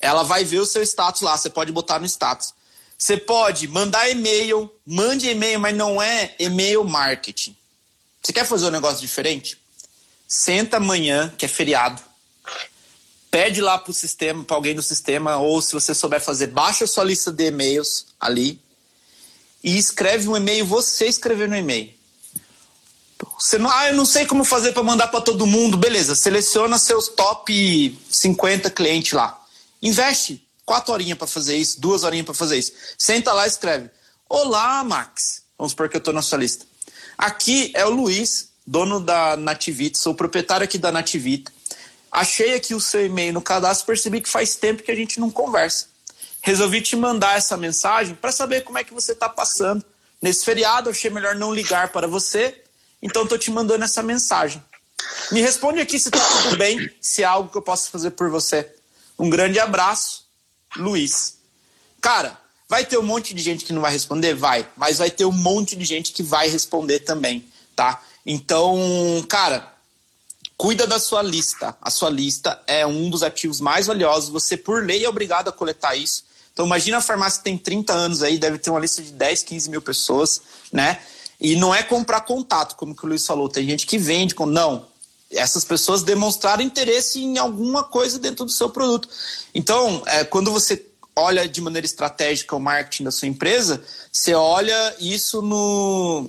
ela 0.00 0.22
vai 0.22 0.44
ver 0.44 0.60
o 0.60 0.66
seu 0.66 0.82
status 0.82 1.20
lá, 1.20 1.36
você 1.36 1.50
pode 1.50 1.70
botar 1.72 1.98
no 1.98 2.06
status. 2.06 2.54
Você 2.96 3.16
pode 3.16 3.66
mandar 3.66 4.10
e-mail, 4.10 4.70
mande 4.86 5.28
e-mail, 5.28 5.58
mas 5.58 5.74
não 5.74 6.02
é 6.02 6.34
e-mail 6.38 6.84
marketing. 6.84 7.56
Você 8.22 8.32
quer 8.32 8.44
fazer 8.44 8.66
um 8.66 8.70
negócio 8.70 9.00
diferente? 9.00 9.58
Senta 10.28 10.76
amanhã, 10.76 11.32
que 11.36 11.46
é 11.46 11.48
feriado. 11.48 12.02
Pede 13.30 13.62
lá 13.62 13.78
para 13.78 13.90
o 13.90 13.94
sistema, 13.94 14.44
para 14.44 14.54
alguém 14.54 14.74
do 14.74 14.82
sistema, 14.82 15.38
ou 15.38 15.62
se 15.62 15.72
você 15.72 15.94
souber 15.94 16.20
fazer, 16.20 16.48
baixa 16.48 16.84
a 16.84 16.86
sua 16.86 17.04
lista 17.04 17.32
de 17.32 17.46
e-mails 17.46 18.06
ali 18.18 18.60
e 19.62 19.78
escreve 19.78 20.28
um 20.28 20.36
e-mail, 20.36 20.66
você 20.66 21.06
escrever 21.06 21.48
no 21.48 21.56
e-mail. 21.56 21.92
Você 23.38 23.58
não, 23.58 23.70
ah, 23.70 23.88
eu 23.88 23.94
não 23.94 24.04
sei 24.04 24.26
como 24.26 24.44
fazer 24.44 24.72
para 24.72 24.82
mandar 24.82 25.08
para 25.08 25.20
todo 25.20 25.46
mundo. 25.46 25.76
Beleza, 25.76 26.14
seleciona 26.14 26.78
seus 26.78 27.08
top 27.08 27.98
50 28.10 28.70
clientes 28.70 29.12
lá. 29.12 29.38
Investe 29.82 30.46
quatro 30.64 30.92
horinhas 30.92 31.18
para 31.18 31.26
fazer 31.26 31.56
isso, 31.56 31.80
duas 31.80 32.04
horinhas 32.04 32.26
para 32.26 32.34
fazer 32.34 32.58
isso. 32.58 32.72
Senta 32.98 33.32
lá 33.32 33.46
e 33.46 33.48
escreve. 33.48 33.90
Olá, 34.28 34.84
Max. 34.84 35.42
Vamos 35.58 35.72
supor 35.72 35.88
que 35.88 35.96
eu 35.96 35.98
estou 35.98 36.14
na 36.14 36.22
sua 36.22 36.38
lista. 36.38 36.64
Aqui 37.18 37.72
é 37.74 37.84
o 37.84 37.90
Luiz, 37.90 38.50
dono 38.66 39.00
da 39.00 39.36
Nativita, 39.36 39.98
sou 39.98 40.14
proprietário 40.14 40.64
aqui 40.64 40.78
da 40.78 40.92
Nativita. 40.92 41.52
Achei 42.10 42.54
aqui 42.54 42.74
o 42.74 42.80
seu 42.80 43.04
e-mail 43.04 43.32
no 43.32 43.42
cadastro, 43.42 43.86
percebi 43.86 44.20
que 44.20 44.28
faz 44.28 44.56
tempo 44.56 44.82
que 44.82 44.90
a 44.90 44.94
gente 44.94 45.20
não 45.20 45.30
conversa. 45.30 45.86
Resolvi 46.42 46.80
te 46.80 46.96
mandar 46.96 47.36
essa 47.36 47.56
mensagem 47.56 48.14
para 48.14 48.32
saber 48.32 48.62
como 48.62 48.78
é 48.78 48.84
que 48.84 48.94
você 48.94 49.12
está 49.12 49.28
passando. 49.28 49.84
Nesse 50.20 50.44
feriado, 50.44 50.90
achei 50.90 51.10
melhor 51.10 51.34
não 51.34 51.52
ligar 51.52 51.90
para 51.90 52.06
você 52.06 52.62
então 53.02 53.22
estou 53.22 53.38
te 53.38 53.50
mandando 53.50 53.84
essa 53.84 54.02
mensagem. 54.02 54.62
Me 55.30 55.40
responde 55.40 55.80
aqui 55.80 55.98
se 55.98 56.08
está 56.08 56.20
tudo 56.42 56.56
bem, 56.56 56.90
se 57.00 57.22
é 57.22 57.26
algo 57.26 57.50
que 57.50 57.56
eu 57.56 57.62
possa 57.62 57.90
fazer 57.90 58.10
por 58.10 58.30
você. 58.30 58.68
Um 59.18 59.30
grande 59.30 59.58
abraço, 59.58 60.24
Luiz. 60.76 61.38
Cara, 62.00 62.38
vai 62.68 62.84
ter 62.84 62.98
um 62.98 63.02
monte 63.02 63.34
de 63.34 63.42
gente 63.42 63.64
que 63.64 63.72
não 63.72 63.82
vai 63.82 63.92
responder? 63.92 64.34
Vai. 64.34 64.68
Mas 64.76 64.98
vai 64.98 65.10
ter 65.10 65.24
um 65.24 65.32
monte 65.32 65.76
de 65.76 65.84
gente 65.84 66.12
que 66.12 66.22
vai 66.22 66.48
responder 66.48 67.00
também, 67.00 67.46
tá? 67.76 68.02
Então, 68.24 68.78
cara, 69.28 69.74
cuida 70.56 70.86
da 70.86 70.98
sua 70.98 71.22
lista. 71.22 71.76
A 71.80 71.90
sua 71.90 72.10
lista 72.10 72.60
é 72.66 72.86
um 72.86 73.08
dos 73.08 73.22
ativos 73.22 73.60
mais 73.60 73.86
valiosos. 73.86 74.30
Você, 74.30 74.56
por 74.56 74.84
lei, 74.84 75.04
é 75.04 75.08
obrigado 75.08 75.48
a 75.48 75.52
coletar 75.52 75.94
isso. 75.94 76.24
Então, 76.52 76.66
imagina 76.66 76.98
a 76.98 77.02
farmácia 77.02 77.42
tem 77.42 77.56
30 77.56 77.92
anos 77.92 78.22
aí, 78.22 78.38
deve 78.38 78.58
ter 78.58 78.70
uma 78.70 78.80
lista 78.80 79.02
de 79.02 79.12
10, 79.12 79.42
15 79.44 79.70
mil 79.70 79.80
pessoas, 79.80 80.42
né? 80.72 81.00
E 81.40 81.56
não 81.56 81.74
é 81.74 81.82
comprar 81.82 82.20
contato, 82.20 82.76
como 82.76 82.94
que 82.94 83.04
o 83.04 83.08
Luiz 83.08 83.24
falou. 83.24 83.48
Tem 83.48 83.66
gente 83.66 83.86
que 83.86 83.96
vende. 83.96 84.34
Não. 84.46 84.86
Essas 85.30 85.64
pessoas 85.64 86.02
demonstraram 86.02 86.62
interesse 86.62 87.22
em 87.22 87.38
alguma 87.38 87.84
coisa 87.84 88.18
dentro 88.18 88.44
do 88.44 88.50
seu 88.50 88.68
produto. 88.68 89.08
Então, 89.54 90.02
é, 90.06 90.24
quando 90.24 90.52
você 90.52 90.84
olha 91.14 91.48
de 91.48 91.60
maneira 91.60 91.86
estratégica 91.86 92.56
o 92.56 92.60
marketing 92.60 93.04
da 93.04 93.10
sua 93.10 93.28
empresa, 93.28 93.82
você 94.12 94.34
olha 94.34 94.96
isso 94.98 95.40
no, 95.40 96.28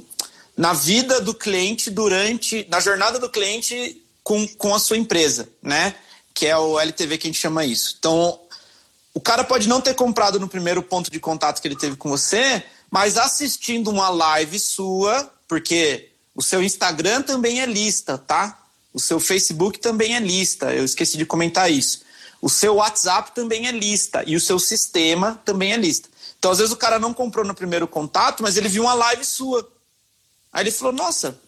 na 0.56 0.74
vida 0.74 1.20
do 1.20 1.34
cliente 1.34 1.90
durante, 1.90 2.66
na 2.70 2.80
jornada 2.80 3.20
do 3.20 3.30
cliente 3.30 4.02
com, 4.24 4.48
com 4.48 4.74
a 4.74 4.80
sua 4.80 4.98
empresa, 4.98 5.50
né? 5.62 5.96
Que 6.34 6.48
é 6.48 6.58
o 6.58 6.80
LTV 6.80 7.18
que 7.18 7.28
a 7.28 7.32
gente 7.32 7.42
chama 7.42 7.66
isso. 7.66 7.96
Então, 8.00 8.40
o 9.14 9.20
cara 9.20 9.44
pode 9.44 9.68
não 9.68 9.82
ter 9.82 9.94
comprado 9.94 10.40
no 10.40 10.48
primeiro 10.48 10.82
ponto 10.82 11.12
de 11.12 11.20
contato 11.20 11.62
que 11.62 11.68
ele 11.68 11.76
teve 11.76 11.96
com 11.96 12.10
você, 12.10 12.64
mas 12.92 13.18
assistindo 13.18 13.90
uma 13.90 14.10
live 14.10 14.60
sua, 14.60 15.32
porque 15.48 16.10
o 16.36 16.44
seu 16.44 16.62
Instagram 16.62 17.22
também 17.22 17.62
é 17.62 17.66
lista, 17.66 18.18
tá? 18.18 18.60
O 18.94 19.00
seu 19.00 19.20
Facebook 19.20 19.80
também 19.80 20.16
é 20.16 20.20
lista, 20.20 20.74
eu 20.74 20.84
esqueci 20.84 21.18
de 21.18 21.26
comentar 21.26 21.72
isso. 21.72 22.02
O 22.42 22.50
seu 22.50 22.76
WhatsApp 22.76 23.32
também 23.34 23.68
é 23.68 23.72
lista 23.72 24.24
e 24.28 24.36
o 24.36 24.42
seu 24.42 24.60
sistema 24.60 25.40
também 25.46 25.72
é 25.72 25.78
lista. 25.78 26.10
Então, 26.38 26.52
às 26.52 26.58
vezes, 26.58 26.74
o 26.74 26.78
cara 26.78 26.98
não 26.98 27.14
comprou 27.14 27.46
no 27.46 27.54
primeiro 27.54 27.88
contato, 27.88 28.42
mas 28.42 28.58
ele 28.58 28.68
viu 28.68 28.84
uma 28.84 28.96
live 28.96 29.24
sua. 29.24 29.72
Aí 30.52 30.64
ele 30.64 30.72
falou: 30.72 30.92
Nossa, 30.92 31.40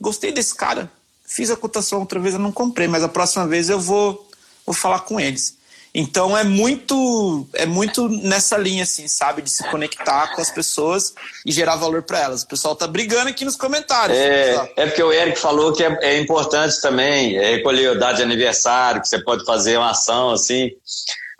gostei 0.00 0.32
desse 0.32 0.54
cara. 0.54 0.90
Fiz 1.24 1.50
a 1.50 1.56
cotação 1.56 2.00
outra 2.00 2.18
vez, 2.18 2.34
eu 2.34 2.40
não 2.40 2.50
comprei, 2.50 2.88
mas 2.88 3.04
a 3.04 3.08
próxima 3.08 3.46
vez 3.46 3.68
eu 3.68 3.78
vou, 3.78 4.26
vou 4.64 4.74
falar 4.74 5.00
com 5.00 5.20
eles. 5.20 5.57
Então 5.98 6.38
é 6.38 6.44
muito 6.44 7.44
é 7.54 7.66
muito 7.66 8.08
nessa 8.08 8.56
linha 8.56 8.84
assim, 8.84 9.08
sabe, 9.08 9.42
de 9.42 9.50
se 9.50 9.68
conectar 9.68 10.32
com 10.32 10.40
as 10.40 10.48
pessoas 10.48 11.12
e 11.44 11.50
gerar 11.50 11.74
valor 11.74 12.04
para 12.04 12.20
elas. 12.20 12.44
O 12.44 12.46
pessoal 12.46 12.76
tá 12.76 12.86
brigando 12.86 13.28
aqui 13.28 13.44
nos 13.44 13.56
comentários. 13.56 14.16
É, 14.16 14.72
é 14.76 14.86
porque 14.86 15.02
o 15.02 15.12
Eric 15.12 15.36
falou 15.40 15.72
que 15.72 15.82
é, 15.82 15.98
é 16.02 16.20
importante 16.20 16.80
também 16.80 17.36
é 17.36 17.56
recolher 17.56 17.90
o 17.90 17.98
dado 17.98 18.14
de 18.18 18.22
aniversário, 18.22 19.00
que 19.00 19.08
você 19.08 19.18
pode 19.18 19.44
fazer 19.44 19.76
uma 19.76 19.90
ação 19.90 20.30
assim. 20.30 20.70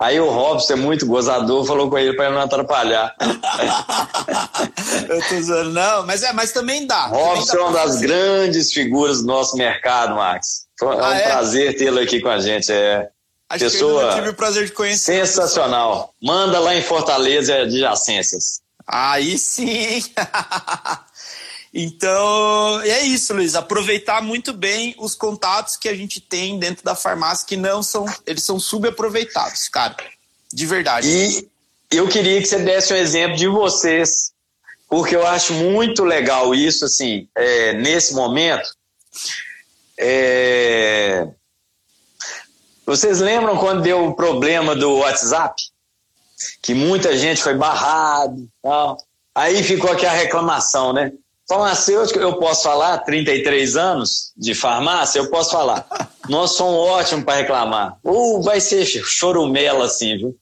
Aí 0.01 0.19
o 0.19 0.29
Robson 0.29 0.73
é 0.73 0.75
muito 0.75 1.05
gozador, 1.05 1.63
falou 1.65 1.89
com 1.89 1.97
ele 1.97 2.13
para 2.13 2.25
ele 2.25 2.35
não 2.35 2.41
atrapalhar. 2.41 3.15
Eu 5.07 5.25
tô 5.25 5.35
usando, 5.35 5.71
não, 5.71 6.05
mas 6.05 6.21
é, 6.21 6.33
mas 6.33 6.51
também 6.51 6.85
dá. 6.85 7.05
Robson 7.05 7.55
é 7.55 7.61
uma 7.61 7.71
das 7.71 7.91
fazer. 7.93 8.07
grandes 8.07 8.73
figuras 8.73 9.21
do 9.21 9.27
nosso 9.27 9.55
mercado, 9.55 10.15
Max. 10.15 10.65
É 10.81 10.85
um 10.85 11.01
ah, 11.01 11.15
é? 11.15 11.23
prazer 11.23 11.77
tê-lo 11.77 11.99
aqui 11.99 12.19
com 12.19 12.27
a 12.27 12.39
gente. 12.39 12.69
É. 12.69 13.07
Acho 13.49 13.65
Pessoa 13.65 14.01
que 14.01 14.07
eu 14.07 14.15
tive 14.15 14.29
o 14.29 14.33
prazer 14.35 14.65
de 14.65 14.71
conhecer. 14.71 15.25
Sensacional. 15.25 16.13
Manda 16.21 16.59
lá 16.59 16.75
em 16.75 16.83
Fortaleza 16.83 17.65
de 17.65 17.79
Jacências. 17.79 18.61
Aí 18.85 19.39
sim. 19.39 20.03
então, 21.73 22.79
é 22.81 23.01
isso, 23.01 23.33
Luiz. 23.33 23.55
Aproveitar 23.55 24.21
muito 24.21 24.53
bem 24.53 24.95
os 24.99 25.15
contatos 25.15 25.77
que 25.77 25.89
a 25.89 25.95
gente 25.95 26.21
tem 26.21 26.59
dentro 26.59 26.83
da 26.83 26.93
farmácia, 26.93 27.47
que 27.47 27.57
não 27.57 27.81
são. 27.81 28.05
Eles 28.25 28.43
são 28.43 28.59
subaproveitados, 28.59 29.67
cara. 29.67 29.95
De 30.53 30.67
verdade. 30.67 31.07
E 31.07 31.49
eu 31.89 32.07
queria 32.07 32.39
que 32.39 32.47
você 32.47 32.59
desse 32.59 32.93
um 32.93 32.97
exemplo 32.97 33.35
de 33.35 33.47
vocês, 33.47 34.31
porque 34.87 35.15
eu 35.15 35.25
acho 35.25 35.53
muito 35.53 36.03
legal 36.03 36.53
isso, 36.53 36.85
assim, 36.85 37.27
é, 37.35 37.73
nesse 37.73 38.13
momento. 38.13 38.69
É, 39.97 41.27
vocês 42.89 43.19
lembram 43.19 43.55
quando 43.55 43.83
deu 43.83 44.03
o 44.05 44.15
problema 44.15 44.75
do 44.75 44.95
WhatsApp? 44.95 45.61
Que 46.59 46.73
muita 46.73 47.15
gente 47.15 47.39
foi 47.39 47.53
barrado 47.53 48.49
tal. 48.63 48.97
Aí 49.35 49.61
ficou 49.61 49.91
aqui 49.91 50.07
a 50.07 50.11
reclamação, 50.11 50.91
né? 50.91 51.11
Farmacêutico, 51.47 52.17
eu 52.17 52.39
posso 52.39 52.63
falar, 52.63 52.97
33 52.99 53.77
anos 53.77 54.33
de 54.35 54.55
farmácia, 54.55 55.19
eu 55.19 55.29
posso 55.29 55.51
falar. 55.51 55.87
Nós 56.27 56.53
somos 56.53 56.89
ótimos 56.89 57.25
para 57.25 57.35
reclamar. 57.35 57.99
Ou 58.03 58.41
vai 58.41 58.59
ser 58.59 58.83
chorumela 58.87 59.85
assim, 59.85 60.17
viu? 60.17 60.35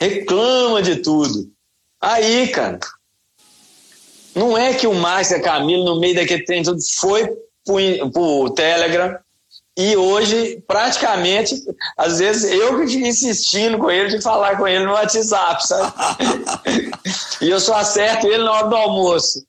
Reclama 0.00 0.82
de 0.82 0.96
tudo. 0.96 1.48
Aí, 2.00 2.48
cara, 2.48 2.80
não 4.34 4.58
é 4.58 4.74
que 4.74 4.88
o 4.88 4.94
Márcio 4.94 5.36
e 5.36 5.40
a 5.40 5.42
Camila, 5.42 5.84
no 5.84 6.00
meio 6.00 6.16
daquele 6.16 6.44
trem 6.44 6.64
tudo, 6.64 6.80
foi 6.98 7.28
pro, 7.64 8.10
pro 8.10 8.50
Telegram, 8.50 9.16
e 9.80 9.96
hoje, 9.96 10.60
praticamente, 10.66 11.54
às 11.96 12.18
vezes 12.18 12.50
eu 12.50 12.80
que 12.80 12.88
fico 12.88 13.06
insistindo 13.06 13.78
com 13.78 13.88
ele 13.88 14.08
de 14.08 14.20
falar 14.20 14.58
com 14.58 14.66
ele 14.66 14.84
no 14.84 14.90
WhatsApp, 14.90 15.64
sabe? 15.64 15.92
e 17.40 17.48
eu 17.48 17.60
só 17.60 17.76
acerto 17.76 18.26
ele 18.26 18.42
na 18.42 18.50
hora 18.50 18.66
do 18.66 18.74
almoço. 18.74 19.44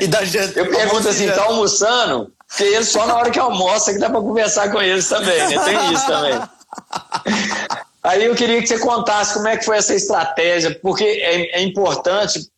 E 0.00 0.06
da 0.06 0.24
janta. 0.24 0.58
Eu 0.58 0.70
pergunto 0.70 1.06
assim, 1.06 1.30
tá 1.30 1.44
almoçando? 1.44 2.32
Porque 2.48 2.64
ele 2.64 2.84
só 2.86 3.06
na 3.06 3.16
hora 3.16 3.30
que 3.30 3.38
almoça 3.38 3.92
que 3.92 3.98
dá 3.98 4.08
para 4.08 4.22
conversar 4.22 4.72
com 4.72 4.80
eles 4.80 5.06
também, 5.10 5.46
né? 5.46 5.62
Tem 5.62 5.92
isso 5.92 6.06
também. 6.06 6.40
Aí 8.02 8.24
eu 8.24 8.34
queria 8.34 8.62
que 8.62 8.68
você 8.68 8.78
contasse 8.78 9.34
como 9.34 9.48
é 9.48 9.58
que 9.58 9.64
foi 9.66 9.76
essa 9.76 9.94
estratégia, 9.94 10.78
porque 10.80 11.04
é, 11.04 11.58
é 11.58 11.62
importante, 11.62 12.48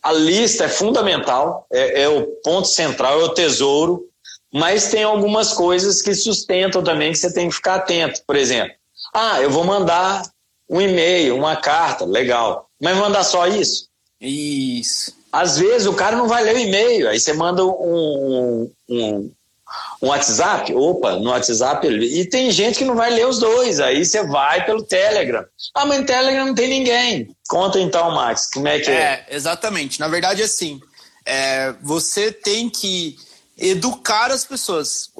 a 0.00 0.12
lista 0.12 0.66
é 0.66 0.68
fundamental, 0.68 1.66
é, 1.72 2.02
é, 2.02 2.08
o 2.08 2.24
ponto 2.44 2.68
central, 2.68 3.20
é 3.20 3.24
o 3.24 3.30
tesouro, 3.30 4.04
mas 4.56 4.88
tem 4.88 5.02
algumas 5.02 5.52
coisas 5.52 6.00
que 6.00 6.14
sustentam 6.14 6.82
também 6.82 7.12
que 7.12 7.18
você 7.18 7.30
tem 7.30 7.46
que 7.46 7.54
ficar 7.54 7.74
atento. 7.74 8.22
Por 8.26 8.36
exemplo, 8.36 8.74
ah, 9.12 9.38
eu 9.42 9.50
vou 9.50 9.64
mandar 9.64 10.22
um 10.66 10.80
e-mail, 10.80 11.36
uma 11.36 11.56
carta, 11.56 12.06
legal, 12.06 12.66
mas 12.80 12.96
mandar 12.96 13.22
só 13.22 13.46
isso? 13.46 13.86
Isso. 14.18 15.14
Às 15.30 15.58
vezes 15.58 15.86
o 15.86 15.92
cara 15.92 16.16
não 16.16 16.26
vai 16.26 16.42
ler 16.42 16.54
o 16.54 16.58
e-mail, 16.58 17.06
aí 17.06 17.20
você 17.20 17.34
manda 17.34 17.62
um, 17.66 18.72
um, 18.88 19.30
um 20.00 20.08
WhatsApp, 20.08 20.74
opa, 20.74 21.16
no 21.16 21.28
WhatsApp 21.28 21.86
ele... 21.86 22.18
e 22.18 22.24
tem 22.24 22.50
gente 22.50 22.78
que 22.78 22.84
não 22.86 22.94
vai 22.94 23.10
ler 23.10 23.26
os 23.26 23.38
dois, 23.38 23.78
aí 23.78 24.06
você 24.06 24.26
vai 24.26 24.64
pelo 24.64 24.82
Telegram. 24.82 25.44
Ah, 25.74 25.84
mas 25.84 26.00
no 26.00 26.06
Telegram 26.06 26.46
não 26.46 26.54
tem 26.54 26.68
ninguém. 26.70 27.28
Conta 27.46 27.78
então, 27.78 28.10
Max, 28.10 28.48
como 28.54 28.68
é 28.68 28.80
que 28.80 28.90
é? 28.90 28.94
É, 28.94 29.26
exatamente. 29.32 30.00
Na 30.00 30.08
verdade, 30.08 30.42
assim, 30.42 30.80
é, 31.26 31.74
você 31.82 32.32
tem 32.32 32.70
que 32.70 33.18
educar 33.56 34.30
as 34.30 34.44
pessoas. 34.44 35.10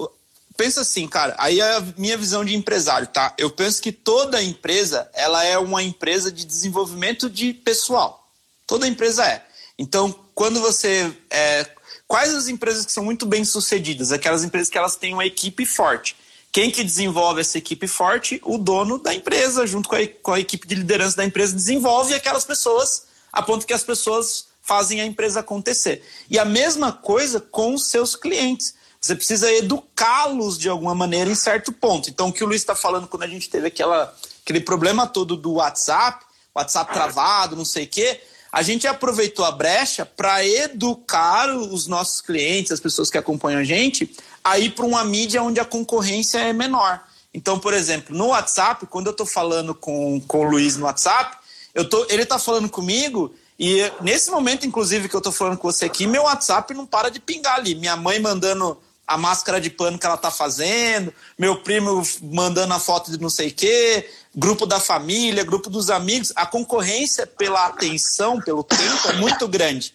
Pensa 0.57 0.81
assim, 0.81 1.07
cara, 1.07 1.35
aí 1.39 1.61
é 1.61 1.77
a 1.77 1.81
minha 1.97 2.17
visão 2.17 2.45
de 2.45 2.55
empresário, 2.55 3.07
tá? 3.07 3.35
Eu 3.37 3.51
penso 3.51 3.83
que 3.83 3.93
toda 3.93 4.43
empresa, 4.43 5.09
ela 5.13 5.45
é 5.45 5.59
uma 5.59 5.83
empresa 5.83 6.33
de 6.33 6.45
desenvolvimento 6.45 7.29
de 7.29 7.53
pessoal. 7.53 8.27
Toda 8.67 8.89
empresa 8.89 9.25
é. 9.27 9.45
Então, 9.79 10.15
quando 10.35 10.61
você 10.61 11.15
é, 11.31 11.69
Quais 12.07 12.33
as 12.33 12.47
empresas 12.47 12.87
que 12.87 12.93
são 12.93 13.05
muito 13.05 13.27
bem 13.27 13.45
sucedidas? 13.45 14.13
Aquelas 14.13 14.45
empresas 14.45 14.69
que 14.69 14.79
elas 14.79 14.97
têm 14.97 15.13
uma 15.13 15.27
equipe 15.27 15.67
forte. 15.67 16.17
Quem 16.53 16.71
que 16.71 16.85
desenvolve 16.85 17.41
essa 17.41 17.59
equipe 17.59 17.87
forte? 17.89 18.41
O 18.45 18.57
dono 18.59 18.99
da 18.99 19.13
empresa, 19.13 19.67
junto 19.67 19.89
com 19.89 19.97
a, 19.97 20.07
com 20.23 20.33
a 20.33 20.41
equipe 20.41 20.67
de 20.67 20.77
liderança 20.77 21.17
da 21.17 21.25
empresa, 21.25 21.55
desenvolve 21.55 22.15
aquelas 22.15 22.45
pessoas 22.45 23.07
a 23.33 23.43
ponto 23.43 23.67
que 23.67 23.73
as 23.73 23.83
pessoas 23.83 24.47
fazem 24.67 25.01
a 25.01 25.07
empresa 25.07 25.41
acontecer. 25.41 26.03
E 26.29 26.41
a 26.41 26.45
mesma 26.45 26.93
coisa 26.93 27.41
com 27.41 27.73
os 27.73 27.87
seus 27.87 28.17
clientes. 28.17 28.75
Você 29.01 29.15
precisa 29.15 29.53
educá-los 29.53 30.59
de 30.59 30.69
alguma 30.69 30.93
maneira 30.93 31.31
em 31.31 31.37
certo 31.37 31.71
ponto. 31.71 32.11
Então, 32.11 32.29
o 32.29 32.33
que 32.33 32.43
o 32.43 32.47
Luiz 32.47 32.63
está 32.63 32.75
falando 32.75 33.07
quando 33.07 33.23
a 33.23 33.29
gente 33.29 33.49
teve 33.49 33.69
aquela, 33.69 34.13
aquele 34.43 34.61
problema 34.61 35.07
todo 35.07 35.37
do 35.37 35.55
WhatsApp, 35.55 36.25
WhatsApp 36.53 36.93
travado, 36.93 37.55
não 37.55 37.65
sei 37.65 37.85
o 37.85 37.89
quê, 37.89 38.21
a 38.51 38.63
gente 38.63 38.89
aproveitou 38.89 39.45
a 39.45 39.53
brecha 39.53 40.05
para 40.05 40.45
educar 40.45 41.55
os 41.55 41.87
nossos 41.87 42.21
clientes, 42.21 42.73
as 42.73 42.81
pessoas 42.81 43.09
que 43.09 43.19
acompanham 43.19 43.61
a 43.61 43.65
gente, 43.65 44.17
a 44.43 44.59
ir 44.59 44.71
para 44.71 44.85
uma 44.87 45.05
mídia 45.05 45.43
onde 45.43 45.61
a 45.61 45.65
concorrência 45.65 46.39
é 46.39 46.53
menor. 46.53 47.01
Então, 47.33 47.59
por 47.61 47.73
exemplo, 47.73 48.17
no 48.17 48.29
WhatsApp, 48.29 48.87
quando 48.87 49.07
eu 49.07 49.13
estou 49.13 49.27
falando 49.27 49.75
com, 49.75 50.21
com 50.23 50.41
o 50.41 50.51
Luiz 50.51 50.77
no 50.77 50.87
WhatsApp, 50.87 51.37
eu 51.75 51.89
tô, 51.89 52.05
ele 52.09 52.23
está 52.23 52.39
falando 52.39 52.69
comigo 52.69 53.33
e 53.59 53.91
nesse 54.03 54.31
momento, 54.31 54.67
inclusive, 54.67 55.09
que 55.09 55.17
eu 55.17 55.19
estou 55.19 55.33
falando 55.33 55.57
com 55.57 55.71
você 55.71 55.87
aqui, 55.87 56.07
meu 56.07 56.25
WhatsApp 56.25 56.75
não 56.75 56.85
para 56.85 57.11
de 57.11 57.19
pingar 57.19 57.57
ali. 57.57 57.75
Minha 57.75 57.97
mãe 57.97 58.21
mandando 58.21 58.79
a 59.07 59.17
máscara 59.17 59.61
de 59.61 59.71
pano 59.71 59.99
que 59.99 60.05
ela 60.05 60.17
tá 60.17 60.31
fazendo, 60.31 61.15
meu 61.39 61.63
primo 61.63 62.03
mandando 62.21 62.75
a 62.75 62.81
foto 62.81 63.11
de 63.11 63.21
não 63.21 63.31
sei 63.31 63.49
o 63.49 63.55
quê, 63.55 64.11
grupo 64.35 64.67
da 64.67 64.81
família, 64.81 65.45
grupo 65.45 65.71
dos 65.71 65.89
amigos. 65.89 66.33
A 66.37 66.45
concorrência 66.45 67.27
pela 67.27 67.67
atenção, 67.67 68.41
pelo 68.41 68.63
tempo, 68.63 69.09
é 69.09 69.13
muito 69.15 69.49
grande. 69.49 69.95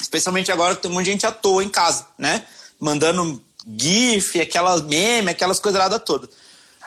Especialmente 0.00 0.52
agora 0.52 0.74
que 0.74 0.82
tem 0.82 0.90
muita 0.90 1.10
gente 1.10 1.26
à 1.26 1.32
toa 1.32 1.64
em 1.64 1.68
casa, 1.68 2.06
né? 2.18 2.44
Mandando 2.78 3.42
GIF, 3.78 4.38
aquelas 4.40 4.82
meme, 4.82 5.30
aquelas 5.30 5.58
coisas 5.58 5.80
lá 5.80 5.98
toda. 5.98 6.28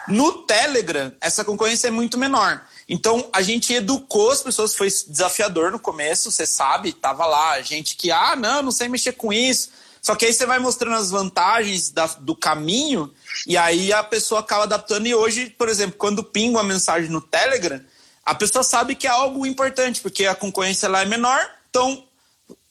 No 0.08 0.44
Telegram, 0.44 1.12
essa 1.20 1.44
concorrência 1.44 1.88
é 1.88 1.92
muito 1.92 2.18
menor. 2.18 2.62
Então, 2.88 3.28
a 3.34 3.42
gente 3.42 3.74
educou 3.74 4.32
as 4.32 4.42
pessoas, 4.42 4.76
foi 4.76 4.88
desafiador 4.88 5.72
no 5.72 5.80
começo, 5.80 6.32
você 6.32 6.46
sabe, 6.46 6.94
tava 6.94 7.26
lá, 7.26 7.62
gente 7.62 7.96
que, 7.96 8.12
ah, 8.12 8.36
não, 8.36 8.62
não 8.62 8.72
sei 8.72 8.88
mexer 8.88 9.14
com 9.14 9.34
isso 9.34 9.70
só 10.08 10.16
que 10.16 10.26
aí 10.26 10.34
você 10.34 10.46
vai 10.46 10.58
mostrando 10.58 10.96
as 10.96 11.10
vantagens 11.10 11.90
da, 11.90 12.06
do 12.06 12.34
caminho 12.34 13.14
e 13.46 13.58
aí 13.58 13.92
a 13.92 14.02
pessoa 14.02 14.40
acaba 14.40 14.64
adaptando. 14.64 15.06
E 15.06 15.14
hoje, 15.14 15.50
por 15.50 15.68
exemplo, 15.68 15.98
quando 15.98 16.24
pinga 16.24 16.60
uma 16.60 16.64
mensagem 16.64 17.10
no 17.10 17.20
Telegram, 17.20 17.82
a 18.26 18.34
pessoa 18.34 18.64
sabe 18.64 18.96
que 18.96 19.06
é 19.06 19.10
algo 19.10 19.46
importante, 19.46 20.00
porque 20.00 20.26
a 20.26 20.34
concorrência 20.34 20.88
lá 20.88 21.02
é 21.02 21.06
menor. 21.06 21.40
Então, 21.70 22.06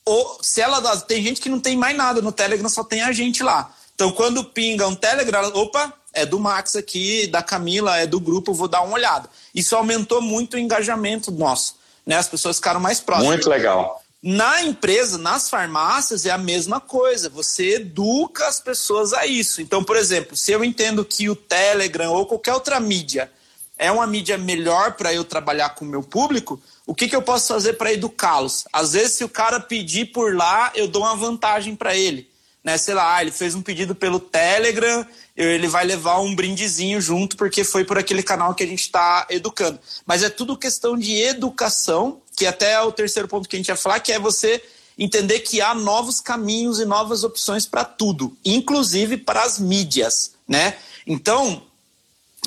ou, 0.03 0.39
se 0.41 0.61
ela 0.61 0.81
tem 1.01 1.21
gente 1.21 1.39
que 1.39 1.47
não 1.47 1.59
tem 1.59 1.77
mais 1.77 1.95
nada 1.95 2.23
no 2.23 2.31
Telegram, 2.31 2.69
só 2.69 2.83
tem 2.83 3.01
a 3.01 3.11
gente 3.11 3.43
lá. 3.43 3.71
Então, 3.93 4.11
quando 4.11 4.43
pinga 4.43 4.87
um 4.87 4.95
Telegram, 4.95 5.51
opa, 5.53 5.93
é 6.17 6.25
do 6.25 6.39
Max 6.39 6.75
aqui, 6.75 7.27
da 7.27 7.43
Camila, 7.43 7.97
é 7.97 8.07
do 8.07 8.19
grupo, 8.19 8.53
vou 8.53 8.67
dar 8.67 8.81
uma 8.81 8.93
olhada. 8.93 9.29
Isso 9.53 9.75
aumentou 9.75 10.21
muito 10.21 10.55
o 10.55 10.59
engajamento 10.59 11.31
nosso. 11.31 11.75
Né? 12.05 12.15
As 12.15 12.27
pessoas 12.27 12.57
ficaram 12.57 12.79
mais 12.79 12.99
próximas. 12.99 13.29
Muito 13.29 13.49
legal. 13.49 14.01
Na 14.21 14.63
empresa, 14.63 15.17
nas 15.17 15.49
farmácias, 15.49 16.25
é 16.25 16.31
a 16.31 16.37
mesma 16.37 16.79
coisa. 16.79 17.29
Você 17.29 17.75
educa 17.75 18.47
as 18.47 18.59
pessoas 18.59 19.13
a 19.13 19.27
isso. 19.27 19.61
Então, 19.61 19.83
por 19.83 19.95
exemplo, 19.95 20.35
se 20.35 20.51
eu 20.51 20.63
entendo 20.63 21.05
que 21.05 21.29
o 21.29 21.35
Telegram 21.35 22.11
ou 22.11 22.25
qualquer 22.25 22.53
outra 22.53 22.79
mídia 22.79 23.31
é 23.77 23.91
uma 23.91 24.07
mídia 24.07 24.37
melhor 24.37 24.93
para 24.93 25.13
eu 25.13 25.23
trabalhar 25.23 25.69
com 25.69 25.85
o 25.85 25.87
meu 25.87 26.01
público, 26.01 26.59
o 26.85 26.95
que, 26.95 27.07
que 27.07 27.15
eu 27.15 27.21
posso 27.21 27.47
fazer 27.47 27.73
para 27.73 27.93
educá-los? 27.93 28.65
Às 28.73 28.93
vezes, 28.93 29.13
se 29.13 29.23
o 29.23 29.29
cara 29.29 29.59
pedir 29.59 30.05
por 30.05 30.35
lá, 30.35 30.71
eu 30.73 30.87
dou 30.87 31.03
uma 31.03 31.15
vantagem 31.15 31.75
para 31.75 31.95
ele. 31.95 32.27
Né? 32.63 32.77
Sei 32.77 32.95
lá, 32.95 33.21
ele 33.21 33.31
fez 33.31 33.53
um 33.53 33.61
pedido 33.61 33.93
pelo 33.93 34.19
Telegram, 34.19 35.05
ele 35.37 35.67
vai 35.67 35.85
levar 35.85 36.19
um 36.19 36.35
brindezinho 36.35 36.99
junto, 36.99 37.37
porque 37.37 37.63
foi 37.63 37.85
por 37.85 37.97
aquele 37.97 38.23
canal 38.23 38.55
que 38.55 38.63
a 38.63 38.67
gente 38.67 38.81
está 38.81 39.27
educando. 39.29 39.79
Mas 40.05 40.23
é 40.23 40.29
tudo 40.29 40.57
questão 40.57 40.97
de 40.97 41.15
educação 41.21 42.19
que 42.35 42.45
até 42.45 42.73
é 42.73 42.81
o 42.81 42.91
terceiro 42.91 43.27
ponto 43.27 43.47
que 43.47 43.55
a 43.55 43.59
gente 43.59 43.67
ia 43.67 43.75
falar, 43.75 43.99
que 43.99 44.11
é 44.11 44.19
você 44.19 44.63
entender 44.97 45.39
que 45.41 45.61
há 45.61 45.75
novos 45.75 46.19
caminhos 46.19 46.79
e 46.79 46.85
novas 46.85 47.23
opções 47.23 47.65
para 47.65 47.85
tudo, 47.85 48.35
inclusive 48.43 49.17
para 49.17 49.43
as 49.43 49.59
mídias, 49.59 50.31
né? 50.47 50.75
Então, 51.05 51.61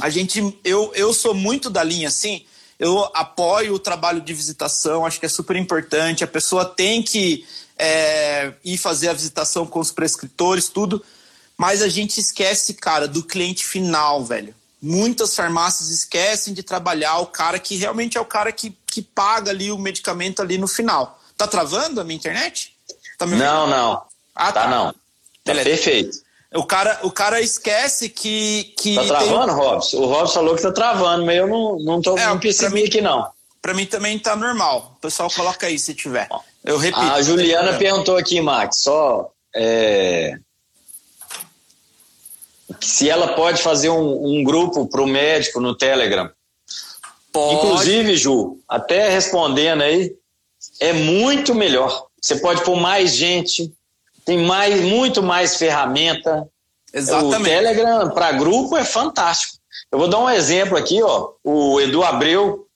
a 0.01 0.11
gente, 0.11 0.59
eu, 0.65 0.93
eu 0.95 1.13
sou 1.15 1.33
muito 1.33 1.71
da 1.71 1.85
linha 1.85 2.09
assim, 2.09 2.45
eu 2.79 3.09
apoio 3.15 3.75
o 3.75 3.79
trabalho 3.79 4.21
de 4.21 4.33
visitação, 4.35 5.07
acho 5.07 5.21
que 5.21 5.27
é 5.27 5.29
super 5.29 5.55
importante, 5.55 6.25
a 6.25 6.29
pessoa 6.29 6.65
tem 6.65 7.03
que 7.03 7.47
é, 7.79 8.53
ir 8.65 8.79
fazer 8.79 9.09
a 9.09 9.13
visitação 9.13 9.67
com 9.67 9.79
os 9.79 9.93
prescritores, 9.93 10.69
tudo, 10.69 11.05
mas 11.61 11.83
a 11.83 11.89
gente 11.91 12.19
esquece, 12.19 12.73
cara, 12.73 13.07
do 13.07 13.23
cliente 13.23 13.67
final, 13.67 14.25
velho. 14.25 14.55
Muitas 14.81 15.37
farmácias 15.37 15.91
esquecem 15.91 16.55
de 16.55 16.63
trabalhar 16.63 17.19
o 17.19 17.27
cara 17.27 17.59
que 17.59 17.77
realmente 17.77 18.17
é 18.17 18.21
o 18.21 18.25
cara 18.25 18.51
que 18.51 18.75
que 18.87 19.03
paga 19.03 19.51
ali 19.51 19.71
o 19.71 19.77
medicamento 19.77 20.41
ali 20.41 20.57
no 20.57 20.67
final. 20.67 21.21
Tá 21.37 21.47
travando 21.47 22.01
a 22.01 22.05
minha 22.05 22.17
internet? 22.17 22.75
Tá 23.19 23.27
não, 23.27 23.67
não. 23.67 24.03
Ah, 24.35 24.51
tá. 24.51 24.63
tá 24.63 24.69
não. 24.69 24.95
Tá 25.45 25.53
perfeito. 25.63 26.17
O 26.55 26.65
cara, 26.65 26.99
o 27.03 27.11
cara 27.11 27.43
esquece 27.43 28.09
que. 28.09 28.73
que 28.79 28.95
tá 28.95 29.05
travando, 29.05 29.55
tem... 29.55 29.55
Robson? 29.55 29.97
O 29.99 30.07
Robson 30.07 30.35
falou 30.35 30.57
que 30.57 30.63
tá 30.63 30.73
travando, 30.73 31.27
mas 31.27 31.37
eu 31.37 31.47
não, 31.47 31.79
não, 31.79 32.01
tô, 32.01 32.17
é, 32.17 32.25
não 32.25 32.41
percebi 32.41 32.85
aqui, 32.85 33.03
não. 33.03 33.31
Pra 33.61 33.75
mim 33.75 33.85
também 33.85 34.19
tá 34.19 34.35
normal. 34.35 34.95
O 34.97 35.01
pessoal 35.03 35.31
coloca 35.31 35.67
aí 35.67 35.79
se 35.79 35.93
tiver. 35.93 36.27
Eu 36.65 36.79
repito. 36.79 37.03
A 37.03 37.21
Juliana 37.21 37.77
perguntou 37.77 38.17
aqui, 38.17 38.41
Max, 38.41 38.79
só. 38.79 39.31
É... 39.55 40.39
Se 42.81 43.09
ela 43.09 43.35
pode 43.35 43.63
fazer 43.63 43.91
um, 43.91 44.39
um 44.39 44.45
grupo 44.45 44.87
pro 44.87 45.07
médico 45.07 45.61
no 45.61 45.75
Telegram. 45.75 46.31
Pode. 47.33 47.55
Inclusive, 47.55 48.17
Ju, 48.17 48.59
até 48.69 49.09
respondendo 49.09 49.83
aí, 49.83 50.15
é 50.81 50.93
muito 50.93 51.55
melhor. 51.55 52.07
Você 52.21 52.37
pode 52.37 52.63
pôr 52.65 52.77
mais 52.77 53.15
gente, 53.15 53.73
tem 54.25 54.39
mais, 54.39 54.81
muito 54.81 55.23
mais 55.23 55.57
ferramenta. 55.57 56.47
Exatamente. 56.93 57.41
O 57.41 57.45
Telegram 57.45 58.11
para 58.11 58.33
grupo 58.33 58.77
é 58.77 58.85
fantástico. 58.85 59.59
Eu 59.91 59.99
vou 59.99 60.09
dar 60.09 60.19
um 60.19 60.31
exemplo 60.31 60.77
aqui, 60.77 61.03
ó. 61.03 61.31
O 61.43 61.81
Edu 61.81 62.03
Abreu, 62.03 62.67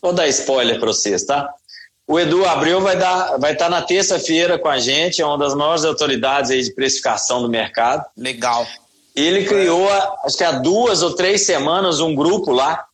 vou 0.00 0.12
dar 0.12 0.28
spoiler 0.28 0.78
para 0.78 0.88
vocês, 0.88 1.24
tá? 1.24 1.52
O 2.06 2.18
Edu 2.18 2.44
Abreu 2.46 2.80
vai 2.80 2.96
dar, 2.96 3.36
vai 3.38 3.52
estar 3.52 3.66
tá 3.66 3.70
na 3.70 3.82
terça-feira 3.82 4.58
com 4.58 4.68
a 4.68 4.78
gente, 4.78 5.20
é 5.20 5.26
uma 5.26 5.36
das 5.36 5.54
maiores 5.54 5.84
autoridades 5.84 6.50
aí 6.50 6.62
de 6.62 6.72
precificação 6.72 7.42
do 7.42 7.48
mercado. 7.48 8.04
Legal. 8.16 8.66
Ele 9.18 9.44
criou, 9.46 9.88
acho 10.24 10.36
que 10.36 10.44
há 10.44 10.52
duas 10.52 11.02
ou 11.02 11.14
três 11.14 11.44
semanas, 11.44 11.98
um 11.98 12.14
grupo 12.14 12.52
lá 12.52 12.86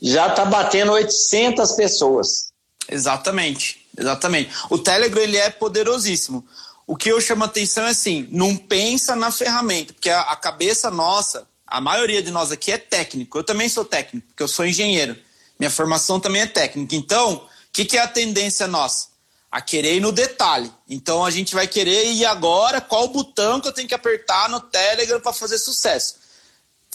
já 0.00 0.28
está 0.28 0.44
batendo 0.44 0.92
800 0.92 1.72
pessoas. 1.72 2.52
Exatamente, 2.88 3.86
exatamente. 3.98 4.50
O 4.70 4.78
Telegram 4.78 5.22
ele 5.22 5.36
é 5.36 5.50
poderosíssimo. 5.50 6.46
O 6.86 6.96
que 6.96 7.10
eu 7.10 7.20
chamo 7.20 7.42
atenção 7.42 7.84
é 7.84 7.90
assim, 7.90 8.28
não 8.30 8.56
pensa 8.56 9.16
na 9.16 9.32
ferramenta, 9.32 9.92
porque 9.92 10.08
a, 10.08 10.20
a 10.20 10.36
cabeça 10.36 10.88
nossa, 10.90 11.48
a 11.66 11.80
maioria 11.80 12.22
de 12.22 12.30
nós 12.30 12.52
aqui 12.52 12.70
é 12.70 12.78
técnico. 12.78 13.36
Eu 13.36 13.42
também 13.42 13.68
sou 13.68 13.84
técnico, 13.84 14.28
porque 14.28 14.42
eu 14.42 14.48
sou 14.48 14.64
engenheiro. 14.64 15.16
Minha 15.58 15.70
formação 15.70 16.20
também 16.20 16.42
é 16.42 16.46
técnica. 16.46 16.94
Então, 16.94 17.34
o 17.34 17.42
que, 17.72 17.84
que 17.84 17.96
é 17.96 18.02
a 18.02 18.06
tendência 18.06 18.68
nossa? 18.68 19.08
A 19.56 19.60
querer 19.60 19.96
ir 19.96 20.00
no 20.00 20.12
detalhe. 20.12 20.70
Então 20.88 21.24
a 21.24 21.30
gente 21.30 21.54
vai 21.54 21.66
querer 21.66 22.12
ir 22.12 22.26
agora, 22.26 22.80
qual 22.80 23.04
o 23.04 23.08
botão 23.08 23.60
que 23.60 23.68
eu 23.68 23.72
tenho 23.72 23.88
que 23.88 23.94
apertar 23.94 24.48
no 24.48 24.60
Telegram 24.60 25.20
para 25.20 25.32
fazer 25.32 25.58
sucesso 25.58 26.26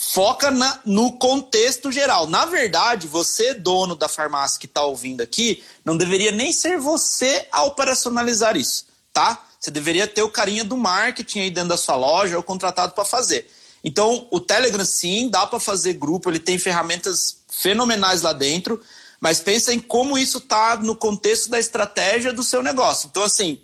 foca 0.01 0.49
na, 0.49 0.79
no 0.83 1.13
contexto 1.19 1.91
geral. 1.91 2.25
Na 2.25 2.45
verdade, 2.45 3.07
você, 3.07 3.53
dono 3.53 3.95
da 3.95 4.09
farmácia 4.09 4.59
que 4.59 4.65
está 4.65 4.83
ouvindo 4.83 5.21
aqui, 5.21 5.63
não 5.85 5.95
deveria 5.95 6.31
nem 6.31 6.51
ser 6.51 6.79
você 6.79 7.47
a 7.51 7.63
operacionalizar 7.63 8.57
isso, 8.57 8.85
tá? 9.13 9.45
Você 9.59 9.69
deveria 9.69 10.07
ter 10.07 10.23
o 10.23 10.29
carinha 10.29 10.63
do 10.63 10.75
marketing 10.75 11.41
aí 11.41 11.51
dentro 11.51 11.69
da 11.69 11.77
sua 11.77 11.95
loja 11.95 12.35
ou 12.35 12.41
contratado 12.41 12.93
para 12.93 13.05
fazer. 13.05 13.47
Então, 13.83 14.27
o 14.31 14.39
Telegram, 14.39 14.83
sim, 14.83 15.29
dá 15.29 15.45
para 15.45 15.59
fazer 15.59 15.93
grupo, 15.93 16.29
ele 16.29 16.39
tem 16.39 16.57
ferramentas 16.57 17.37
fenomenais 17.47 18.23
lá 18.23 18.33
dentro, 18.33 18.81
mas 19.21 19.39
pensa 19.39 19.71
em 19.71 19.79
como 19.79 20.17
isso 20.17 20.39
está 20.39 20.75
no 20.77 20.95
contexto 20.95 21.47
da 21.47 21.59
estratégia 21.59 22.33
do 22.33 22.43
seu 22.43 22.63
negócio. 22.63 23.07
Então, 23.07 23.21
assim, 23.21 23.61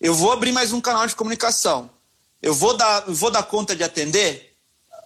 eu 0.00 0.12
vou 0.12 0.32
abrir 0.32 0.50
mais 0.50 0.72
um 0.72 0.80
canal 0.80 1.06
de 1.06 1.14
comunicação. 1.14 1.88
Eu 2.42 2.52
vou 2.52 2.76
dar, 2.76 3.04
vou 3.06 3.30
dar 3.30 3.44
conta 3.44 3.76
de 3.76 3.84
atender? 3.84 4.56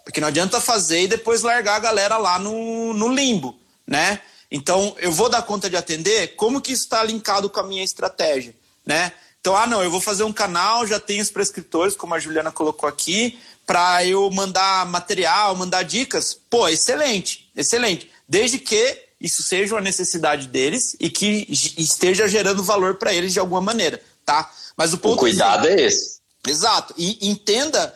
Porque 0.03 0.19
não 0.19 0.29
adianta 0.29 0.59
fazer 0.59 1.03
e 1.03 1.07
depois 1.07 1.43
largar 1.43 1.75
a 1.75 1.79
galera 1.79 2.17
lá 2.17 2.39
no, 2.39 2.91
no 2.95 3.13
limbo, 3.13 3.55
né? 3.85 4.19
Então, 4.49 4.95
eu 4.97 5.11
vou 5.11 5.29
dar 5.29 5.43
conta 5.43 5.69
de 5.69 5.77
atender? 5.77 6.35
Como 6.35 6.59
que 6.59 6.71
isso 6.71 6.85
está 6.85 7.03
linkado 7.03 7.47
com 7.47 7.59
a 7.59 7.63
minha 7.63 7.83
estratégia, 7.83 8.55
né? 8.83 9.11
Então, 9.39 9.55
ah, 9.55 9.67
não, 9.67 9.83
eu 9.83 9.91
vou 9.91 10.01
fazer 10.01 10.23
um 10.23 10.33
canal, 10.33 10.87
já 10.87 10.99
tenho 10.99 11.21
os 11.21 11.29
prescritores, 11.29 11.95
como 11.95 12.15
a 12.15 12.19
Juliana 12.19 12.51
colocou 12.51 12.89
aqui, 12.89 13.37
para 13.65 14.03
eu 14.03 14.27
mandar 14.31 14.87
material, 14.87 15.55
mandar 15.55 15.83
dicas. 15.83 16.33
Pô, 16.49 16.67
excelente, 16.67 17.51
excelente. 17.55 18.09
Desde 18.27 18.57
que 18.57 19.06
isso 19.19 19.41
seja 19.41 19.75
uma 19.75 19.81
necessidade 19.81 20.47
deles 20.47 20.95
e 20.99 21.09
que 21.09 21.47
esteja 21.49 22.27
gerando 22.27 22.63
valor 22.63 22.95
para 22.95 23.13
eles 23.13 23.33
de 23.33 23.39
alguma 23.39 23.61
maneira, 23.61 24.01
tá? 24.25 24.51
Mas 24.75 24.93
o 24.93 24.97
ponto 24.97 25.15
o 25.15 25.19
cuidado 25.19 25.67
é, 25.67 25.73
é 25.73 25.81
esse. 25.81 26.19
Exato. 26.47 26.93
E 26.97 27.29
entenda, 27.29 27.93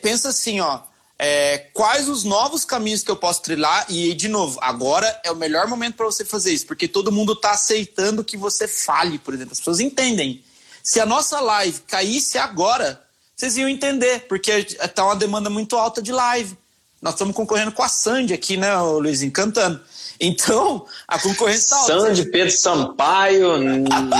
pensa 0.00 0.28
assim, 0.28 0.60
ó, 0.60 0.80
é, 1.18 1.58
quais 1.72 2.08
os 2.08 2.24
novos 2.24 2.64
caminhos 2.64 3.02
que 3.02 3.10
eu 3.10 3.16
posso 3.16 3.42
trilhar 3.42 3.86
e 3.88 4.14
de 4.14 4.28
novo, 4.28 4.58
agora 4.60 5.20
é 5.24 5.30
o 5.30 5.36
melhor 5.36 5.66
momento 5.68 5.94
para 5.94 6.06
você 6.06 6.24
fazer 6.24 6.52
isso, 6.52 6.66
porque 6.66 6.88
todo 6.88 7.12
mundo 7.12 7.32
está 7.32 7.52
aceitando 7.52 8.24
que 8.24 8.36
você 8.36 8.66
fale, 8.66 9.18
por 9.18 9.34
exemplo. 9.34 9.52
As 9.52 9.58
pessoas 9.58 9.80
entendem. 9.80 10.42
Se 10.82 10.98
a 11.00 11.06
nossa 11.06 11.40
live 11.40 11.80
caísse 11.82 12.38
agora, 12.38 13.00
vocês 13.36 13.56
iam 13.56 13.68
entender, 13.68 14.26
porque 14.26 14.50
está 14.50 15.04
uma 15.04 15.16
demanda 15.16 15.48
muito 15.48 15.76
alta 15.76 16.02
de 16.02 16.12
live. 16.12 16.56
Nós 17.02 17.14
estamos 17.14 17.34
concorrendo 17.34 17.72
com 17.72 17.82
a 17.82 17.88
Sandy 17.88 18.32
aqui, 18.32 18.56
né, 18.56 18.74
Luizinho, 18.80 19.32
cantando. 19.32 19.80
Então, 20.20 20.86
a 21.08 21.18
concorrência 21.18 21.64
está 21.64 21.76
alta. 21.78 22.00
Sandy, 22.00 22.30
Pedro 22.30 22.56
Sampaio, 22.56 23.58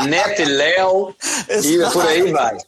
Neto 0.09 0.43
e 0.43 0.45
Léo, 0.45 1.15
e 1.63 1.93
por 1.93 2.05
aí 2.05 2.33
vai. 2.33 2.59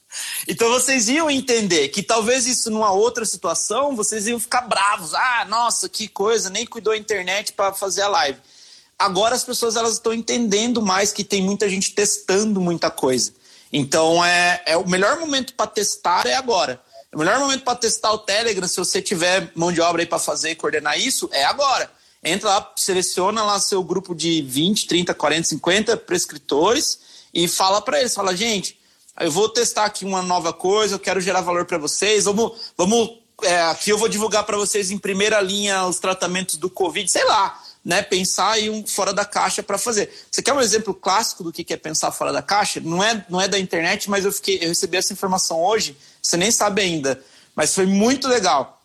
Então 0.47 0.71
vocês 0.71 1.09
iam 1.09 1.29
entender 1.29 1.89
que 1.89 2.01
talvez 2.01 2.47
isso 2.47 2.71
numa 2.71 2.93
outra 2.93 3.25
situação, 3.25 3.97
vocês 3.97 4.29
iam 4.29 4.39
ficar 4.39 4.61
bravos. 4.61 5.13
Ah, 5.15 5.45
nossa, 5.49 5.89
que 5.89 6.07
coisa, 6.07 6.49
nem 6.49 6.65
cuidou 6.65 6.93
a 6.93 6.97
internet 6.97 7.53
para 7.53 7.73
fazer 7.73 8.03
a 8.03 8.09
live. 8.09 8.39
Agora 8.97 9.35
as 9.35 9.43
pessoas 9.43 9.75
elas 9.75 9.95
estão 9.95 10.15
entendendo 10.15 10.81
mais 10.81 11.13
que 11.13 11.25
tem 11.25 11.43
muita 11.43 11.69
gente 11.69 11.93
testando 11.93 12.61
muita 12.61 12.89
coisa. 12.89 13.33
Então 13.73 14.25
é, 14.25 14.63
é 14.65 14.77
o 14.77 14.89
melhor 14.89 15.19
momento 15.19 15.55
para 15.55 15.67
testar 15.67 16.25
é 16.25 16.35
agora. 16.35 16.81
O 17.15 17.19
melhor 17.19 17.39
momento 17.39 17.63
para 17.63 17.77
testar 17.77 18.13
o 18.13 18.19
Telegram, 18.19 18.67
se 18.67 18.77
você 18.77 19.01
tiver 19.01 19.51
mão 19.55 19.73
de 19.73 19.81
obra 19.81 20.03
aí 20.03 20.07
para 20.07 20.19
fazer 20.19 20.51
e 20.51 20.55
coordenar 20.57 20.99
isso, 20.99 21.29
é 21.33 21.45
agora. 21.45 21.91
Entra 22.23 22.49
lá, 22.49 22.73
seleciona 22.77 23.45
lá 23.45 23.61
seu 23.61 23.83
grupo 23.85 24.15
de 24.15 24.43
20, 24.43 24.87
30, 24.87 25.15
40, 25.15 25.49
50 25.49 25.97
prescritores 25.99 26.99
e 27.33 27.47
fala 27.47 27.81
para 27.81 28.01
eles, 28.01 28.15
fala, 28.15 28.35
gente, 28.35 28.79
eu 29.21 29.31
vou 29.31 29.49
testar 29.49 29.85
aqui 29.85 30.05
uma 30.05 30.23
nova 30.23 30.53
coisa, 30.53 30.97
eu 30.97 30.99
quero 30.99 31.21
gerar 31.21 31.43
valor 31.43 31.67
para 31.67 31.79
vocês, 31.79 32.25
vamos, 32.25 32.53
vamos 32.77 33.19
é, 33.43 33.63
aqui 33.63 33.91
eu 33.91 33.99
vou 33.99 34.09
divulgar 34.09 34.45
para 34.45 34.57
vocês 34.57 34.91
em 34.91 34.99
primeira 34.99 35.41
linha 35.41 35.85
os 35.85 35.99
tratamentos 35.99 36.57
do 36.57 36.71
Covid, 36.71 37.09
sei 37.11 37.25
lá 37.25 37.61
né, 37.85 38.03
pensar 38.03 38.59
em 38.59 38.71
um 38.71 38.87
fora 38.87 39.13
da 39.13 39.25
caixa 39.25 39.63
para 39.63 39.77
fazer. 39.77 40.11
Você 40.31 40.43
quer 40.43 40.55
um 40.55 40.61
exemplo 40.61 40.95
clássico 40.95 41.45
do 41.45 41.53
que 41.53 41.71
é 41.73 41.77
pensar 41.77 42.11
fora 42.11 42.33
da 42.33 42.41
caixa? 42.41 42.81
Não 42.81 43.05
é, 43.05 43.25
não 43.29 43.41
é 43.41 43.47
da 43.47 43.59
internet, 43.59 44.09
mas 44.09 44.25
eu 44.25 44.33
fiquei, 44.33 44.59
eu 44.63 44.69
recebi 44.69 44.97
essa 44.97 45.13
informação 45.13 45.63
hoje, 45.63 45.97
você 46.25 46.39
nem 46.39 46.51
sabe 46.51 46.81
ainda, 46.81 47.23
mas 47.55 47.75
foi 47.75 47.85
muito 47.85 48.27
legal. 48.27 48.83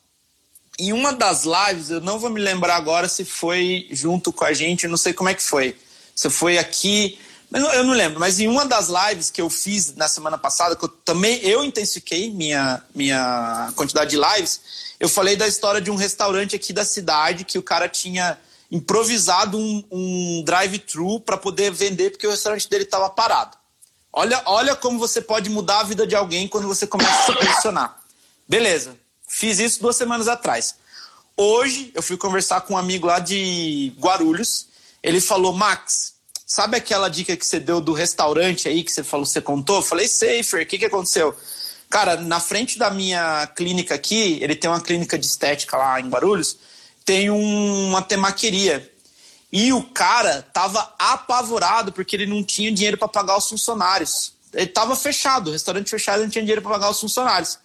Em 0.77 0.91
uma 0.91 1.13
das 1.13 1.45
lives, 1.45 1.89
eu 1.89 2.01
não 2.01 2.19
vou 2.19 2.29
me 2.29 2.39
lembrar 2.39 2.75
agora 2.75 3.07
se 3.07 3.23
foi 3.23 3.87
junto 3.91 4.31
com 4.31 4.43
a 4.43 4.53
gente, 4.53 4.87
não 4.87 4.97
sei 4.97 5.13
como 5.13 5.29
é 5.29 5.33
que 5.33 5.41
foi. 5.41 5.75
Se 6.13 6.29
foi 6.29 6.57
aqui, 6.57 7.17
eu 7.51 7.83
não 7.83 7.93
lembro, 7.93 8.19
mas 8.19 8.39
em 8.39 8.47
uma 8.47 8.65
das 8.65 8.89
lives 8.89 9.29
que 9.29 9.41
eu 9.41 9.49
fiz 9.49 9.95
na 9.95 10.07
semana 10.07 10.37
passada, 10.37 10.75
que 10.75 10.83
eu 10.83 10.89
também 10.89 11.39
eu 11.41 11.63
intensifiquei 11.63 12.29
minha, 12.29 12.83
minha 12.93 13.71
quantidade 13.75 14.11
de 14.11 14.17
lives, 14.17 14.61
eu 14.99 15.07
falei 15.07 15.37
da 15.37 15.47
história 15.47 15.79
de 15.79 15.89
um 15.89 15.95
restaurante 15.95 16.55
aqui 16.57 16.73
da 16.73 16.83
cidade 16.83 17.45
que 17.45 17.57
o 17.57 17.63
cara 17.63 17.87
tinha 17.87 18.37
improvisado 18.69 19.57
um, 19.57 19.83
um 19.89 20.43
drive-thru 20.45 21.21
para 21.21 21.37
poder 21.37 21.71
vender 21.71 22.11
porque 22.11 22.27
o 22.27 22.31
restaurante 22.31 22.69
dele 22.69 22.83
estava 22.83 23.09
parado. 23.09 23.58
Olha, 24.11 24.41
olha 24.45 24.75
como 24.75 24.99
você 24.99 25.21
pode 25.21 25.49
mudar 25.49 25.81
a 25.81 25.83
vida 25.83 26.05
de 26.05 26.15
alguém 26.15 26.47
quando 26.47 26.67
você 26.67 26.87
começa 26.87 27.11
a 27.11 27.25
se 27.25 27.33
posicionar. 27.33 27.99
Beleza, 28.47 28.97
fiz 29.27 29.59
isso 29.59 29.81
duas 29.81 29.95
semanas 29.95 30.27
atrás. 30.27 30.75
Hoje 31.37 31.91
eu 31.95 32.01
fui 32.01 32.17
conversar 32.17 32.61
com 32.61 32.73
um 32.73 32.77
amigo 32.77 33.07
lá 33.07 33.19
de 33.19 33.93
Guarulhos. 33.99 34.67
Ele 35.01 35.21
falou: 35.21 35.53
Max, 35.53 36.13
sabe 36.45 36.77
aquela 36.77 37.09
dica 37.09 37.37
que 37.37 37.45
você 37.45 37.59
deu 37.59 37.79
do 37.79 37.93
restaurante 37.93 38.67
aí 38.67 38.83
que 38.83 38.91
você 38.91 39.03
falou, 39.03 39.25
você 39.25 39.39
contou? 39.39 39.77
Eu 39.77 39.81
falei, 39.81 40.07
Safer, 40.07 40.63
o 40.63 40.65
que, 40.65 40.79
que 40.79 40.85
aconteceu? 40.85 41.35
Cara, 41.89 42.17
na 42.17 42.39
frente 42.39 42.77
da 42.77 42.89
minha 42.89 43.47
clínica 43.55 43.95
aqui, 43.95 44.37
ele 44.41 44.55
tem 44.55 44.69
uma 44.69 44.81
clínica 44.81 45.17
de 45.17 45.25
estética 45.25 45.77
lá 45.77 45.99
em 45.99 46.09
Guarulhos 46.09 46.57
tem 47.09 47.31
um, 47.31 47.87
uma 47.87 48.03
temaqueria. 48.03 48.87
E 49.51 49.73
o 49.73 49.83
cara 49.83 50.47
tava 50.53 50.93
apavorado 50.97 51.91
porque 51.91 52.15
ele 52.15 52.25
não 52.25 52.43
tinha 52.43 52.71
dinheiro 52.71 52.97
para 52.97 53.07
pagar 53.07 53.37
os 53.37 53.49
funcionários. 53.49 54.33
Ele 54.53 54.67
tava 54.67 54.95
fechado, 54.95 55.49
o 55.49 55.53
restaurante 55.53 55.89
fechado, 55.89 56.21
não 56.21 56.29
tinha 56.29 56.43
dinheiro 56.43 56.61
para 56.61 56.71
pagar 56.71 56.89
os 56.89 56.99
funcionários. 56.99 57.57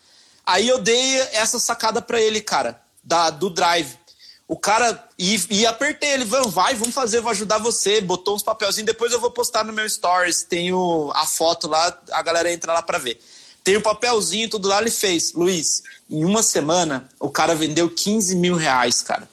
Aí 0.47 0.69
eu 0.69 0.79
dei 0.79 1.21
essa 1.33 1.59
sacada 1.59 2.03
para 2.03 2.21
ele, 2.21 2.41
cara, 2.41 2.81
da, 3.03 3.31
do 3.31 3.49
drive. 3.49 3.99
O 4.47 4.57
cara 4.57 5.03
e, 5.19 5.41
e 5.51 5.67
apertei 5.67 6.11
ele, 6.11 6.25
vamos, 6.27 6.53
vai, 6.53 6.75
vamos 6.75 6.95
fazer, 6.95 7.21
vou 7.21 7.31
ajudar 7.31 7.59
você. 7.59 8.01
Botou 8.01 8.35
uns 8.35 8.43
papelzinhos, 8.43 8.87
depois 8.87 9.13
eu 9.13 9.21
vou 9.21 9.31
postar 9.31 9.65
no 9.65 9.73
meu 9.73 9.89
stories. 9.89 10.43
Tenho 10.43 11.11
a 11.15 11.27
foto 11.27 11.67
lá, 11.67 11.99
a 12.13 12.23
galera 12.23 12.53
entra 12.53 12.73
lá 12.73 12.83
para 12.83 12.99
ver. 12.99 13.19
Tem 13.63 13.77
o 13.79 13.83
papelzinho, 13.83 14.51
tudo 14.51 14.69
lá, 14.69 14.81
ele 14.81 14.91
fez. 14.91 15.33
Luiz, 15.33 15.83
em 16.11 16.23
uma 16.23 16.43
semana, 16.43 17.09
o 17.19 17.31
cara 17.31 17.55
vendeu 17.55 17.89
15 17.89 18.37
mil 18.37 18.55
reais, 18.57 19.01
cara. 19.01 19.27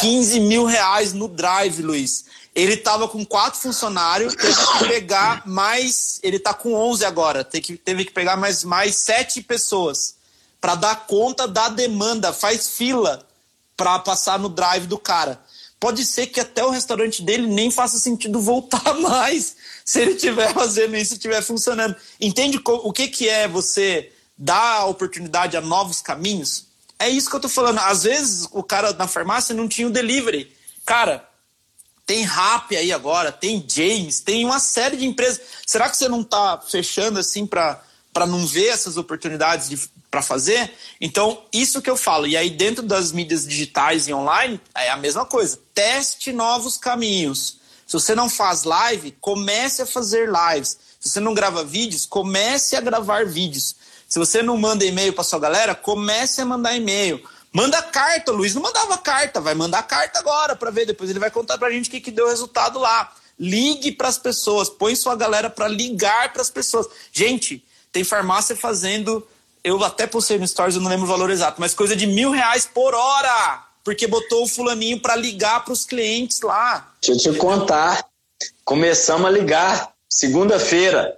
15 0.00 0.40
mil 0.40 0.64
reais 0.64 1.12
no 1.12 1.28
drive, 1.28 1.82
Luiz. 1.82 2.24
Ele 2.54 2.76
tava 2.76 3.06
com 3.06 3.24
quatro 3.24 3.60
funcionários, 3.60 4.34
teve 4.34 4.54
que 4.54 4.88
pegar 4.88 5.46
mais. 5.46 6.18
Ele 6.22 6.38
tá 6.38 6.54
com 6.54 6.74
11 6.74 7.04
agora, 7.04 7.44
teve 7.44 7.62
que, 7.62 7.76
teve 7.76 8.04
que 8.06 8.12
pegar 8.12 8.36
mais, 8.36 8.64
mais 8.64 8.96
sete 8.96 9.42
pessoas 9.42 10.16
para 10.60 10.74
dar 10.74 11.06
conta 11.06 11.46
da 11.46 11.68
demanda. 11.68 12.32
Faz 12.32 12.70
fila 12.70 13.26
para 13.76 13.98
passar 13.98 14.38
no 14.38 14.48
drive 14.48 14.86
do 14.86 14.98
cara. 14.98 15.40
Pode 15.78 16.04
ser 16.06 16.28
que 16.28 16.40
até 16.40 16.64
o 16.64 16.70
restaurante 16.70 17.22
dele 17.22 17.46
nem 17.46 17.70
faça 17.70 17.98
sentido 17.98 18.40
voltar 18.40 18.94
mais 19.00 19.56
se 19.84 20.00
ele 20.00 20.12
estiver 20.12 20.52
fazendo 20.52 20.96
isso, 20.96 21.14
estiver 21.14 21.42
funcionando. 21.42 21.94
Entende 22.20 22.58
o 22.64 22.92
que, 22.92 23.08
que 23.08 23.28
é 23.28 23.46
você 23.46 24.10
dar 24.36 24.86
oportunidade 24.86 25.56
a 25.56 25.60
novos 25.60 26.00
caminhos? 26.00 26.65
É 26.98 27.08
isso 27.08 27.28
que 27.28 27.36
eu 27.36 27.40
tô 27.40 27.48
falando. 27.48 27.78
Às 27.78 28.04
vezes 28.04 28.48
o 28.52 28.62
cara 28.62 28.92
na 28.92 29.06
farmácia 29.06 29.54
não 29.54 29.68
tinha 29.68 29.86
o 29.86 29.90
delivery. 29.90 30.54
Cara, 30.84 31.28
tem 32.06 32.24
Rap 32.24 32.76
aí 32.76 32.92
agora, 32.92 33.32
tem 33.32 33.64
James, 33.68 34.20
tem 34.20 34.44
uma 34.44 34.60
série 34.60 34.96
de 34.96 35.04
empresas. 35.04 35.40
Será 35.66 35.90
que 35.90 35.96
você 35.96 36.08
não 36.08 36.22
tá 36.22 36.62
fechando 36.66 37.18
assim 37.18 37.46
para 37.46 37.82
não 38.26 38.46
ver 38.46 38.68
essas 38.68 38.96
oportunidades 38.96 39.90
para 40.10 40.22
fazer? 40.22 40.72
Então, 41.00 41.42
isso 41.52 41.82
que 41.82 41.90
eu 41.90 41.96
falo. 41.96 42.26
E 42.26 42.36
aí, 42.36 42.48
dentro 42.48 42.82
das 42.84 43.10
mídias 43.10 43.46
digitais 43.46 44.06
e 44.06 44.14
online, 44.14 44.60
é 44.74 44.88
a 44.88 44.96
mesma 44.96 45.26
coisa. 45.26 45.58
Teste 45.74 46.32
novos 46.32 46.76
caminhos. 46.76 47.58
Se 47.86 47.92
você 47.92 48.14
não 48.14 48.30
faz 48.30 48.62
live, 48.62 49.16
comece 49.20 49.82
a 49.82 49.86
fazer 49.86 50.28
lives. 50.28 50.78
Se 51.00 51.10
você 51.10 51.20
não 51.20 51.34
grava 51.34 51.64
vídeos, 51.64 52.06
comece 52.06 52.74
a 52.76 52.80
gravar 52.80 53.26
vídeos. 53.26 53.76
Se 54.08 54.18
você 54.18 54.42
não 54.42 54.56
manda 54.56 54.84
e-mail 54.84 55.12
para 55.12 55.24
sua 55.24 55.38
galera, 55.38 55.74
comece 55.74 56.40
a 56.40 56.44
mandar 56.44 56.76
e-mail. 56.76 57.22
Manda 57.52 57.82
carta, 57.82 58.32
Luiz 58.32 58.54
não 58.54 58.62
mandava 58.62 58.98
carta, 58.98 59.40
vai 59.40 59.54
mandar 59.54 59.82
carta 59.82 60.18
agora 60.18 60.54
para 60.54 60.70
ver, 60.70 60.86
depois 60.86 61.08
ele 61.08 61.18
vai 61.18 61.30
contar 61.30 61.56
para 61.56 61.68
a 61.68 61.70
gente 61.70 61.88
o 61.88 61.90
que, 61.90 62.00
que 62.00 62.10
deu 62.10 62.28
resultado 62.28 62.78
lá. 62.78 63.12
Ligue 63.38 63.92
para 63.92 64.08
as 64.08 64.18
pessoas, 64.18 64.68
põe 64.68 64.94
sua 64.94 65.16
galera 65.16 65.48
para 65.50 65.66
ligar 65.66 66.32
para 66.32 66.42
as 66.42 66.50
pessoas. 66.50 66.86
Gente, 67.10 67.64
tem 67.90 68.04
farmácia 68.04 68.54
fazendo, 68.54 69.26
eu 69.64 69.82
até 69.82 70.06
postei 70.06 70.38
no 70.38 70.46
Stories, 70.46 70.76
eu 70.76 70.82
não 70.82 70.90
lembro 70.90 71.06
o 71.06 71.08
valor 71.08 71.30
exato, 71.30 71.60
mas 71.60 71.74
coisa 71.74 71.96
de 71.96 72.06
mil 72.06 72.30
reais 72.30 72.68
por 72.72 72.94
hora, 72.94 73.64
porque 73.82 74.06
botou 74.06 74.44
o 74.44 74.48
fulaninho 74.48 75.00
para 75.00 75.16
ligar 75.16 75.64
para 75.64 75.72
os 75.72 75.84
clientes 75.84 76.40
lá. 76.42 76.92
Deixa 77.02 77.30
eu 77.30 77.32
te 77.32 77.38
contar, 77.38 78.04
começamos 78.64 79.26
a 79.26 79.30
ligar 79.30 79.92
segunda-feira. 80.10 81.16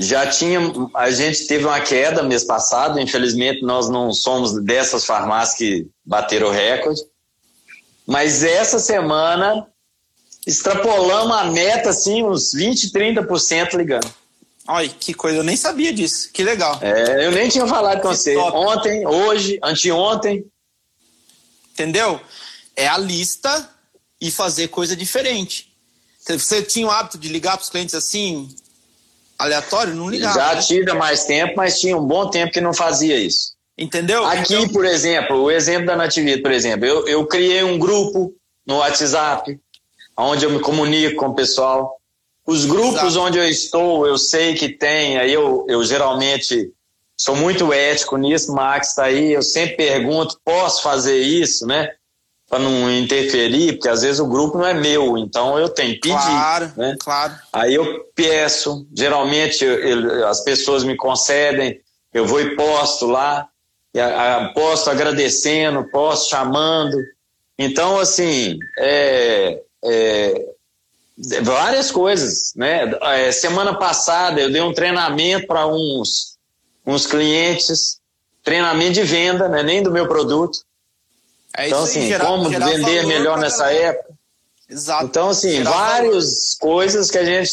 Já 0.00 0.26
tinha, 0.26 0.58
a 0.94 1.10
gente 1.10 1.46
teve 1.46 1.66
uma 1.66 1.80
queda 1.80 2.22
mês 2.22 2.42
passado, 2.42 2.98
infelizmente 2.98 3.62
nós 3.62 3.90
não 3.90 4.12
somos 4.14 4.54
dessas 4.64 5.04
farmácias 5.04 5.58
que 5.58 5.86
bateram 6.02 6.48
o 6.48 6.50
recorde, 6.50 7.02
mas 8.06 8.42
essa 8.42 8.78
semana 8.78 9.66
extrapolamos 10.46 11.36
a 11.36 11.44
meta, 11.44 11.90
assim, 11.90 12.24
uns 12.24 12.52
20, 12.52 12.90
30% 12.90 13.76
ligando. 13.76 14.10
Olha, 14.66 14.88
que 14.88 15.12
coisa, 15.12 15.38
eu 15.38 15.44
nem 15.44 15.56
sabia 15.56 15.92
disso, 15.92 16.30
que 16.32 16.42
legal. 16.42 16.78
É, 16.80 17.26
eu 17.26 17.30
nem 17.30 17.50
tinha 17.50 17.66
falado 17.66 18.00
com 18.00 18.08
que 18.08 18.16
você. 18.16 18.34
Top. 18.34 18.56
Ontem, 18.56 19.06
hoje, 19.06 19.58
anteontem. 19.62 20.46
Entendeu? 21.72 22.18
É 22.74 22.88
a 22.88 22.96
lista 22.96 23.68
e 24.18 24.30
fazer 24.30 24.68
coisa 24.68 24.96
diferente. 24.96 25.70
Você 26.26 26.62
tinha 26.62 26.86
o 26.86 26.90
hábito 26.90 27.18
de 27.18 27.28
ligar 27.28 27.56
para 27.56 27.64
os 27.64 27.70
clientes 27.70 27.94
assim, 27.94 28.48
aleatório? 29.40 29.94
Não 29.94 30.08
ligava. 30.08 30.38
Já 30.38 30.54
né? 30.54 30.60
tive 30.60 30.90
há 30.90 30.94
mais 30.94 31.24
tempo, 31.24 31.54
mas 31.56 31.80
tinha 31.80 31.96
um 31.96 32.04
bom 32.04 32.28
tempo 32.28 32.52
que 32.52 32.60
não 32.60 32.72
fazia 32.72 33.16
isso. 33.16 33.54
Entendeu? 33.76 34.24
Aqui, 34.26 34.54
então... 34.54 34.68
por 34.68 34.84
exemplo, 34.84 35.42
o 35.42 35.50
exemplo 35.50 35.86
da 35.86 35.96
Natividade, 35.96 36.42
por 36.42 36.52
exemplo, 36.52 36.84
eu, 36.84 37.08
eu 37.08 37.26
criei 37.26 37.64
um 37.64 37.78
grupo 37.78 38.32
no 38.66 38.76
WhatsApp, 38.76 39.58
onde 40.16 40.44
eu 40.44 40.50
me 40.50 40.60
comunico 40.60 41.16
com 41.16 41.28
o 41.28 41.34
pessoal. 41.34 41.96
Os 42.46 42.66
grupos 42.66 43.02
Exato. 43.02 43.20
onde 43.20 43.38
eu 43.38 43.44
estou, 43.44 44.06
eu 44.06 44.18
sei 44.18 44.54
que 44.54 44.68
tem, 44.68 45.18
aí 45.18 45.32
eu, 45.32 45.64
eu 45.68 45.82
geralmente 45.84 46.72
sou 47.16 47.36
muito 47.36 47.72
ético 47.72 48.16
nisso, 48.16 48.52
Max 48.52 48.88
está 48.88 49.04
aí, 49.04 49.32
eu 49.32 49.42
sempre 49.42 49.76
pergunto, 49.76 50.38
posso 50.44 50.82
fazer 50.82 51.18
isso, 51.18 51.66
né? 51.66 51.90
Para 52.50 52.58
não 52.58 52.92
interferir, 52.92 53.74
porque 53.74 53.88
às 53.88 54.02
vezes 54.02 54.18
o 54.18 54.26
grupo 54.26 54.58
não 54.58 54.66
é 54.66 54.74
meu, 54.74 55.16
então 55.16 55.56
eu 55.56 55.68
tenho 55.68 55.94
que 55.94 56.00
pedir. 56.00 56.14
Claro, 56.14 56.72
né? 56.76 56.96
claro. 56.98 57.34
Aí 57.52 57.74
eu 57.74 58.04
peço, 58.12 58.86
geralmente 58.92 59.64
eu, 59.64 59.74
eu, 59.74 60.26
as 60.26 60.40
pessoas 60.40 60.82
me 60.82 60.96
concedem, 60.96 61.80
eu 62.12 62.26
vou 62.26 62.40
e 62.40 62.56
posto 62.56 63.06
lá, 63.06 63.48
e 63.94 64.00
a, 64.00 64.36
a, 64.36 64.52
posto 64.52 64.90
agradecendo, 64.90 65.88
posto 65.90 66.28
chamando. 66.28 66.96
Então, 67.56 68.00
assim, 68.00 68.58
é, 68.78 69.60
é, 69.84 70.44
várias 71.42 71.90
coisas, 71.90 72.52
né? 72.56 72.90
É, 73.02 73.30
semana 73.32 73.78
passada 73.78 74.40
eu 74.40 74.50
dei 74.50 74.60
um 74.60 74.74
treinamento 74.74 75.46
para 75.46 75.66
uns, 75.66 76.38
uns 76.86 77.06
clientes, 77.06 78.00
treinamento 78.42 78.94
de 78.94 79.02
venda, 79.02 79.48
né? 79.48 79.62
nem 79.62 79.82
do 79.82 79.90
meu 79.90 80.08
produto. 80.08 80.58
É 81.56 81.66
então, 81.66 81.82
assim, 81.82 82.06
gerar, 82.06 82.26
como 82.26 82.50
gerar 82.50 82.66
vender 82.66 83.06
melhor 83.06 83.38
nessa 83.38 83.64
galera. 83.64 83.88
época. 83.88 84.14
Exato. 84.68 85.04
Então, 85.04 85.28
assim, 85.30 85.62
várias 85.64 86.56
coisas 86.60 87.10
que 87.10 87.18
a 87.18 87.24
gente, 87.24 87.50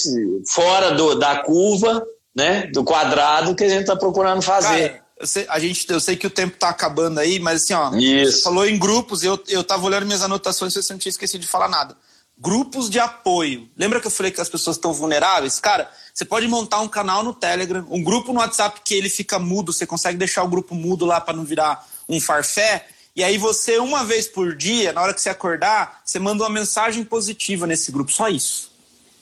fora 0.48 0.92
do, 0.92 1.16
da 1.16 1.38
curva, 1.40 2.06
né, 2.36 2.68
do 2.68 2.84
quadrado, 2.84 3.56
que 3.56 3.64
a 3.64 3.70
gente 3.70 3.82
está 3.82 3.96
procurando 3.96 4.42
fazer. 4.42 4.90
Cara, 4.90 5.04
eu 5.20 5.26
sei, 5.26 5.46
a 5.50 5.58
gente, 5.58 5.90
eu 5.90 6.00
sei 6.00 6.16
que 6.16 6.28
o 6.28 6.30
tempo 6.30 6.54
está 6.54 6.70
acabando 6.70 7.20
aí, 7.20 7.40
mas 7.40 7.64
assim, 7.64 7.74
ó, 7.74 7.96
Isso. 7.96 8.38
você 8.38 8.44
falou 8.44 8.68
em 8.68 8.78
grupos, 8.78 9.24
eu, 9.24 9.44
eu 9.48 9.64
tava 9.64 9.84
olhando 9.84 10.06
minhas 10.06 10.22
anotações 10.22 10.76
e 10.76 10.78
eu 10.78 10.84
não 10.92 11.00
tinha 11.00 11.10
esquecido 11.10 11.42
de 11.42 11.48
falar 11.48 11.68
nada 11.68 11.98
grupos 12.38 12.90
de 12.90 13.00
apoio. 13.00 13.68
Lembra 13.76 14.00
que 14.00 14.08
eu 14.08 14.12
falei 14.12 14.32
que 14.32 14.40
as 14.40 14.50
pessoas 14.50 14.78
estão 14.78 14.94
vulneráveis? 14.94 15.60
Cara, 15.60 15.90
você 16.14 16.24
pode 16.24 16.48
montar 16.48 16.80
um 16.82 16.88
canal 16.88 17.24
no 17.24 17.34
Telegram, 17.34 17.86
um 17.90 18.04
grupo 18.04 18.32
no 18.32 18.40
WhatsApp 18.40 18.82
que 18.86 18.94
ele 18.94 19.10
fica 19.10 19.40
mudo, 19.40 19.74
você 19.74 19.86
consegue 19.86 20.18
deixar 20.18 20.44
o 20.44 20.48
grupo 20.48 20.76
mudo 20.76 21.06
lá 21.06 21.20
para 21.20 21.36
não 21.36 21.44
virar 21.44 21.86
um 22.08 22.22
farfé. 22.22 22.88
E 23.18 23.24
aí 23.24 23.36
você, 23.36 23.80
uma 23.80 24.04
vez 24.04 24.28
por 24.28 24.56
dia, 24.56 24.94
na 24.94 25.02
hora 25.02 25.12
que 25.12 25.20
você 25.20 25.28
acordar, 25.28 26.02
você 26.06 26.20
manda 26.20 26.44
uma 26.44 26.52
mensagem 26.52 27.04
positiva 27.04 27.66
nesse 27.66 27.92
grupo, 27.92 28.12
só 28.12 28.30
isso. 28.30 28.70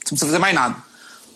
Você 0.04 0.08
não 0.08 0.10
precisa 0.10 0.26
fazer 0.26 0.38
mais 0.38 0.54
nada. 0.54 0.84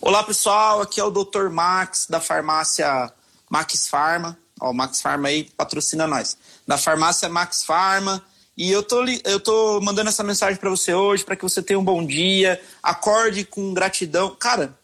Olá, 0.01 0.21
pessoal, 0.23 0.81
aqui 0.81 0.99
é 0.99 1.03
o 1.05 1.09
Dr. 1.09 1.47
Max, 1.49 2.05
da 2.09 2.19
farmácia 2.19 3.13
Max 3.49 3.87
Pharma. 3.87 4.37
Ó, 4.59 4.71
o 4.71 4.73
Max 4.73 5.01
Pharma 5.01 5.29
aí 5.29 5.45
patrocina 5.55 6.05
nós. 6.05 6.35
Da 6.67 6.77
farmácia 6.77 7.29
Max 7.29 7.63
Pharma. 7.63 8.21
E 8.57 8.69
eu 8.69 8.83
tô, 8.83 9.05
eu 9.23 9.39
tô 9.39 9.79
mandando 9.79 10.09
essa 10.09 10.21
mensagem 10.21 10.59
para 10.59 10.69
você 10.69 10.93
hoje, 10.93 11.23
para 11.23 11.37
que 11.37 11.43
você 11.43 11.63
tenha 11.63 11.79
um 11.79 11.83
bom 11.83 12.05
dia, 12.05 12.61
acorde 12.83 13.45
com 13.45 13.73
gratidão. 13.73 14.35
Cara, 14.37 14.77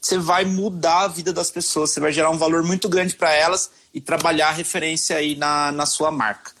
você 0.00 0.16
vai 0.16 0.44
mudar 0.44 1.00
a 1.00 1.08
vida 1.08 1.32
das 1.32 1.50
pessoas, 1.50 1.90
você 1.90 1.98
vai 1.98 2.12
gerar 2.12 2.30
um 2.30 2.38
valor 2.38 2.62
muito 2.62 2.88
grande 2.88 3.16
para 3.16 3.32
elas 3.32 3.68
e 3.92 4.00
trabalhar 4.00 4.50
a 4.50 4.52
referência 4.52 5.16
aí 5.16 5.34
na, 5.34 5.72
na 5.72 5.86
sua 5.86 6.12
marca. 6.12 6.59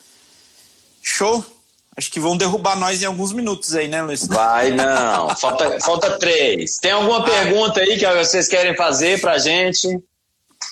Show? 1.02 1.44
Acho 1.96 2.10
que 2.10 2.20
vão 2.20 2.36
derrubar 2.36 2.78
nós 2.78 3.02
em 3.02 3.04
alguns 3.04 3.32
minutos 3.32 3.74
aí, 3.74 3.88
né, 3.88 4.00
Luiz? 4.02 4.26
Vai, 4.26 4.70
não. 4.70 5.34
Falta, 5.36 5.78
falta 5.80 6.18
três. 6.18 6.78
Tem 6.78 6.92
alguma 6.92 7.18
ah. 7.18 7.24
pergunta 7.24 7.80
aí 7.80 7.98
que 7.98 8.06
vocês 8.14 8.48
querem 8.48 8.74
fazer 8.76 9.20
pra 9.20 9.38
gente? 9.38 9.86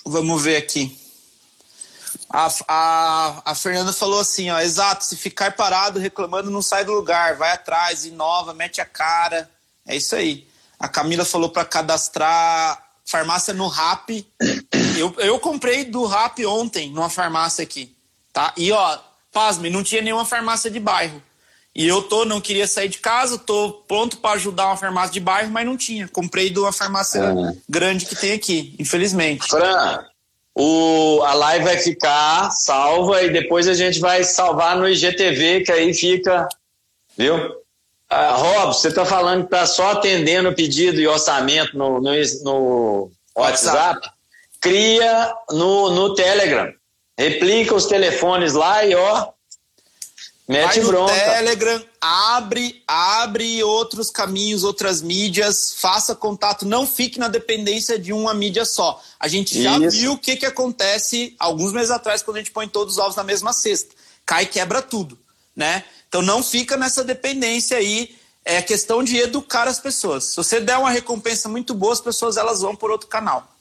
Vamos 0.05 0.41
ver 0.41 0.57
aqui. 0.57 0.97
A, 2.31 2.51
a, 2.67 3.41
a 3.51 3.55
Fernanda 3.55 3.91
falou 3.91 4.19
assim, 4.19 4.49
ó, 4.49 4.59
exato, 4.59 5.03
se 5.03 5.15
ficar 5.15 5.55
parado 5.55 5.99
reclamando 5.99 6.49
não 6.51 6.61
sai 6.61 6.85
do 6.85 6.93
lugar, 6.93 7.35
vai 7.35 7.51
atrás, 7.51 8.05
inova, 8.05 8.53
mete 8.53 8.79
a 8.79 8.85
cara. 8.85 9.49
É 9.85 9.95
isso 9.95 10.15
aí. 10.15 10.47
A 10.79 10.87
Camila 10.87 11.25
falou 11.25 11.49
para 11.49 11.65
cadastrar 11.65 12.81
farmácia 13.05 13.53
no 13.53 13.67
RAP. 13.67 14.09
Eu, 14.97 15.13
eu 15.17 15.39
comprei 15.39 15.85
do 15.85 16.05
RAP 16.05 16.39
ontem, 16.45 16.91
numa 16.91 17.09
farmácia 17.09 17.63
aqui, 17.63 17.95
tá? 18.31 18.53
E 18.55 18.71
ó, 18.71 18.99
pasme, 19.31 19.69
não 19.69 19.83
tinha 19.83 20.01
nenhuma 20.01 20.25
farmácia 20.25 20.69
de 20.69 20.79
bairro. 20.79 21.21
E 21.75 21.87
eu 21.87 22.01
tô, 22.01 22.25
não 22.25 22.41
queria 22.41 22.67
sair 22.67 22.89
de 22.89 22.97
casa, 22.97 23.37
tô 23.37 23.71
pronto 23.87 24.17
para 24.17 24.35
ajudar 24.35 24.65
uma 24.67 24.77
farmácia 24.77 25.13
de 25.13 25.19
bairro, 25.19 25.51
mas 25.51 25.65
não 25.65 25.77
tinha. 25.77 26.07
Comprei 26.07 26.49
de 26.49 26.59
uma 26.59 26.71
farmácia 26.71 27.19
é. 27.19 27.55
grande 27.69 28.05
que 28.05 28.15
tem 28.15 28.33
aqui, 28.33 28.75
infelizmente. 28.79 29.47
Fran, 29.47 30.03
o, 30.55 31.21
a 31.23 31.33
live 31.33 31.65
vai 31.65 31.77
ficar 31.77 32.49
salva 32.51 33.21
e 33.23 33.29
depois 33.29 33.67
a 33.67 33.73
gente 33.73 33.99
vai 33.99 34.23
salvar 34.23 34.75
no 34.77 34.89
IGTV, 34.89 35.61
que 35.61 35.71
aí 35.71 35.93
fica, 35.93 36.49
viu? 37.15 37.35
Uh, 38.11 38.35
Rob, 38.35 38.73
você 38.73 38.87
está 38.87 39.05
falando 39.05 39.41
que 39.41 39.55
está 39.55 39.67
só 39.67 39.91
atendendo 39.91 40.51
pedido 40.51 40.99
e 40.99 41.07
orçamento 41.07 41.77
no, 41.77 42.01
no, 42.01 42.11
no 42.43 43.11
WhatsApp? 43.37 43.77
WhatsApp? 43.77 44.09
Cria 44.59 45.33
no, 45.51 45.91
no 45.91 46.15
Telegram. 46.15 46.73
Replica 47.19 47.75
os 47.75 47.85
telefones 47.85 48.53
lá 48.53 48.85
e 48.85 48.95
ó, 48.95 49.33
Mete 50.47 50.79
Vai 50.79 50.87
bronca. 50.87 51.13
Telegram, 51.13 51.85
abre, 52.01 52.81
abre 52.87 53.61
outros 53.61 54.09
caminhos, 54.09 54.63
outras 54.63 54.99
mídias, 54.99 55.75
faça 55.77 56.15
contato, 56.15 56.65
não 56.65 56.87
fique 56.87 57.19
na 57.19 57.27
dependência 57.27 57.99
de 57.99 58.11
uma 58.11 58.33
mídia 58.33 58.63
só. 58.63 58.99
A 59.19 59.27
gente 59.27 59.61
já 59.61 59.77
Isso. 59.77 59.97
viu 59.97 60.13
o 60.13 60.17
que, 60.17 60.37
que 60.37 60.45
acontece 60.47 61.35
alguns 61.37 61.71
meses 61.71 61.91
atrás 61.91 62.23
quando 62.23 62.37
a 62.37 62.39
gente 62.39 62.51
põe 62.51 62.67
todos 62.67 62.93
os 62.93 62.99
ovos 62.99 63.15
na 63.15 63.23
mesma 63.23 63.51
cesta. 63.53 63.93
Cai 64.25 64.43
e 64.43 64.47
quebra 64.47 64.81
tudo, 64.81 65.19
né? 65.55 65.83
Então 66.07 66.23
não 66.23 66.41
fica 66.41 66.77
nessa 66.77 67.03
dependência 67.03 67.77
aí. 67.77 68.15
É 68.43 68.59
questão 68.61 69.03
de 69.03 69.17
educar 69.17 69.67
as 69.67 69.79
pessoas. 69.79 70.23
Se 70.23 70.37
você 70.37 70.59
der 70.59 70.77
uma 70.77 70.89
recompensa 70.89 71.47
muito 71.47 71.75
boa, 71.75 71.93
as 71.93 72.01
pessoas 72.01 72.37
elas 72.37 72.61
vão 72.61 72.75
por 72.75 72.89
outro 72.89 73.07
canal. 73.07 73.58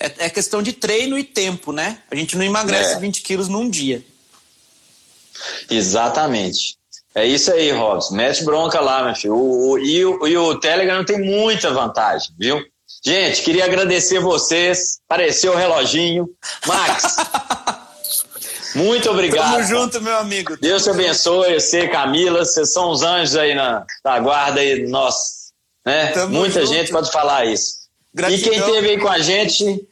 É, 0.00 0.26
é 0.26 0.30
questão 0.30 0.62
de 0.62 0.72
treino 0.72 1.18
e 1.18 1.22
tempo, 1.22 1.72
né? 1.72 1.98
A 2.10 2.16
gente 2.16 2.36
não 2.36 2.44
emagrece 2.44 2.94
é. 2.94 2.98
20 2.98 3.20
quilos 3.20 3.48
num 3.48 3.68
dia. 3.68 4.02
Exatamente. 5.70 6.78
É 7.14 7.26
isso 7.26 7.52
aí, 7.52 7.70
Robson. 7.70 8.14
Mete 8.14 8.44
bronca 8.44 8.80
lá, 8.80 9.04
meu 9.04 9.14
filho. 9.14 9.34
O, 9.34 9.72
o, 9.72 9.78
e, 9.78 10.04
o, 10.04 10.26
e 10.26 10.36
o 10.38 10.58
Telegram 10.58 11.04
tem 11.04 11.20
muita 11.20 11.70
vantagem, 11.70 12.30
viu? 12.38 12.64
Gente, 13.04 13.42
queria 13.42 13.64
agradecer 13.64 14.20
vocês. 14.20 15.00
Apareceu 15.08 15.52
o 15.52 15.56
reloginho. 15.56 16.28
Max, 16.66 17.16
muito 18.74 19.10
obrigado. 19.10 19.52
Tamo 19.52 19.64
junto, 19.64 20.00
meu 20.00 20.16
amigo. 20.16 20.56
Deus 20.56 20.84
te 20.84 20.90
abençoe, 20.90 21.60
você, 21.60 21.88
Camila. 21.88 22.44
Vocês 22.44 22.72
são 22.72 22.90
os 22.90 23.02
anjos 23.02 23.36
aí 23.36 23.54
na, 23.54 23.84
na 24.04 24.18
guarda 24.20 24.60
aí 24.60 24.86
nós. 24.86 25.50
Né? 25.84 26.14
Muita 26.26 26.60
junto. 26.60 26.74
gente 26.74 26.92
pode 26.92 27.10
falar 27.10 27.46
isso. 27.46 27.80
Gratidão. 28.14 28.40
E 28.40 28.50
quem 28.50 28.58
esteve 28.58 28.88
aí 28.90 28.98
com 28.98 29.08
a 29.08 29.18
gente, 29.18 29.86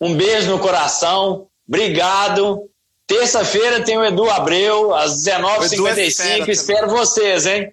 um 0.00 0.14
beijo 0.14 0.50
no 0.50 0.58
coração. 0.58 1.46
Obrigado. 1.66 2.68
Terça-feira 3.06 3.82
tem 3.82 3.98
o 3.98 4.04
Edu 4.04 4.30
Abreu, 4.30 4.94
às 4.94 5.24
19h55. 5.24 6.48
É 6.48 6.50
Espero 6.50 6.88
vocês, 6.88 7.46
hein? 7.46 7.72